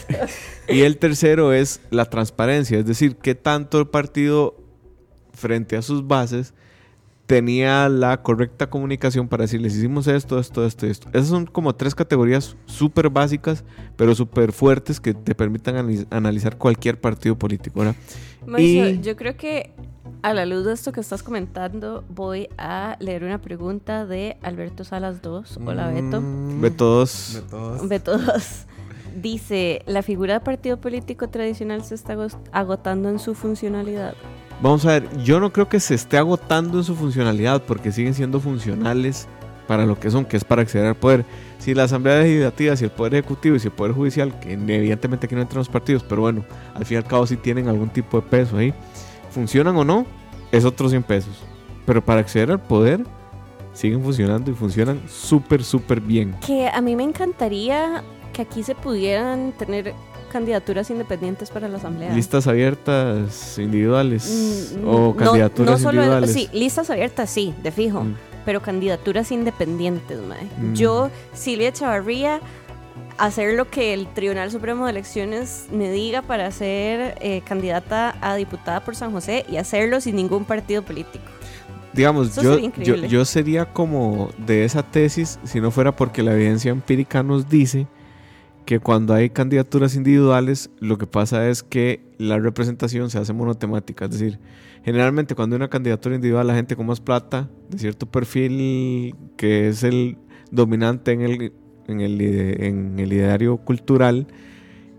y 0.68 0.80
el 0.82 0.98
tercero 0.98 1.52
es 1.52 1.80
la 1.90 2.06
transparencia, 2.06 2.78
es 2.78 2.86
decir, 2.86 3.16
qué 3.16 3.34
tanto 3.34 3.78
el 3.78 3.86
partido 3.86 4.56
frente 5.32 5.76
a 5.76 5.82
sus 5.82 6.06
bases 6.06 6.54
tenía 7.26 7.88
la 7.88 8.22
correcta 8.22 8.68
comunicación 8.68 9.28
para 9.28 9.42
decirles 9.44 9.74
hicimos 9.74 10.06
esto, 10.06 10.38
esto, 10.38 10.66
esto, 10.66 10.86
esto. 10.86 11.08
Esas 11.12 11.28
son 11.28 11.46
como 11.46 11.74
tres 11.74 11.94
categorías 11.94 12.56
súper 12.66 13.08
básicas, 13.08 13.64
pero 13.96 14.14
súper 14.14 14.52
fuertes 14.52 15.00
que 15.00 15.14
te 15.14 15.34
permitan 15.34 15.76
analiz- 15.76 16.06
analizar 16.10 16.58
cualquier 16.58 17.00
partido 17.00 17.36
político. 17.36 17.80
¿verdad? 17.80 17.96
Mauricio, 18.46 18.90
Y- 18.90 19.00
yo 19.00 19.16
creo 19.16 19.36
que 19.36 19.72
a 20.20 20.34
la 20.34 20.44
luz 20.46 20.66
de 20.66 20.72
esto 20.74 20.92
que 20.92 21.00
estás 21.00 21.22
comentando, 21.22 22.04
voy 22.10 22.48
a 22.58 22.96
leer 23.00 23.24
una 23.24 23.40
pregunta 23.40 24.04
de 24.06 24.36
Alberto 24.42 24.84
Salas 24.84 25.22
2. 25.22 25.58
Hola, 25.64 25.88
Beto. 25.90 26.20
Mm, 26.20 26.60
de 26.60 26.70
todos. 26.70 27.42
Beto 27.88 28.18
2. 28.18 28.66
Dice, 29.20 29.82
¿la 29.86 30.02
figura 30.02 30.34
de 30.34 30.40
partido 30.40 30.78
político 30.80 31.28
tradicional 31.28 31.84
se 31.84 31.94
está 31.94 32.16
agotando 32.52 33.08
en 33.08 33.18
su 33.18 33.34
funcionalidad? 33.34 34.14
Vamos 34.64 34.86
a 34.86 34.92
ver, 34.92 35.22
yo 35.22 35.40
no 35.40 35.52
creo 35.52 35.68
que 35.68 35.78
se 35.78 35.94
esté 35.94 36.16
agotando 36.16 36.78
en 36.78 36.84
su 36.84 36.96
funcionalidad 36.96 37.62
porque 37.64 37.92
siguen 37.92 38.14
siendo 38.14 38.40
funcionales 38.40 39.28
para 39.68 39.84
lo 39.84 40.00
que 40.00 40.10
son, 40.10 40.24
que 40.24 40.38
es 40.38 40.44
para 40.44 40.62
acceder 40.62 40.86
al 40.86 40.94
poder. 40.94 41.26
Si 41.58 41.74
la 41.74 41.82
Asamblea 41.82 42.20
Legislativa, 42.20 42.74
si 42.74 42.84
el 42.84 42.90
Poder 42.90 43.12
Ejecutivo 43.16 43.56
y 43.56 43.60
si 43.60 43.66
el 43.66 43.74
Poder 43.74 43.92
Judicial, 43.92 44.40
que 44.40 44.54
evidentemente 44.54 45.26
aquí 45.26 45.34
no 45.34 45.42
entran 45.42 45.58
los 45.58 45.68
partidos, 45.68 46.02
pero 46.02 46.22
bueno, 46.22 46.46
al 46.72 46.86
fin 46.86 46.94
y 46.94 46.96
al 46.96 47.04
cabo 47.04 47.26
sí 47.26 47.36
tienen 47.36 47.68
algún 47.68 47.90
tipo 47.90 48.18
de 48.18 48.26
peso 48.26 48.56
ahí, 48.56 48.72
funcionan 49.30 49.76
o 49.76 49.84
no, 49.84 50.06
es 50.50 50.64
otros 50.64 50.92
100 50.92 51.02
pesos. 51.02 51.42
Pero 51.84 52.02
para 52.02 52.20
acceder 52.20 52.50
al 52.50 52.62
poder, 52.62 53.04
siguen 53.74 54.02
funcionando 54.02 54.50
y 54.50 54.54
funcionan 54.54 54.98
súper, 55.10 55.62
súper 55.62 56.00
bien. 56.00 56.34
Que 56.40 56.70
a 56.70 56.80
mí 56.80 56.96
me 56.96 57.02
encantaría 57.02 58.02
que 58.32 58.40
aquí 58.40 58.62
se 58.62 58.74
pudieran 58.74 59.52
tener 59.58 59.92
candidaturas 60.34 60.90
independientes 60.90 61.48
para 61.50 61.68
la 61.68 61.78
asamblea. 61.78 62.12
Listas 62.12 62.46
abiertas 62.48 63.56
individuales 63.58 64.74
Mm, 64.76 64.86
o 64.88 64.98
no- 64.98 65.16
candidaturas 65.16 65.70
no 65.70 65.78
solo- 65.78 65.92
individuales. 66.02 66.32
Sí, 66.32 66.48
listas 66.52 66.90
abiertas, 66.90 67.30
sí, 67.30 67.54
de 67.62 67.70
fijo. 67.70 68.02
Mm. 68.02 68.16
Pero 68.44 68.60
candidaturas 68.60 69.30
independientes, 69.30 70.18
mae. 70.20 70.42
Mm. 70.58 70.74
Yo, 70.74 71.08
Silvia 71.32 71.72
Chavarría, 71.72 72.40
hacer 73.16 73.54
lo 73.54 73.70
que 73.70 73.94
el 73.94 74.08
Tribunal 74.12 74.50
Supremo 74.50 74.84
de 74.86 74.90
Elecciones 74.90 75.66
me 75.72 75.88
diga 75.90 76.20
para 76.22 76.50
ser 76.50 77.16
eh, 77.20 77.42
candidata 77.46 78.16
a 78.20 78.34
diputada 78.34 78.84
por 78.84 78.96
San 78.96 79.12
José 79.12 79.46
y 79.48 79.56
hacerlo 79.56 80.00
sin 80.00 80.16
ningún 80.16 80.44
partido 80.44 80.82
político. 80.82 81.24
Digamos, 81.92 82.34
yo, 82.34 82.58
yo, 82.58 82.96
yo 82.96 83.24
sería 83.24 83.66
como 83.66 84.30
de 84.36 84.64
esa 84.64 84.82
tesis 84.82 85.38
si 85.44 85.60
no 85.60 85.70
fuera 85.70 85.92
porque 85.94 86.24
la 86.24 86.32
evidencia 86.34 86.72
empírica 86.72 87.22
nos 87.22 87.48
dice 87.48 87.86
que 88.64 88.80
cuando 88.80 89.14
hay 89.14 89.30
candidaturas 89.30 89.94
individuales, 89.94 90.70
lo 90.80 90.96
que 90.98 91.06
pasa 91.06 91.48
es 91.48 91.62
que 91.62 92.00
la 92.18 92.38
representación 92.38 93.10
se 93.10 93.18
hace 93.18 93.32
monotemática. 93.32 94.06
Es 94.06 94.12
decir, 94.12 94.38
generalmente 94.84 95.34
cuando 95.34 95.54
hay 95.54 95.58
una 95.58 95.68
candidatura 95.68 96.14
individual, 96.14 96.46
la 96.46 96.54
gente 96.54 96.76
con 96.76 96.86
más 96.86 97.00
plata, 97.00 97.48
de 97.68 97.78
cierto 97.78 98.06
perfil 98.06 99.14
que 99.36 99.68
es 99.68 99.82
el 99.82 100.16
dominante 100.50 101.12
en 101.12 101.20
el, 101.22 101.52
en 101.88 102.00
el, 102.98 103.12
ideario 103.12 103.58
cultural 103.58 104.26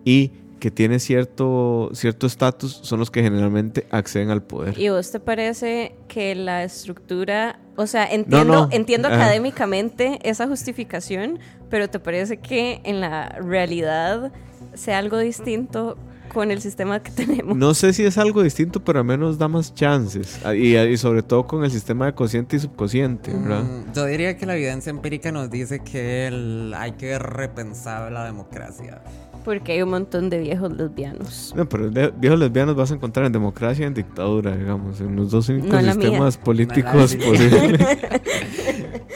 y 0.04 0.32
que 0.66 0.72
tiene 0.72 0.98
cierto 0.98 1.92
cierto 1.94 2.26
estatus, 2.26 2.80
son 2.82 2.98
los 3.00 3.12
que 3.12 3.22
generalmente 3.22 3.86
acceden 3.92 4.32
al 4.32 4.42
poder. 4.42 4.76
¿Y 4.80 4.90
vos 4.90 5.12
te 5.12 5.20
parece 5.20 5.94
que 6.08 6.34
la 6.34 6.64
estructura, 6.64 7.60
o 7.76 7.86
sea, 7.86 8.08
entiendo, 8.12 8.52
no. 8.66 8.70
entiendo 8.72 9.10
Ajá. 9.10 9.18
académicamente 9.18 10.18
esa 10.24 10.48
justificación, 10.48 11.38
pero 11.70 11.88
te 11.88 12.00
parece 12.00 12.38
que 12.38 12.82
en 12.84 13.00
la 13.00 13.30
realidad 13.44 14.32
sea 14.74 14.98
algo 14.98 15.20
distinto 15.20 16.00
con 16.34 16.50
el 16.50 16.60
sistema 16.62 17.00
que 17.04 17.12
tenemos? 17.26 17.56
No 17.56 17.76
sé 17.76 17.94
si 17.94 18.04
es 18.04 18.18
algo 18.18 18.42
distinto, 18.42 18.84
pero 18.84 18.98
al 19.00 19.06
menos 19.06 19.38
da 19.38 19.48
más 19.48 19.72
chances. 19.76 20.40
Ah, 20.44 20.56
Y, 20.56 20.76
y 20.76 20.98
sobre 20.98 21.22
todo 21.22 21.46
con 21.46 21.64
el 21.64 21.70
sistema 21.70 22.08
de 22.08 22.14
consciente 22.16 22.56
y 22.56 22.60
subconsciente, 22.60 23.32
¿verdad? 23.32 23.64
Mm, 23.64 23.94
Yo 23.94 24.06
diría 24.06 24.36
que 24.36 24.48
la 24.48 24.56
evidencia 24.56 24.90
empírica 24.90 25.32
nos 25.32 25.52
dice 25.52 25.82
que 25.82 26.26
el- 26.26 26.74
hay 26.76 26.94
que 26.94 27.20
repensar 27.20 28.12
la 28.12 28.26
democracia. 28.26 29.02
Porque 29.46 29.74
hay 29.74 29.82
un 29.84 29.90
montón 29.92 30.30
de 30.32 30.40
viejos 30.40 30.72
lesbianos. 30.74 31.54
No, 31.56 31.70
pero 31.70 31.90
de- 31.92 32.12
viejos 32.18 32.40
lesbianos 32.40 32.76
vas 32.76 32.92
a 32.92 32.96
encontrar 32.96 33.28
en 33.28 33.32
democracia 33.32 33.84
y 33.84 33.88
en 33.88 33.94
dictadura, 33.94 34.56
digamos, 34.58 35.00
en 35.00 35.16
los 35.16 35.30
dos 35.32 35.48
únicos 35.50 35.70
No 35.70 35.80
en 35.80 35.86
la 35.86 35.94
mía. 35.94 36.08
sistemas 36.08 36.38
políticos 36.38 37.16
No 37.16 37.26
posibles. 37.26 37.80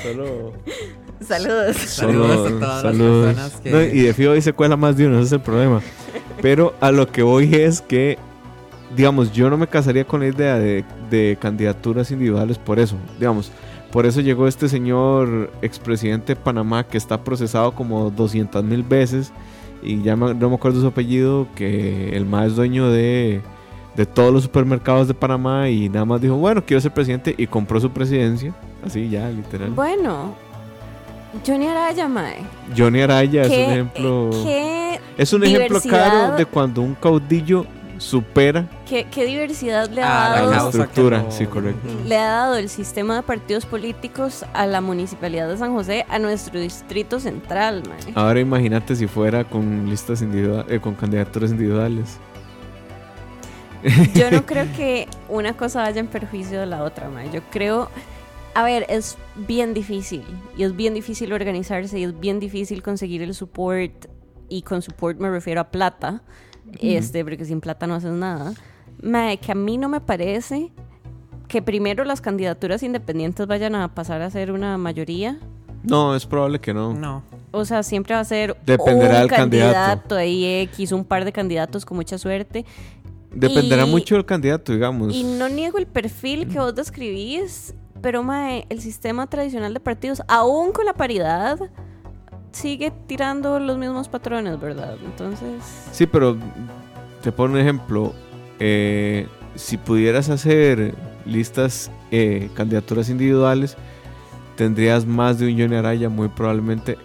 Solo, 0.03 0.53
Saludos. 1.21 1.75
Saludos 1.77 2.31
a 2.31 2.49
todas 2.59 2.59
las 2.61 2.81
saludos. 2.81 3.25
personas 3.35 3.61
que- 3.61 3.71
No, 3.71 3.81
y 3.81 4.01
de 4.03 4.13
fijo 4.13 4.31
hoy 4.31 4.41
se 4.41 4.53
cuela 4.53 4.77
más 4.77 4.95
de 4.97 5.07
uno, 5.07 5.17
ese 5.17 5.25
es 5.25 5.31
el 5.33 5.41
problema. 5.41 5.81
Pero 6.41 6.73
a 6.79 6.91
lo 6.91 7.07
que 7.11 7.21
voy 7.23 7.53
es 7.55 7.81
que, 7.81 8.17
digamos, 8.95 9.33
yo 9.33 9.49
no 9.49 9.57
me 9.57 9.67
casaría 9.67 10.05
con 10.05 10.21
la 10.21 10.27
idea 10.27 10.57
de, 10.57 10.85
de 11.09 11.37
candidaturas 11.41 12.11
individuales 12.11 12.57
por 12.57 12.79
eso. 12.79 12.95
Digamos, 13.19 13.51
por 13.91 14.05
eso 14.05 14.21
llegó 14.21 14.47
este 14.47 14.69
señor 14.69 15.51
expresidente 15.61 16.35
de 16.35 16.41
Panamá 16.41 16.85
que 16.87 16.97
está 16.97 17.21
procesado 17.23 17.73
como 17.73 18.09
200 18.11 18.63
mil 18.63 18.83
veces 18.83 19.31
y 19.83 20.01
ya 20.01 20.15
me- 20.15 20.33
no 20.33 20.49
me 20.49 20.55
acuerdo 20.55 20.81
su 20.81 20.87
apellido, 20.87 21.47
que 21.55 22.15
el 22.15 22.25
más 22.25 22.47
es 22.47 22.55
dueño 22.55 22.89
de, 22.89 23.41
de 23.95 24.05
todos 24.05 24.33
los 24.33 24.43
supermercados 24.43 25.07
de 25.07 25.13
Panamá 25.13 25.69
y 25.69 25.89
nada 25.89 26.05
más 26.05 26.21
dijo, 26.21 26.35
bueno, 26.35 26.63
quiero 26.65 26.81
ser 26.81 26.91
presidente 26.93 27.33
y 27.37 27.47
compró 27.47 27.79
su 27.79 27.89
presidencia. 27.91 28.53
Así 28.85 29.09
ya, 29.09 29.29
literal. 29.29 29.71
Bueno, 29.71 30.33
Johnny 31.45 31.67
Araya, 31.67 32.07
mae. 32.07 32.37
Johnny 32.77 33.01
Araya 33.01 33.43
es 33.43 33.49
¿Qué- 33.49 33.65
un 33.65 33.71
ejemplo... 33.71 34.29
¿Qué, 34.43 34.99
Es 35.17 35.33
un 35.33 35.43
ejemplo 35.43 35.79
claro 35.81 36.35
de 36.37 36.45
cuando 36.45 36.81
un 36.81 36.95
caudillo 36.95 37.65
supera 37.99 38.67
qué, 38.87 39.05
qué 39.11 39.25
diversidad 39.25 39.89
le 39.89 40.01
Ah, 40.01 40.25
ha 40.25 40.29
la 40.29 40.35
dado? 40.41 40.51
causa 40.51 40.67
estructura, 40.83 41.25
sí, 41.29 41.45
correcto. 41.45 41.87
Le 42.05 42.17
ha 42.17 42.27
dado 42.29 42.55
el 42.55 42.69
sistema 42.69 43.15
de 43.17 43.21
partidos 43.23 43.65
políticos 43.65 44.45
a 44.53 44.65
la 44.65 44.81
municipalidad 44.81 45.47
de 45.47 45.57
San 45.57 45.73
José, 45.73 46.05
a 46.09 46.17
nuestro 46.17 46.59
distrito 46.59 47.19
central, 47.19 47.83
mae. 47.87 48.13
Ahora 48.15 48.39
imagínate 48.39 48.95
si 48.95 49.05
fuera 49.07 49.43
con 49.43 49.87
listas 49.89 50.21
individuales, 50.21 50.79
con 50.81 50.95
candidaturas 50.95 51.51
individuales. 51.51 52.17
Yo 54.15 54.29
no 54.31 54.45
creo 54.45 54.65
que 54.75 55.07
una 55.29 55.53
cosa 55.55 55.81
vaya 55.81 55.99
en 55.99 56.07
perjuicio 56.07 56.59
de 56.59 56.65
la 56.65 56.83
otra, 56.83 57.09
mae. 57.09 57.29
Yo 57.31 57.41
creo, 57.49 57.89
a 58.55 58.63
ver, 58.63 58.85
es 58.89 59.17
bien 59.35 59.73
difícil 59.73 60.23
y 60.57 60.63
es 60.63 60.75
bien 60.75 60.93
difícil 60.93 61.31
organizarse 61.33 61.99
y 61.99 62.03
es 62.03 62.19
bien 62.19 62.39
difícil 62.39 62.81
conseguir 62.83 63.21
el 63.21 63.33
support 63.33 64.05
y 64.49 64.63
con 64.63 64.81
support 64.81 65.19
me 65.19 65.29
refiero 65.29 65.61
a 65.61 65.65
plata, 65.71 66.23
este, 66.79 67.23
porque 67.23 67.45
sin 67.45 67.61
plata 67.61 67.87
no 67.87 67.95
haces 67.95 68.11
nada. 68.11 68.53
Mae, 69.01 69.37
que 69.37 69.51
a 69.51 69.55
mí 69.55 69.77
no 69.77 69.89
me 69.89 70.01
parece 70.01 70.71
que 71.47 71.61
primero 71.61 72.03
las 72.03 72.21
candidaturas 72.21 72.83
independientes 72.83 73.47
vayan 73.47 73.75
a 73.75 73.93
pasar 73.95 74.21
a 74.21 74.29
ser 74.29 74.51
una 74.51 74.77
mayoría. 74.77 75.39
No, 75.83 76.15
es 76.15 76.25
probable 76.25 76.59
que 76.59 76.73
no. 76.73 76.93
No. 76.93 77.23
O 77.51 77.65
sea, 77.65 77.81
siempre 77.83 78.13
va 78.13 78.21
a 78.21 78.25
ser 78.25 78.55
Dependerá 78.65 79.15
un 79.15 79.19
del 79.21 79.27
candidato. 79.29 79.73
candidato 79.73 80.15
ahí 80.15 80.45
X, 80.63 80.91
un 80.91 81.03
par 81.05 81.25
de 81.25 81.31
candidatos 81.31 81.85
con 81.85 81.97
mucha 81.97 82.17
suerte. 82.17 82.65
Dependerá 83.33 83.85
Y- 83.85 83.89
mucho 83.89 84.15
del 84.15 84.25
candidato, 84.25 84.73
digamos. 84.73 85.15
Y 85.15 85.23
no 85.23 85.49
niego 85.49 85.77
el 85.77 85.87
perfil 85.87 86.47
que 86.47 86.59
vos 86.59 86.75
describís, 86.75 87.73
pero 88.01 88.21
mae, 88.23 88.65
el 88.69 88.81
sistema 88.81 89.27
tradicional 89.27 89.73
de 89.73 89.79
partidos, 89.79 90.21
aún 90.27 90.71
con 90.71 90.85
la 90.85 90.93
paridad, 90.93 91.59
sigue 92.51 92.91
tirando 93.07 93.59
los 93.59 93.77
mismos 93.77 94.07
patrones, 94.09 94.59
¿verdad? 94.59 94.95
Entonces, 95.03 95.61
Sí, 95.91 96.05
pero 96.05 96.37
te 97.21 97.31
pongo 97.31 97.53
un 97.53 97.59
ejemplo. 97.59 98.13
Eh, 98.59 99.27
si 99.55 99.77
pudieras 99.77 100.29
hacer 100.29 100.95
listas, 101.25 101.91
eh, 102.11 102.49
candidaturas 102.53 103.09
individuales, 103.09 103.77
tendrías 104.55 105.05
más 105.05 105.39
de 105.39 105.47
un 105.47 105.59
Johnny 105.59 105.75
Araya, 105.75 106.09
muy 106.09 106.27
probablemente, 106.27 106.97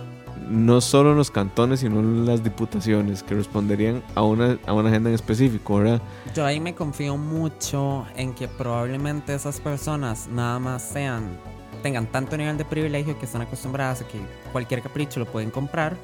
no 0.49 0.81
solo 0.81 1.13
en 1.13 1.17
los 1.17 1.31
cantones, 1.31 1.81
sino 1.81 2.01
en 2.01 2.27
las 2.27 2.43
diputaciones, 2.45 3.23
que 3.23 3.35
responderían 3.35 4.03
a 4.15 4.23
una, 4.23 4.59
a 4.67 4.73
una 4.73 4.89
agenda 4.89 5.09
en 5.09 5.15
específico, 5.15 5.79
¿verdad? 5.79 6.03
Yo 6.35 6.45
ahí 6.45 6.61
me 6.61 6.75
confío 6.75 7.17
mucho 7.17 8.05
en 8.17 8.35
que 8.35 8.49
probablemente 8.49 9.35
esas 9.35 9.61
personas 9.61 10.29
nada 10.29 10.59
más 10.59 10.83
sean 10.83 11.39
tengan 11.85 12.07
tanto 12.07 12.35
nivel 12.39 12.57
de 12.57 12.65
privilegio 12.65 13.19
que 13.19 13.27
están 13.27 13.43
acostumbradas 13.43 14.01
a 14.01 14.09
que 14.09 14.19
cualquier 14.53 14.81
capricho 14.81 15.21
lo 15.21 15.27
pueden 15.27 15.51
comprar, 15.51 15.95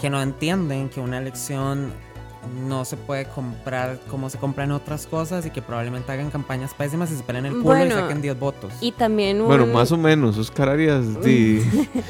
que 0.00 0.08
no 0.08 0.22
entienden 0.22 0.88
que 0.88 1.00
una 1.00 1.18
elección 1.18 1.92
no 2.66 2.84
se 2.84 2.96
puede 2.96 3.24
comprar 3.26 3.98
como 4.10 4.30
se 4.30 4.38
compran 4.38 4.72
otras 4.72 5.06
cosas 5.06 5.44
y 5.46 5.50
que 5.50 5.62
probablemente 5.62 6.10
hagan 6.12 6.30
campañas 6.30 6.74
pésimas 6.74 7.10
y 7.10 7.16
se 7.16 7.22
peleen 7.22 7.46
el 7.46 7.52
culo 7.52 7.64
Bueno, 7.64 7.96
y 7.96 7.98
saquen 8.00 8.20
10 8.22 8.38
votos. 8.38 8.72
y 8.80 8.92
también 8.92 9.40
un, 9.40 9.46
Bueno, 9.48 9.66
más 9.66 9.92
o 9.92 9.96
menos, 9.96 10.38
Oscar 10.38 10.68
Arias, 10.70 11.20
di- 11.22 11.62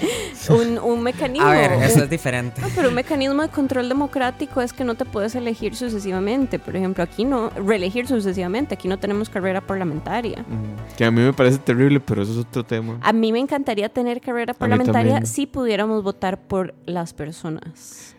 un, 0.51 0.79
un 0.79 1.03
mecanismo. 1.03 1.47
A 1.49 1.53
ver, 1.53 1.73
eso 1.83 2.05
es 2.05 2.11
diferente. 2.11 2.61
No, 2.61 2.69
pero 2.75 2.89
un 2.89 2.95
mecanismo 2.95 3.43
de 3.43 3.49
control 3.49 3.89
democrático 3.89 4.61
es 4.61 4.73
que 4.73 4.85
no 4.85 4.95
te 4.95 5.05
puedes 5.05 5.35
elegir 5.35 5.75
sucesivamente. 5.75 6.59
Por 6.59 6.77
ejemplo, 6.77 7.03
aquí 7.05 7.25
no, 7.25 7.51
reelegir 7.51 8.07
sucesivamente. 8.07 8.75
Aquí 8.75 8.89
no 8.89 8.99
tenemos 8.99 9.29
carrera 9.29 9.61
parlamentaria. 9.61 10.43
Mm, 10.43 10.97
que 10.97 11.05
a 11.05 11.11
mí 11.11 11.21
me 11.21 11.33
parece 11.33 11.59
terrible, 11.59 12.01
pero 12.01 12.23
eso 12.23 12.33
es 12.33 12.39
otro 12.39 12.65
tema. 12.65 12.99
A 13.03 13.13
mí 13.13 13.33
me 13.33 13.39
encantaría 13.39 13.89
tener 13.89 14.21
carrera 14.21 14.55
parlamentaria 14.55 15.25
si 15.25 15.47
pudiéramos 15.47 16.03
votar 16.03 16.41
por 16.41 16.75
las 16.87 17.13
personas. 17.15 18.15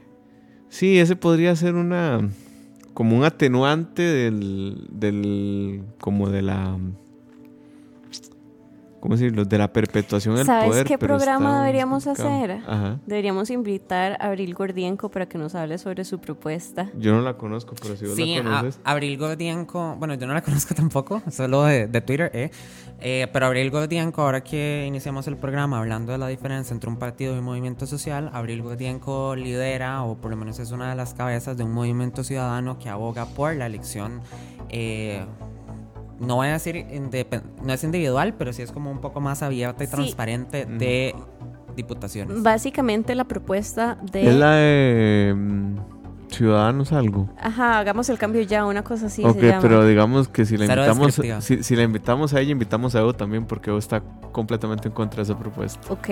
Sí, 0.70 1.00
ese 1.00 1.16
podría 1.16 1.56
ser 1.56 1.76
una 1.76 2.30
como 2.94 3.18
un 3.18 3.24
atenuante 3.24 4.02
del 4.02 4.88
del 4.92 5.84
como 6.00 6.30
de 6.30 6.42
la 6.42 6.78
¿cómo 9.00 9.16
decirlo? 9.16 9.46
de 9.46 9.58
la 9.58 9.72
perpetuación 9.72 10.36
del 10.36 10.46
¿Sabes 10.46 10.68
poder. 10.70 10.86
qué 10.88 10.98
pero 10.98 11.16
programa 11.18 11.60
deberíamos 11.62 12.08
hacer? 12.08 12.60
Ajá. 12.68 13.00
Deberíamos 13.06 13.50
invitar 13.50 14.14
a 14.20 14.28
Abril 14.28 14.54
Gordienko 14.54 15.10
para 15.10 15.28
que 15.28 15.38
nos 15.38 15.56
hable 15.56 15.78
sobre 15.78 16.04
su 16.06 16.20
propuesta. 16.20 16.90
Yo 16.98 17.14
no 17.14 17.22
la 17.22 17.36
conozco, 17.38 17.76
pero 17.82 17.96
si 17.96 18.06
vos 18.06 18.16
Sí, 18.16 18.36
la 18.36 18.40
a- 18.42 18.44
conoces. 18.62 18.80
Abril 18.84 19.18
Gordienko, 19.18 19.96
bueno, 19.98 20.14
yo 20.16 20.28
no 20.28 20.34
la 20.34 20.42
conozco 20.44 20.74
tampoco, 20.76 21.22
solo 21.32 21.64
de, 21.64 21.88
de 21.88 22.02
Twitter, 22.02 22.32
¿eh? 22.34 22.52
Eh, 23.02 23.28
pero 23.32 23.46
Abril 23.46 23.72
Gordienko, 23.72 24.22
ahora 24.24 24.44
que 24.44 24.84
iniciamos 24.86 25.26
el 25.28 25.38
programa 25.38 25.80
hablando 25.80 26.12
de 26.12 26.18
la 26.18 26.28
diferencia 26.28 26.74
entre 26.74 26.90
un 26.90 26.98
partido 26.98 27.34
y 27.34 27.40
un 27.40 27.46
movimiento 27.46 27.86
social, 27.88 28.30
Abril 28.34 28.62
Gordienko 28.62 29.36
lidera, 29.38 30.04
o 30.04 30.16
por 30.18 30.32
lo 30.32 30.36
menos 30.38 30.60
es 30.60 30.72
una 30.72 30.90
de 30.90 30.96
las 30.98 31.14
cabezas 31.14 31.56
de 31.56 31.64
un 31.64 31.72
movimiento 31.72 32.26
ciudadano 32.26 32.78
que 32.78 32.90
aboga 32.90 33.26
por 33.26 33.56
la 33.56 33.68
elección. 33.68 34.22
eh, 34.68 35.26
no 36.20 36.36
voy 36.36 36.48
a 36.48 36.54
decir, 36.54 36.86
no 37.64 37.74
es 37.74 37.84
individual, 37.84 38.34
pero 38.38 38.54
sí 38.54 38.62
es 38.62 38.72
como 38.72 38.92
un 38.92 39.00
poco 39.00 39.22
más 39.22 39.42
abierta 39.44 39.84
y 39.84 39.88
Sí. 39.88 39.94
transparente 39.94 40.66
de 40.66 41.16
diputaciones. 41.76 42.42
Básicamente 42.44 43.16
la 43.16 43.24
propuesta 43.26 43.98
de... 44.12 44.30
Es 44.30 44.36
la 44.36 44.52
de 44.56 45.34
mm, 45.36 45.78
Ciudadanos 46.30 46.92
algo. 46.92 47.28
Ajá, 47.42 47.80
hagamos 47.80 48.08
el 48.10 48.18
cambio 48.20 48.42
ya, 48.44 48.66
una 48.66 48.84
cosa 48.84 49.08
así 49.08 49.24
ok, 49.26 49.40
se 49.40 49.48
llama. 49.48 49.62
pero 49.62 49.86
digamos 49.86 50.28
que 50.28 50.46
si 50.46 50.58
la 50.58 50.68
Cero 50.68 50.84
invitamos 50.86 51.22
si, 51.44 51.64
si 51.64 51.76
la 51.76 51.84
invitamos 51.84 52.34
a 52.34 52.40
ella, 52.40 52.52
invitamos 52.52 52.94
a 52.96 53.00
Evo 53.00 53.14
también 53.14 53.46
porque 53.46 53.72
Evo 53.72 53.80
está 53.80 54.02
completamente 54.32 54.88
en 54.90 54.94
contra 54.94 55.18
de 55.18 55.24
esa 55.24 55.40
propuesta. 55.40 55.80
Ok, 55.92 56.08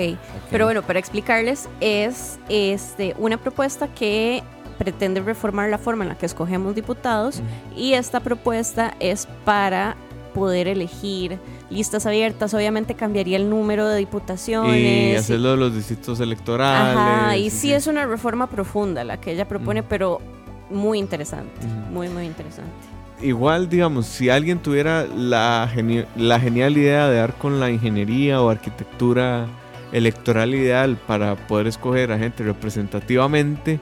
pero 0.50 0.66
bueno, 0.66 0.82
para 0.82 0.98
explicarles, 0.98 1.70
es 1.82 2.40
este, 2.50 3.16
una 3.20 3.38
propuesta 3.38 3.88
que 3.90 4.42
pretende 4.78 5.22
reformar 5.22 5.70
la 5.70 5.78
forma 5.78 6.04
en 6.04 6.10
la 6.10 6.18
que 6.18 6.26
escogemos 6.26 6.76
diputados 6.76 7.42
y 7.76 7.94
esta 7.94 8.20
propuesta 8.20 8.94
es 9.00 9.28
para 9.46 9.96
poder 10.34 10.68
elegir 10.68 11.40
listas 11.70 12.06
abiertas. 12.06 12.54
Obviamente 12.54 12.94
cambiaría 12.94 13.38
el 13.38 13.50
número 13.50 13.88
de 13.88 13.98
diputaciones. 13.98 15.14
Y 15.14 15.16
hacerlo 15.16 15.52
de 15.52 15.58
los 15.58 15.76
distritos 15.76 16.20
electorales. 16.20 16.96
Ajá, 16.96 17.38
y 17.38 17.50
sí, 17.50 17.74
es 17.74 17.88
una 17.88 18.06
reforma 18.06 18.48
profunda 18.48 19.04
la 19.04 19.20
que 19.20 19.32
ella 19.32 19.48
propone, 19.48 19.82
pero 19.82 20.22
muy 20.70 21.00
interesante, 21.00 21.66
muy, 21.92 22.10
muy 22.10 22.26
interesante. 22.26 22.72
Igual, 23.22 23.68
digamos, 23.68 24.06
si 24.06 24.30
alguien 24.30 24.60
tuviera 24.60 25.06
la, 25.08 25.68
la 26.16 26.40
genial 26.40 26.78
idea 26.78 27.08
de 27.08 27.18
dar 27.18 27.34
con 27.34 27.60
la 27.60 27.72
ingeniería 27.72 28.40
o 28.42 28.50
arquitectura 28.50 29.48
electoral 29.92 30.54
ideal 30.54 30.98
para 31.08 31.36
poder 31.36 31.66
escoger 31.66 32.12
a 32.12 32.20
gente 32.20 32.44
representativamente, 32.44 33.80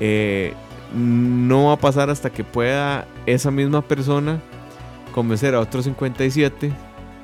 eh, 0.00 0.54
no 0.94 1.66
va 1.66 1.74
a 1.74 1.78
pasar 1.78 2.10
hasta 2.10 2.30
que 2.30 2.44
pueda 2.44 3.06
esa 3.26 3.50
misma 3.50 3.82
persona 3.82 4.40
convencer 5.12 5.54
a 5.54 5.60
otros 5.60 5.84
57, 5.84 6.72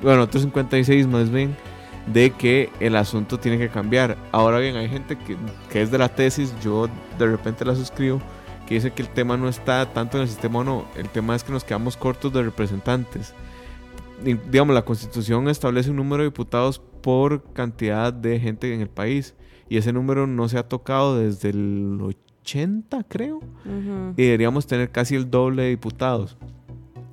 bueno, 0.01 0.23
otros 0.23 0.43
56 0.43 1.07
más 1.07 1.31
bien, 1.31 1.55
de 2.07 2.31
que 2.31 2.69
el 2.79 2.95
asunto 2.95 3.39
tiene 3.39 3.57
que 3.57 3.69
cambiar. 3.69 4.17
Ahora 4.31 4.59
bien, 4.59 4.75
hay 4.75 4.89
gente 4.89 5.17
que, 5.17 5.37
que 5.71 5.81
es 5.81 5.91
de 5.91 5.97
la 5.97 6.09
tesis, 6.09 6.53
yo 6.61 6.87
de 7.17 7.27
repente 7.27 7.65
la 7.65 7.75
suscribo, 7.75 8.21
que 8.67 8.75
dice 8.75 8.91
que 8.91 9.01
el 9.01 9.09
tema 9.09 9.37
no 9.37 9.47
está 9.47 9.91
tanto 9.93 10.17
en 10.17 10.23
el 10.23 10.29
sistema 10.29 10.59
o 10.59 10.63
no, 10.63 10.85
el 10.95 11.09
tema 11.09 11.35
es 11.35 11.43
que 11.43 11.51
nos 11.51 11.63
quedamos 11.63 11.97
cortos 11.97 12.33
de 12.33 12.43
representantes. 12.43 13.33
digamos, 14.21 14.73
la 14.73 14.83
constitución 14.83 15.47
establece 15.49 15.89
un 15.89 15.97
número 15.97 16.23
de 16.23 16.29
diputados 16.29 16.79
por 17.01 17.43
cantidad 17.53 18.11
de 18.11 18.39
gente 18.39 18.73
en 18.73 18.81
el 18.81 18.89
país 18.89 19.35
y 19.69 19.77
ese 19.77 19.93
número 19.93 20.27
no 20.27 20.49
se 20.49 20.57
ha 20.57 20.67
tocado 20.67 21.17
desde 21.17 21.49
el 21.49 21.97
80 22.45 23.03
creo 23.07 23.39
y 24.15 24.23
deberíamos 24.23 24.67
tener 24.67 24.91
casi 24.91 25.15
el 25.15 25.31
doble 25.31 25.63
de 25.63 25.69
diputados. 25.69 26.37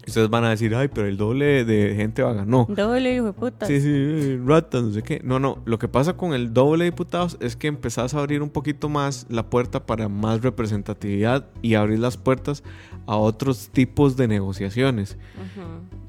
Ustedes 0.07 0.29
van 0.29 0.45
a 0.45 0.51
decir, 0.51 0.75
ay, 0.75 0.89
pero 0.89 1.07
el 1.07 1.17
doble 1.17 1.65
de 1.65 1.95
gente 1.95 2.23
va 2.23 2.31
a 2.31 2.33
ganar. 2.33 2.49
No. 2.49 2.67
Doble, 2.69 3.15
hijo 3.15 3.27
de 3.27 3.33
puta. 3.33 3.67
Sí, 3.67 3.81
sí, 3.81 4.37
ratas, 4.45 4.83
no 4.83 4.91
sé 4.93 5.03
qué. 5.03 5.21
No, 5.23 5.39
no. 5.39 5.63
Lo 5.65 5.79
que 5.79 5.87
pasa 5.87 6.17
con 6.17 6.35
el 6.35 6.53
doble 6.53 6.85
de 6.85 6.91
diputados 6.91 7.39
es 7.41 7.55
que 7.55 7.69
empezás 7.69 8.13
a 8.13 8.19
abrir 8.19 8.43
un 8.43 8.51
poquito 8.51 8.89
más 8.89 9.27
la 9.31 9.49
puerta 9.49 9.87
para 9.87 10.09
más 10.09 10.43
representatividad 10.43 11.47
y 11.63 11.75
abrir 11.75 12.01
las 12.01 12.17
puertas 12.17 12.65
a 13.07 13.17
otros 13.17 13.69
tipos 13.71 14.17
de 14.17 14.27
negociaciones. 14.27 15.17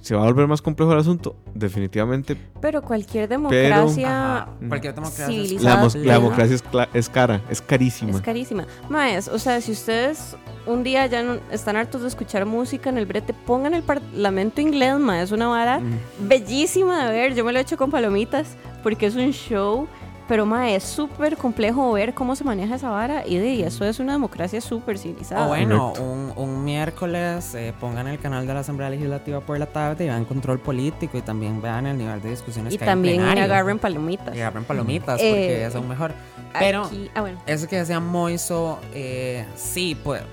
¿Se 0.04 0.14
va 0.16 0.24
a 0.24 0.26
volver 0.26 0.48
más 0.48 0.62
complejo 0.62 0.92
el 0.92 1.00
asunto? 1.00 1.38
Definitivamente. 1.54 2.36
Pero 2.60 2.82
cualquier 2.82 3.30
democracia. 3.30 4.50
cualquier 4.68 4.94
democracia. 4.94 5.28
Civilizada, 5.28 5.88
la, 5.96 6.14
democracia 6.16 6.58
es, 6.94 7.10
cara, 7.10 7.42
es 7.50 7.62
carísima. 7.62 8.12
Es 8.12 8.20
carísima. 8.22 8.68
Maes, 8.90 9.30
o 9.30 9.40
sea, 9.40 9.62
si 9.62 9.72
ustedes 9.72 10.36
un 10.66 10.84
día 10.84 11.06
ya 11.06 11.24
no, 11.24 11.38
están 11.52 11.78
hartos 11.78 12.02
de 12.02 12.10
escuchar 12.10 12.46
música 12.46 12.90
en 12.90 12.98
el 12.98 13.06
brete, 13.06 13.34
pongan 13.34 13.74
el 13.74 13.84
Parlamento 13.84 14.60
inglés, 14.60 15.00
maes. 15.00 15.24
Es 15.24 15.32
una 15.32 15.48
vara 15.48 15.80
bellísima 16.20 17.06
de 17.06 17.12
ver. 17.14 17.34
Yo 17.34 17.46
me 17.46 17.54
lo 17.54 17.60
he 17.60 17.62
hecho 17.62 17.78
con 17.78 17.90
palomitas 17.90 18.58
porque 18.84 19.06
es 19.06 19.16
un 19.16 19.32
show 19.32 19.88
pero 20.34 20.48
ma, 20.48 20.72
es 20.72 20.82
súper 20.82 21.38
complejo 21.38 21.92
ver 21.92 22.16
cómo 22.16 22.36
se 22.36 22.44
maneja 22.44 22.74
esa 22.74 22.90
vara 22.90 23.24
y, 23.24 23.38
de, 23.38 23.68
eso 23.68 23.86
es 23.86 24.00
una 24.00 24.14
democracia 24.14 24.60
súper 24.62 24.98
civilizada. 24.98 25.46
O 25.46 25.50
bueno, 25.50 25.94
un, 26.36 26.64
miércoles 26.64 27.54
eh, 27.54 27.72
pongan 27.80 28.08
el 28.08 28.18
canal 28.18 28.48
de 28.48 28.52
la 28.56 28.62
Asamblea 28.62 28.90
Legislativa 28.90 29.42
por 29.42 29.60
la 29.60 29.68
tarde 29.68 30.06
y 30.06 30.08
vean 30.08 30.26
control 30.26 30.58
político 30.58 31.20
y 31.20 31.22
también 31.22 31.62
vean 31.62 31.86
el 31.86 32.00
nivel 32.00 32.20
de 32.20 32.32
discusiones 32.32 32.74
y 32.74 32.80
que 32.80 32.86
también 32.86 33.22
hay 33.22 33.34
en 33.34 33.44
agarren 33.44 33.78
palomitas. 33.78 34.36
Y 34.36 34.42
agarren 34.42 34.64
palomitas 34.64 35.22
porque 35.22 35.62
eh, 35.62 35.66
es 35.68 35.76
aún 35.76 35.88
mejor. 35.88 36.14
Pero 36.58 36.90
ah, 37.14 37.30
eso 37.46 37.68
que 37.68 37.76
decía 37.76 38.00
Moiso, 38.00 38.80
eh, 38.92 39.46
sí, 39.56 39.96
pues 40.04 40.24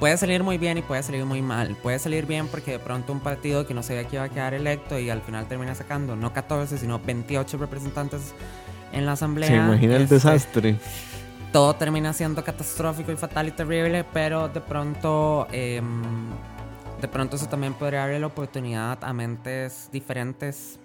puede 0.00 0.16
salir 0.16 0.42
muy 0.42 0.58
bien 0.58 0.78
y 0.78 0.82
puede 0.82 1.04
salir 1.04 1.24
muy 1.24 1.42
mal. 1.42 1.76
Puede 1.80 2.00
salir 2.00 2.26
bien 2.26 2.48
porque 2.48 2.72
de 2.72 2.78
pronto 2.80 3.12
un 3.12 3.20
partido 3.20 3.68
que 3.68 3.74
no 3.74 3.84
sabía 3.84 4.02
que 4.02 4.16
iba 4.16 4.24
a 4.24 4.28
quedar 4.30 4.52
electo 4.52 4.98
y 4.98 5.10
al 5.10 5.22
final 5.22 5.46
termina 5.46 5.76
sacando 5.76 6.16
no 6.16 6.32
14, 6.32 6.76
sino 6.76 6.98
28 6.98 7.56
representantes 7.56 8.34
en 8.94 9.06
la 9.06 9.12
asamblea. 9.12 9.48
Se 9.48 9.56
imagina 9.56 9.96
el 9.96 10.02
este, 10.02 10.14
desastre. 10.14 10.76
Todo 11.52 11.74
termina 11.74 12.12
siendo 12.12 12.42
catastrófico 12.42 13.12
y 13.12 13.16
fatal 13.16 13.48
y 13.48 13.52
terrible, 13.52 14.04
pero 14.12 14.48
de 14.48 14.60
pronto, 14.60 15.46
em, 15.52 16.02
de 17.00 17.08
pronto 17.08 17.36
eso 17.36 17.46
también 17.46 17.74
podría 17.74 18.00
darle 18.00 18.18
la 18.18 18.26
oportunidad 18.26 18.98
a 19.02 19.12
mentes 19.12 19.88
diferentes, 19.92 20.78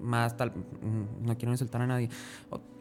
más 0.00 0.36
tal, 0.36 0.50
mm, 0.50 1.26
no 1.26 1.36
quiero 1.36 1.52
insultar 1.52 1.82
a 1.82 1.86
nadie, 1.86 2.08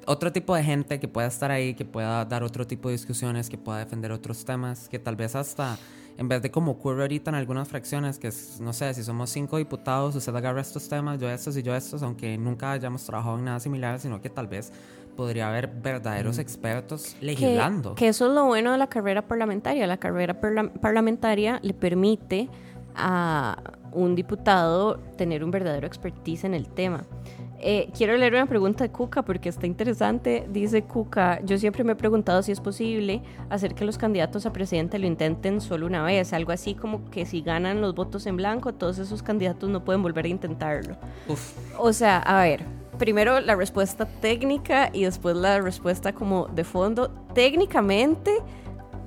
otro 0.06 0.32
tipo 0.32 0.56
de 0.56 0.64
gente 0.64 1.00
que 1.00 1.08
pueda 1.08 1.28
estar 1.28 1.52
ahí, 1.52 1.74
que 1.74 1.86
pueda 1.86 2.26
dar 2.26 2.44
otro 2.44 2.66
tipo 2.66 2.90
de 2.90 2.94
discusiones, 2.94 3.50
que 3.50 3.58
pueda 3.58 3.80
defender 3.80 4.12
otros 4.12 4.44
temas, 4.46 4.90
que 4.90 5.00
tal 5.00 5.16
vez 5.16 5.36
hasta 5.36 5.78
en 6.20 6.28
vez 6.28 6.42
de 6.42 6.52
como 6.52 6.74
ocurre 6.74 7.04
ahorita 7.04 7.32
en 7.32 7.36
algunas 7.36 7.70
fracciones, 7.70 8.20
que 8.20 8.28
es, 8.28 8.60
no 8.60 8.74
sé, 8.74 8.94
si 8.94 9.04
somos 9.04 9.30
cinco 9.30 9.58
diputados, 9.58 10.16
usted 10.16 10.36
agarra 10.36 10.60
estos 10.60 10.90
temas, 10.90 11.18
yo 11.18 11.30
estos 11.30 11.56
y 11.56 11.64
yo 11.64 11.74
estos, 11.74 12.04
aunque 12.04 12.38
nunca 12.38 12.74
hayamos 12.74 13.06
trabajado 13.06 13.38
en 13.38 13.46
nada 13.46 13.62
similar, 13.62 14.00
sino 14.02 14.20
que 14.20 14.30
tal 14.30 14.48
vez 14.48 14.74
podría 15.16 15.48
haber 15.48 15.68
verdaderos 15.68 16.38
mm. 16.38 16.42
expertos 16.42 17.16
legislando. 17.22 17.96
Que, 17.96 18.10
eso 18.10 18.28
es 18.28 18.34
lo 18.34 18.46
bueno 18.46 18.74
de 18.74 18.78
la 18.78 18.88
carrera 18.88 19.22
parlamentaria. 19.22 19.88
La 19.88 19.96
carrera 19.96 20.42
parlamentaria 20.42 21.60
le 21.62 21.74
permite 21.74 22.50
a 22.96 23.58
un 23.92 24.16
diputado 24.16 24.98
tener 25.18 25.44
un 25.44 25.52
verdadero 25.52 25.88
expertise 25.88 26.44
en 26.44 26.54
el 26.54 26.68
tema. 26.68 27.06
Eh, 27.62 27.90
quiero 27.96 28.16
leer 28.16 28.34
una 28.34 28.46
pregunta 28.46 28.86
de 28.86 28.92
Cuca 28.92 29.22
porque 29.24 29.50
está 29.50 29.68
interesante. 29.68 30.48
Dice 30.50 30.84
Cuca, 30.84 31.42
yo 31.44 31.58
siempre 31.58 31.84
me 31.84 31.92
he 31.92 31.96
preguntado 31.96 32.42
si 32.42 32.52
es 32.52 32.62
posible 32.62 33.22
hacer 33.50 33.76
que 33.76 33.84
los 33.84 33.98
candidatos 33.98 34.46
a 34.46 34.54
presidente 34.54 34.98
lo 34.98 35.08
intenten 35.08 35.60
solo 35.60 35.86
una 35.86 36.04
vez, 36.04 36.32
algo 36.32 36.54
así 36.54 36.74
como 36.74 37.10
que 37.10 37.26
si 37.26 37.42
ganan 37.42 37.82
los 37.82 37.96
votos 37.96 38.26
en 38.28 38.38
blanco, 38.38 38.74
todos 38.74 38.98
esos 38.98 39.24
candidatos 39.24 39.70
no 39.70 39.84
pueden 39.84 40.02
volver 40.02 40.26
a 40.26 40.30
intentarlo. 40.30 40.96
O 41.78 41.92
sea, 41.92 42.20
a 42.20 42.44
ver, 42.44 42.64
primero 42.98 43.42
la 43.42 43.56
respuesta 43.56 44.06
técnica 44.06 44.90
y 44.94 45.04
después 45.04 45.36
la 45.36 45.60
respuesta 45.60 46.14
como 46.14 46.48
de 46.48 46.64
fondo. 46.64 47.10
Técnicamente 47.34 48.32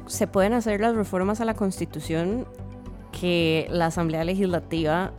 se 0.07 0.27
pueden 0.27 0.53
hacer 0.53 0.81
las 0.81 0.95
reformas 0.95 1.41
a 1.41 1.47
la 1.47 1.55
constitución 1.55 2.47
que 3.19 3.67
la 3.71 3.87
Asamblea 3.87 4.25
Legislativa 4.25 5.13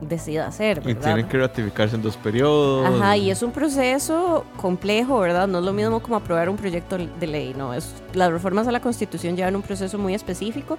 decida 0.00 0.46
hacer. 0.46 0.80
¿verdad? 0.80 1.00
Y 1.00 1.04
tienen 1.04 1.28
que 1.28 1.38
ratificarse 1.38 1.96
en 1.96 2.02
dos 2.02 2.16
periodos. 2.16 2.86
Ajá, 2.86 3.16
y 3.16 3.30
es 3.30 3.42
un 3.42 3.52
proceso 3.52 4.44
complejo, 4.56 5.18
¿verdad? 5.20 5.46
No 5.48 5.58
es 5.58 5.64
lo 5.64 5.72
mismo 5.72 6.00
como 6.00 6.16
aprobar 6.16 6.48
un 6.48 6.56
proyecto 6.56 6.98
de 6.98 7.26
ley, 7.26 7.54
¿no? 7.56 7.74
Es, 7.74 7.94
las 8.12 8.30
reformas 8.30 8.66
a 8.66 8.72
la 8.72 8.80
Constitución 8.80 9.36
llevan 9.36 9.56
un 9.56 9.62
proceso 9.62 9.98
muy 9.98 10.14
específico, 10.14 10.78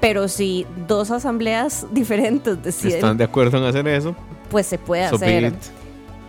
pero 0.00 0.28
si 0.28 0.66
dos 0.86 1.10
asambleas 1.10 1.86
diferentes 1.92 2.62
deciden... 2.62 2.96
¿Están 2.96 3.16
de 3.16 3.24
acuerdo 3.24 3.58
en 3.58 3.64
hacer 3.64 3.86
eso? 3.88 4.14
Pues 4.50 4.66
se 4.66 4.78
puede 4.78 5.04
hacer. 5.04 5.52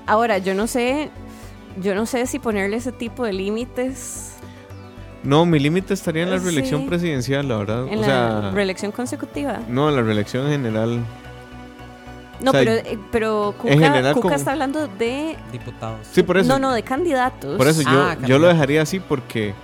Ahora, 0.06 0.38
yo 0.38 0.54
no 0.54 0.68
sé, 0.68 1.10
yo 1.82 1.94
no 1.94 2.06
sé 2.06 2.26
si 2.28 2.40
ponerle 2.40 2.78
ese 2.78 2.92
tipo 2.92 3.26
de 3.26 3.34
límites... 3.34 4.34
No, 5.24 5.46
mi 5.46 5.60
límite 5.60 5.94
estaría 5.94 6.24
en 6.24 6.32
la 6.32 6.38
reelección 6.38 6.88
presidencial, 6.88 7.48
la 7.48 7.58
verdad. 7.58 7.88
¿En 7.88 8.02
la 8.02 8.52
reelección 8.52 8.92
consecutiva? 8.92 9.60
No, 9.68 9.90
en 9.90 9.96
la 9.96 10.02
reelección 10.02 10.46
en 10.46 10.52
general. 10.64 11.00
No, 12.40 12.52
pero, 12.52 12.72
eh, 12.72 13.00
pero 13.12 13.56
Cuca, 13.58 14.36
está 14.36 14.52
hablando 14.52 14.88
de... 14.88 15.36
Diputados. 15.52 16.08
Sí, 16.12 16.22
por 16.22 16.38
eso. 16.38 16.48
No, 16.48 16.60
no, 16.60 16.74
de 16.74 16.84
candidatos. 16.84 17.58
Por 17.58 17.68
eso 17.68 17.82
yo, 17.82 17.90
ah, 17.90 18.18
yo 18.28 18.38
lo 18.38 18.48
dejaría 18.48 18.84
así 18.84 19.00
porque 19.00 19.56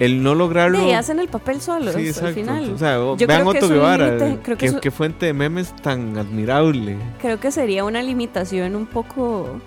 el 0.00 0.22
no 0.22 0.34
lograrlo... 0.34 0.80
Sí, 0.80 0.92
hacen 0.92 1.18
el 1.18 1.28
papel 1.28 1.60
solos 1.60 1.94
sí, 1.94 2.12
al 2.22 2.34
final. 2.34 2.72
O 2.74 2.78
sea, 2.78 2.98
vean 3.26 3.46
Otto 3.46 3.68
Guevara, 3.68 4.38
que, 4.80 4.90
fuente 4.90 5.26
de 5.26 5.32
memes 5.32 5.74
tan 5.76 6.18
admirable. 6.18 6.96
Creo 7.20 7.40
que 7.40 7.50
sería 7.50 7.84
una 7.84 8.02
limitación 8.02 8.76
un 8.76 8.86
poco, 8.86 9.60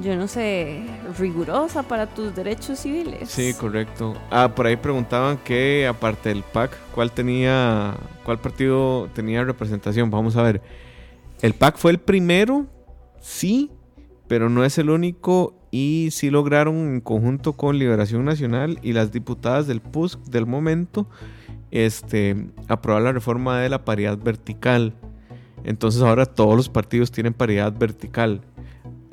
yo 0.00 0.16
no 0.16 0.26
sé, 0.28 0.84
rigurosa 1.18 1.82
para 1.82 2.06
tus 2.06 2.34
derechos 2.34 2.78
civiles. 2.78 3.28
Sí, 3.28 3.52
correcto. 3.54 4.14
Ah, 4.30 4.52
por 4.54 4.66
ahí 4.66 4.76
preguntaban 4.76 5.38
que 5.38 5.86
aparte 5.86 6.30
del 6.30 6.42
PAC, 6.42 6.76
¿cuál 6.94 7.12
tenía, 7.12 7.94
cuál 8.24 8.38
partido 8.38 9.08
tenía 9.14 9.44
representación? 9.44 10.10
Vamos 10.10 10.36
a 10.36 10.42
ver. 10.42 10.62
El 11.42 11.54
PAC 11.54 11.76
fue 11.76 11.90
el 11.90 11.98
primero, 11.98 12.66
sí, 13.20 13.70
pero 14.28 14.48
no 14.48 14.64
es 14.64 14.78
el 14.78 14.90
único 14.90 15.54
y 15.70 16.08
sí 16.12 16.30
lograron 16.30 16.76
en 16.76 17.00
conjunto 17.00 17.54
con 17.54 17.78
Liberación 17.78 18.24
Nacional 18.24 18.78
y 18.82 18.92
las 18.92 19.12
diputadas 19.12 19.66
del 19.66 19.80
PUSC 19.80 20.20
del 20.24 20.46
momento 20.46 21.08
este, 21.72 22.36
aprobar 22.68 23.02
la 23.02 23.12
reforma 23.12 23.58
de 23.58 23.68
la 23.68 23.84
paridad 23.84 24.18
vertical. 24.18 24.94
Entonces 25.64 26.02
ahora 26.02 26.26
todos 26.26 26.54
los 26.54 26.68
partidos 26.68 27.10
tienen 27.10 27.32
paridad 27.32 27.72
vertical. 27.76 28.42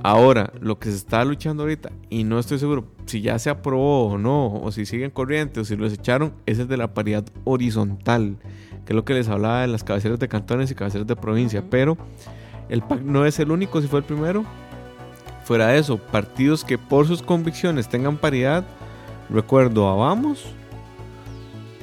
Ahora, 0.02 0.54
lo 0.62 0.80
que 0.80 0.90
se 0.90 0.96
está 0.96 1.26
luchando 1.26 1.64
ahorita, 1.64 1.92
y 2.10 2.24
no 2.24 2.40
estoy 2.40 2.58
seguro 2.60 2.86
si 3.06 3.22
ya 3.22 3.38
se 3.38 3.50
aprobó 3.50 4.08
o 4.08 4.18
no, 4.18 4.54
o 4.54 4.72
si 4.72 4.86
siguen 4.86 5.12
corriente 5.12 5.60
o 5.60 5.66
si 5.66 5.76
los 5.76 5.92
echaron, 5.92 6.34
es 6.46 6.60
el 6.60 6.68
de 6.68 6.78
la 6.78 6.94
paridad 6.94 7.26
horizontal 7.44 8.38
que 8.90 8.94
es 8.94 8.96
lo 8.96 9.06
que 9.06 9.14
les 9.14 9.30
hablaba 9.30 9.62
de 9.62 9.68
las 9.68 9.84
cabeceras 9.84 10.18
de 10.18 10.28
cantones 10.28 10.72
y 10.72 10.74
cabeceras 10.74 11.06
de 11.06 11.16
provincia. 11.16 11.64
Pero 11.70 11.96
el 12.70 12.82
PAC 12.82 13.02
no 13.02 13.24
es 13.24 13.38
el 13.38 13.52
único, 13.52 13.80
si 13.82 13.88
fue 13.88 14.00
el 14.00 14.04
primero. 14.04 14.44
Fuera 15.44 15.68
de 15.68 15.78
eso, 15.78 16.00
partidos 16.00 16.66
que 16.66 16.80
por 16.80 17.06
sus 17.06 17.22
convicciones 17.22 17.88
tengan 17.88 18.18
paridad, 18.18 18.66
recuerdo 19.30 19.88
a 19.88 19.96
Vamos, 19.96 20.44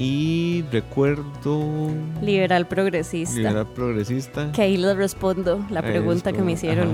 Y 0.00 0.64
recuerdo. 0.72 1.90
Liberal 2.20 2.66
progresista. 2.66 3.36
Liberal 3.36 3.68
progresista. 3.72 4.50
Que 4.50 4.62
ahí 4.62 4.76
les 4.76 4.96
respondo 4.96 5.64
la 5.70 5.80
Ahí 5.80 5.86
pregunta 5.92 6.32
que 6.32 6.42
me 6.42 6.52
hicieron 6.52 6.88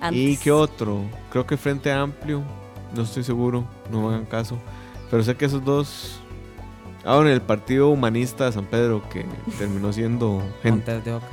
antes. 0.00 0.20
¿Y 0.20 0.36
qué 0.36 0.50
otro? 0.52 1.02
Creo 1.30 1.46
que 1.46 1.56
Frente 1.56 1.92
Amplio. 1.92 2.42
No 2.94 3.02
estoy 3.02 3.22
seguro. 3.24 3.64
No 3.90 4.02
me 4.02 4.14
hagan 4.14 4.26
caso. 4.26 4.56
Pero 5.10 5.22
sé 5.22 5.34
que 5.36 5.44
esos 5.46 5.64
dos. 5.64 6.20
Ah, 7.04 7.16
bueno, 7.16 7.30
el 7.30 7.40
Partido 7.40 7.88
Humanista 7.90 8.46
de 8.46 8.52
San 8.52 8.64
Pedro, 8.66 9.02
que 9.10 9.24
terminó 9.58 9.92
siendo 9.92 10.42
gente. 10.62 10.92
Montes 10.92 11.04
de 11.04 11.12
Oca. 11.14 11.26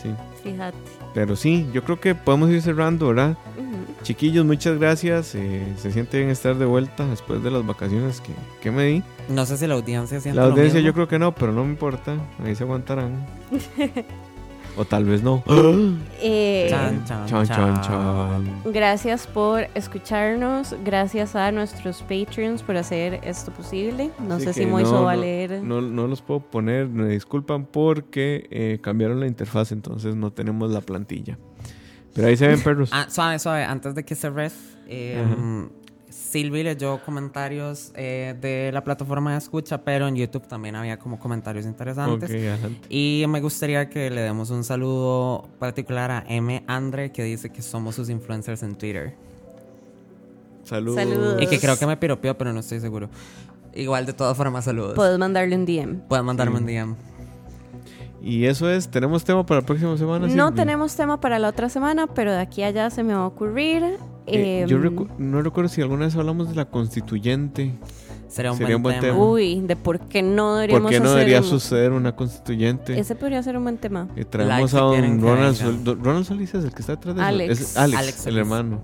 Sí. 0.00 0.10
Fíjate. 0.42 0.76
Pero 1.14 1.34
sí, 1.34 1.66
yo 1.72 1.82
creo 1.82 1.98
que 1.98 2.14
podemos 2.14 2.50
ir 2.50 2.60
cerrando, 2.62 3.08
¿verdad? 3.08 3.36
Ujú. 3.56 3.66
Chiquillos, 4.02 4.44
muchas 4.44 4.78
gracias. 4.78 5.34
eh, 5.34 5.66
se 5.78 5.90
siente 5.90 6.18
bien 6.18 6.28
estar 6.30 6.54
de 6.56 6.66
vuelta 6.66 7.06
después 7.06 7.42
de 7.42 7.50
las 7.50 7.66
vacaciones 7.66 8.20
que, 8.20 8.32
que 8.60 8.70
me 8.70 8.84
di. 8.84 9.02
No 9.30 9.44
sé 9.46 9.56
si 9.56 9.66
la 9.66 9.74
audiencia 9.74 10.20
siente 10.20 10.36
La 10.38 10.46
lo 10.46 10.52
audiencia 10.52 10.74
mismo. 10.78 10.86
yo 10.88 10.94
creo 10.94 11.08
que 11.08 11.18
no, 11.18 11.34
pero 11.34 11.52
no 11.52 11.64
me 11.64 11.70
importa. 11.70 12.16
Ahí 12.44 12.54
se 12.54 12.64
aguantarán. 12.64 13.26
o 14.76 14.84
tal 14.84 15.04
vez 15.04 15.22
no. 15.22 15.42
Eh, 16.18 16.66
Chan, 16.70 17.04
chan, 17.04 17.46
Chan, 17.46 17.80
chan. 17.82 18.62
Gracias 18.64 19.26
por 19.26 19.66
escucharnos. 19.74 20.74
Gracias 20.84 21.36
a 21.36 21.52
nuestros 21.52 22.02
Patreons 22.02 22.62
por 22.62 22.76
hacer 22.76 23.20
esto 23.22 23.52
posible. 23.52 24.10
No 24.26 24.40
sé 24.40 24.52
si 24.52 24.66
Moiso 24.66 24.92
no, 24.92 25.02
va 25.04 25.12
a 25.12 25.16
leer. 25.16 25.62
No, 25.62 25.80
no 25.80 26.06
los 26.06 26.22
puedo 26.22 26.40
poner, 26.40 26.88
me 26.88 27.08
disculpan 27.08 27.66
porque 27.66 28.48
eh, 28.50 28.78
cambiaron 28.82 29.20
la 29.20 29.26
interfaz, 29.26 29.72
entonces 29.72 30.16
no 30.16 30.32
tenemos 30.32 30.70
la 30.70 30.80
plantilla. 30.80 31.38
Pero 32.14 32.28
ahí 32.28 32.36
se 32.36 32.48
ven 32.48 32.60
perros. 32.64 32.90
Ah, 32.92 33.06
suave, 33.10 33.38
suave. 33.38 33.64
Antes 33.64 33.94
de 33.94 34.04
que 34.04 34.14
cerres, 34.14 34.76
eh, 34.88 35.22
Ajá. 35.22 35.68
Silvi 36.36 36.62
leyó 36.62 37.00
comentarios 37.02 37.92
eh, 37.94 38.34
de 38.38 38.70
la 38.70 38.84
plataforma 38.84 39.32
de 39.32 39.38
escucha, 39.38 39.82
pero 39.82 40.06
en 40.06 40.16
YouTube 40.16 40.46
también 40.46 40.76
había 40.76 40.98
como 40.98 41.18
comentarios 41.18 41.64
interesantes. 41.64 42.30
Y 42.90 43.24
me 43.26 43.40
gustaría 43.40 43.88
que 43.88 44.10
le 44.10 44.20
demos 44.20 44.50
un 44.50 44.62
saludo 44.62 45.48
particular 45.58 46.10
a 46.10 46.24
M. 46.28 46.62
Andre, 46.66 47.10
que 47.10 47.24
dice 47.24 47.48
que 47.48 47.62
somos 47.62 47.94
sus 47.94 48.10
influencers 48.10 48.62
en 48.62 48.74
Twitter. 48.74 49.14
Saludos. 50.64 50.96
Saludos. 50.96 51.40
Y 51.42 51.46
que 51.46 51.58
creo 51.58 51.78
que 51.78 51.86
me 51.86 51.96
piropeó, 51.96 52.36
pero 52.36 52.52
no 52.52 52.60
estoy 52.60 52.80
seguro. 52.80 53.08
Igual, 53.72 54.04
de 54.04 54.12
todas 54.12 54.36
formas, 54.36 54.66
saludos. 54.66 54.92
Puedes 54.92 55.18
mandarle 55.18 55.56
un 55.56 55.64
DM. 55.64 56.00
Pueden 56.06 56.26
mandarme 56.26 56.58
un 56.58 56.66
DM. 56.66 56.96
Y 58.20 58.44
eso 58.44 58.68
es, 58.68 58.88
¿tenemos 58.88 59.24
tema 59.24 59.46
para 59.46 59.62
la 59.62 59.66
próxima 59.66 59.96
semana? 59.96 60.26
No 60.26 60.52
tenemos 60.52 60.94
tema 60.96 61.18
para 61.18 61.38
la 61.38 61.48
otra 61.48 61.70
semana, 61.70 62.06
pero 62.06 62.32
de 62.32 62.40
aquí 62.40 62.62
a 62.62 62.66
allá 62.66 62.90
se 62.90 63.02
me 63.02 63.14
va 63.14 63.20
a 63.22 63.26
ocurrir. 63.26 63.96
Eh, 64.26 64.62
Em, 64.62 64.68
yo 64.68 64.78
recu- 64.78 65.08
no 65.18 65.40
recuerdo 65.42 65.68
si 65.68 65.80
alguna 65.82 66.06
vez 66.06 66.16
hablamos 66.16 66.48
de 66.48 66.54
la 66.56 66.64
constituyente. 66.66 67.72
Sería 68.28 68.50
un, 68.50 68.58
Sería 68.58 68.74
buen, 68.74 68.76
un 68.76 68.82
buen 68.82 69.00
tema. 69.00 69.12
tema. 69.14 69.24
Uy, 69.24 69.60
de 69.60 69.76
por 69.76 70.00
qué 70.00 70.20
no 70.22 70.56
deberíamos 70.56 70.82
¿Por 70.82 70.90
qué 70.90 70.98
no 70.98 71.06
hacer 71.06 71.18
debería 71.18 71.38
un- 71.40 71.44
suceder 71.46 71.92
una 71.92 72.16
constituyente? 72.16 72.98
Ese 72.98 73.14
podría 73.14 73.42
ser 73.42 73.56
un 73.56 73.62
buen 73.62 73.78
tema. 73.78 74.08
Y 74.16 74.24
traemos 74.24 74.72
Like 74.72 74.76
a 74.76 74.80
don 75.00 75.20
Ronald. 75.22 75.56
Sol- 75.56 75.98
Ronald 76.02 76.26
Solís, 76.26 76.52
es 76.54 76.64
el 76.64 76.72
que 76.72 76.80
está 76.80 76.96
detrás 76.96 77.14
de 77.14 77.22
eso. 77.22 77.28
Alex. 77.28 77.60
Es 77.60 77.76
Alex, 77.76 77.98
Alex 77.98 78.26
el 78.26 78.38
hermano. 78.38 78.80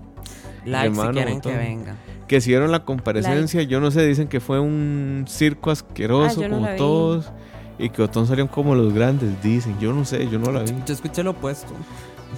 Like 0.65 0.87
hermano 0.87 1.09
si 1.09 1.13
quieren 1.15 1.35
botón. 1.35 1.51
que 1.51 1.57
venga. 1.57 1.95
Que 2.27 2.39
vieron 2.39 2.71
la 2.71 2.85
comparecencia, 2.85 3.61
yo 3.63 3.81
no 3.81 3.91
sé, 3.91 4.07
dicen 4.07 4.29
que 4.29 4.39
fue 4.39 4.61
un 4.61 5.25
circo 5.27 5.71
asqueroso 5.71 6.41
Ah, 6.41 6.47
no 6.47 6.55
como 6.55 6.71
vi. 6.71 6.77
todos. 6.77 7.31
Y 7.77 7.89
que 7.89 8.01
Otón 8.01 8.27
salieron 8.27 8.47
como 8.47 8.75
los 8.75 8.93
grandes, 8.93 9.29
dicen. 9.43 9.75
Yo 9.79 9.91
no 9.93 10.05
sé, 10.05 10.29
yo 10.29 10.39
no 10.39 10.51
la 10.51 10.61
vi. 10.61 10.71
Yo 10.85 10.93
escuché 10.93 11.21
lo 11.21 11.31
opuesto. 11.31 11.73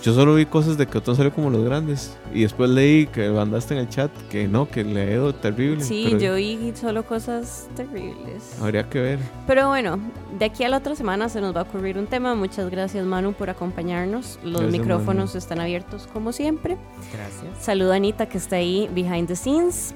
Yo 0.03 0.13
solo 0.13 0.35
vi 0.35 0.45
cosas 0.45 0.77
de 0.77 0.87
que 0.87 0.97
Otón 0.97 1.15
salió 1.15 1.33
como 1.33 1.49
los 1.49 1.63
grandes. 1.63 2.17
Y 2.33 2.43
después 2.43 2.69
leí 2.69 3.07
que 3.07 3.29
mandaste 3.29 3.73
en 3.73 3.81
el 3.81 3.89
chat 3.89 4.11
que 4.29 4.47
no, 4.47 4.69
que 4.69 4.83
le 4.83 5.01
ha 5.01 5.11
ido 5.11 5.33
terrible. 5.33 5.83
Sí, 5.83 6.07
pero 6.11 6.19
yo 6.19 6.35
vi 6.35 6.73
solo 6.75 7.05
cosas 7.05 7.67
terribles. 7.75 8.57
Habría 8.61 8.87
que 8.89 8.99
ver. 8.99 9.19
Pero 9.47 9.67
bueno, 9.69 9.99
de 10.37 10.45
aquí 10.45 10.63
a 10.63 10.69
la 10.69 10.77
otra 10.77 10.95
semana 10.95 11.29
se 11.29 11.41
nos 11.41 11.55
va 11.55 11.61
a 11.61 11.63
ocurrir 11.63 11.97
un 11.97 12.07
tema. 12.07 12.35
Muchas 12.35 12.69
gracias 12.69 13.05
Manu 13.05 13.33
por 13.33 13.49
acompañarnos. 13.49 14.39
Los 14.43 14.61
Gracias, 14.61 14.71
micrófonos 14.71 15.29
Manu. 15.29 15.37
están 15.37 15.59
abiertos 15.59 16.07
como 16.11 16.31
siempre. 16.31 16.77
Gracias. 17.13 17.63
Saludo 17.63 17.93
a 17.93 17.95
Anita 17.95 18.27
que 18.27 18.37
está 18.37 18.57
ahí 18.57 18.89
behind 18.93 19.27
the 19.27 19.35
scenes. 19.35 19.93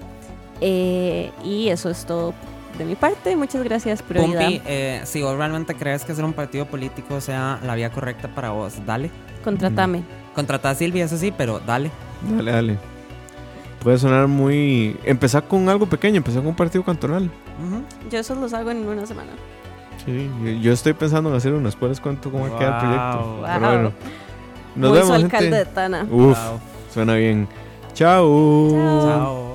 Eh, 0.62 1.32
y 1.44 1.70
eso 1.70 1.90
es 1.90 2.06
todo 2.06 2.34
de 2.78 2.86
mi 2.86 2.96
parte. 2.96 3.36
Muchas 3.36 3.64
gracias, 3.64 4.02
prioridad. 4.02 4.42
Pumpi, 4.42 4.62
eh, 4.66 5.02
si 5.06 5.22
vos 5.22 5.38
realmente 5.38 5.76
crees 5.76 6.04
que 6.04 6.14
ser 6.16 6.26
un 6.26 6.34
partido 6.34 6.66
político 6.66 7.22
sea 7.22 7.60
la 7.64 7.76
vía 7.76 7.92
correcta 7.92 8.34
para 8.34 8.52
vos, 8.52 8.74
dale. 8.86 9.10
Contratame. 9.44 10.04
Contrata 10.36 10.70
a 10.70 10.76
Silvia, 10.76 11.06
eso 11.06 11.18
sí, 11.18 11.34
pero 11.36 11.60
dale. 11.60 11.92
Dale, 12.36 12.52
dale. 12.52 12.78
Puede 13.84 13.98
sonar 13.98 14.28
muy. 14.28 14.98
Empezar 15.06 15.44
con 15.46 15.68
algo 15.70 15.86
pequeño, 15.86 16.18
empezar 16.18 16.42
con 16.42 16.50
un 16.50 16.56
partido 16.56 16.84
cantonal. 16.84 17.24
Ujú. 17.26 18.10
Yo 18.10 18.20
eso 18.20 18.36
los 18.36 18.54
hago 18.54 18.72
en 18.72 18.86
una 18.88 19.06
semana. 19.06 19.32
Sí, 20.06 20.30
yo- 20.44 20.52
yo 20.52 20.74
estoy 20.74 20.94
pensando 20.94 21.30
en 21.30 21.36
hacer 21.36 21.54
uno. 21.54 21.66
Después 21.66 21.90
les 21.90 22.00
cuento 22.02 22.32
cómo 22.32 22.50
va 22.50 22.56
a 22.56 22.60
quedar 22.60 22.74
el 22.74 22.80
proyecto. 22.80 23.36
Wow. 23.36 23.46
Pero 23.46 23.60
bueno. 23.60 23.92
Nos 24.76 24.90
Muy 24.92 25.00
su 25.00 25.06
vemos, 25.08 25.24
alcalde 25.24 25.46
gente. 25.50 25.58
de 25.58 25.66
Tana. 25.66 26.08
Uf, 26.10 26.38
suena 26.94 27.16
bien. 27.16 27.48
Chao. 27.94 28.70
Chao. 28.72 29.02
Chao. 29.08 29.49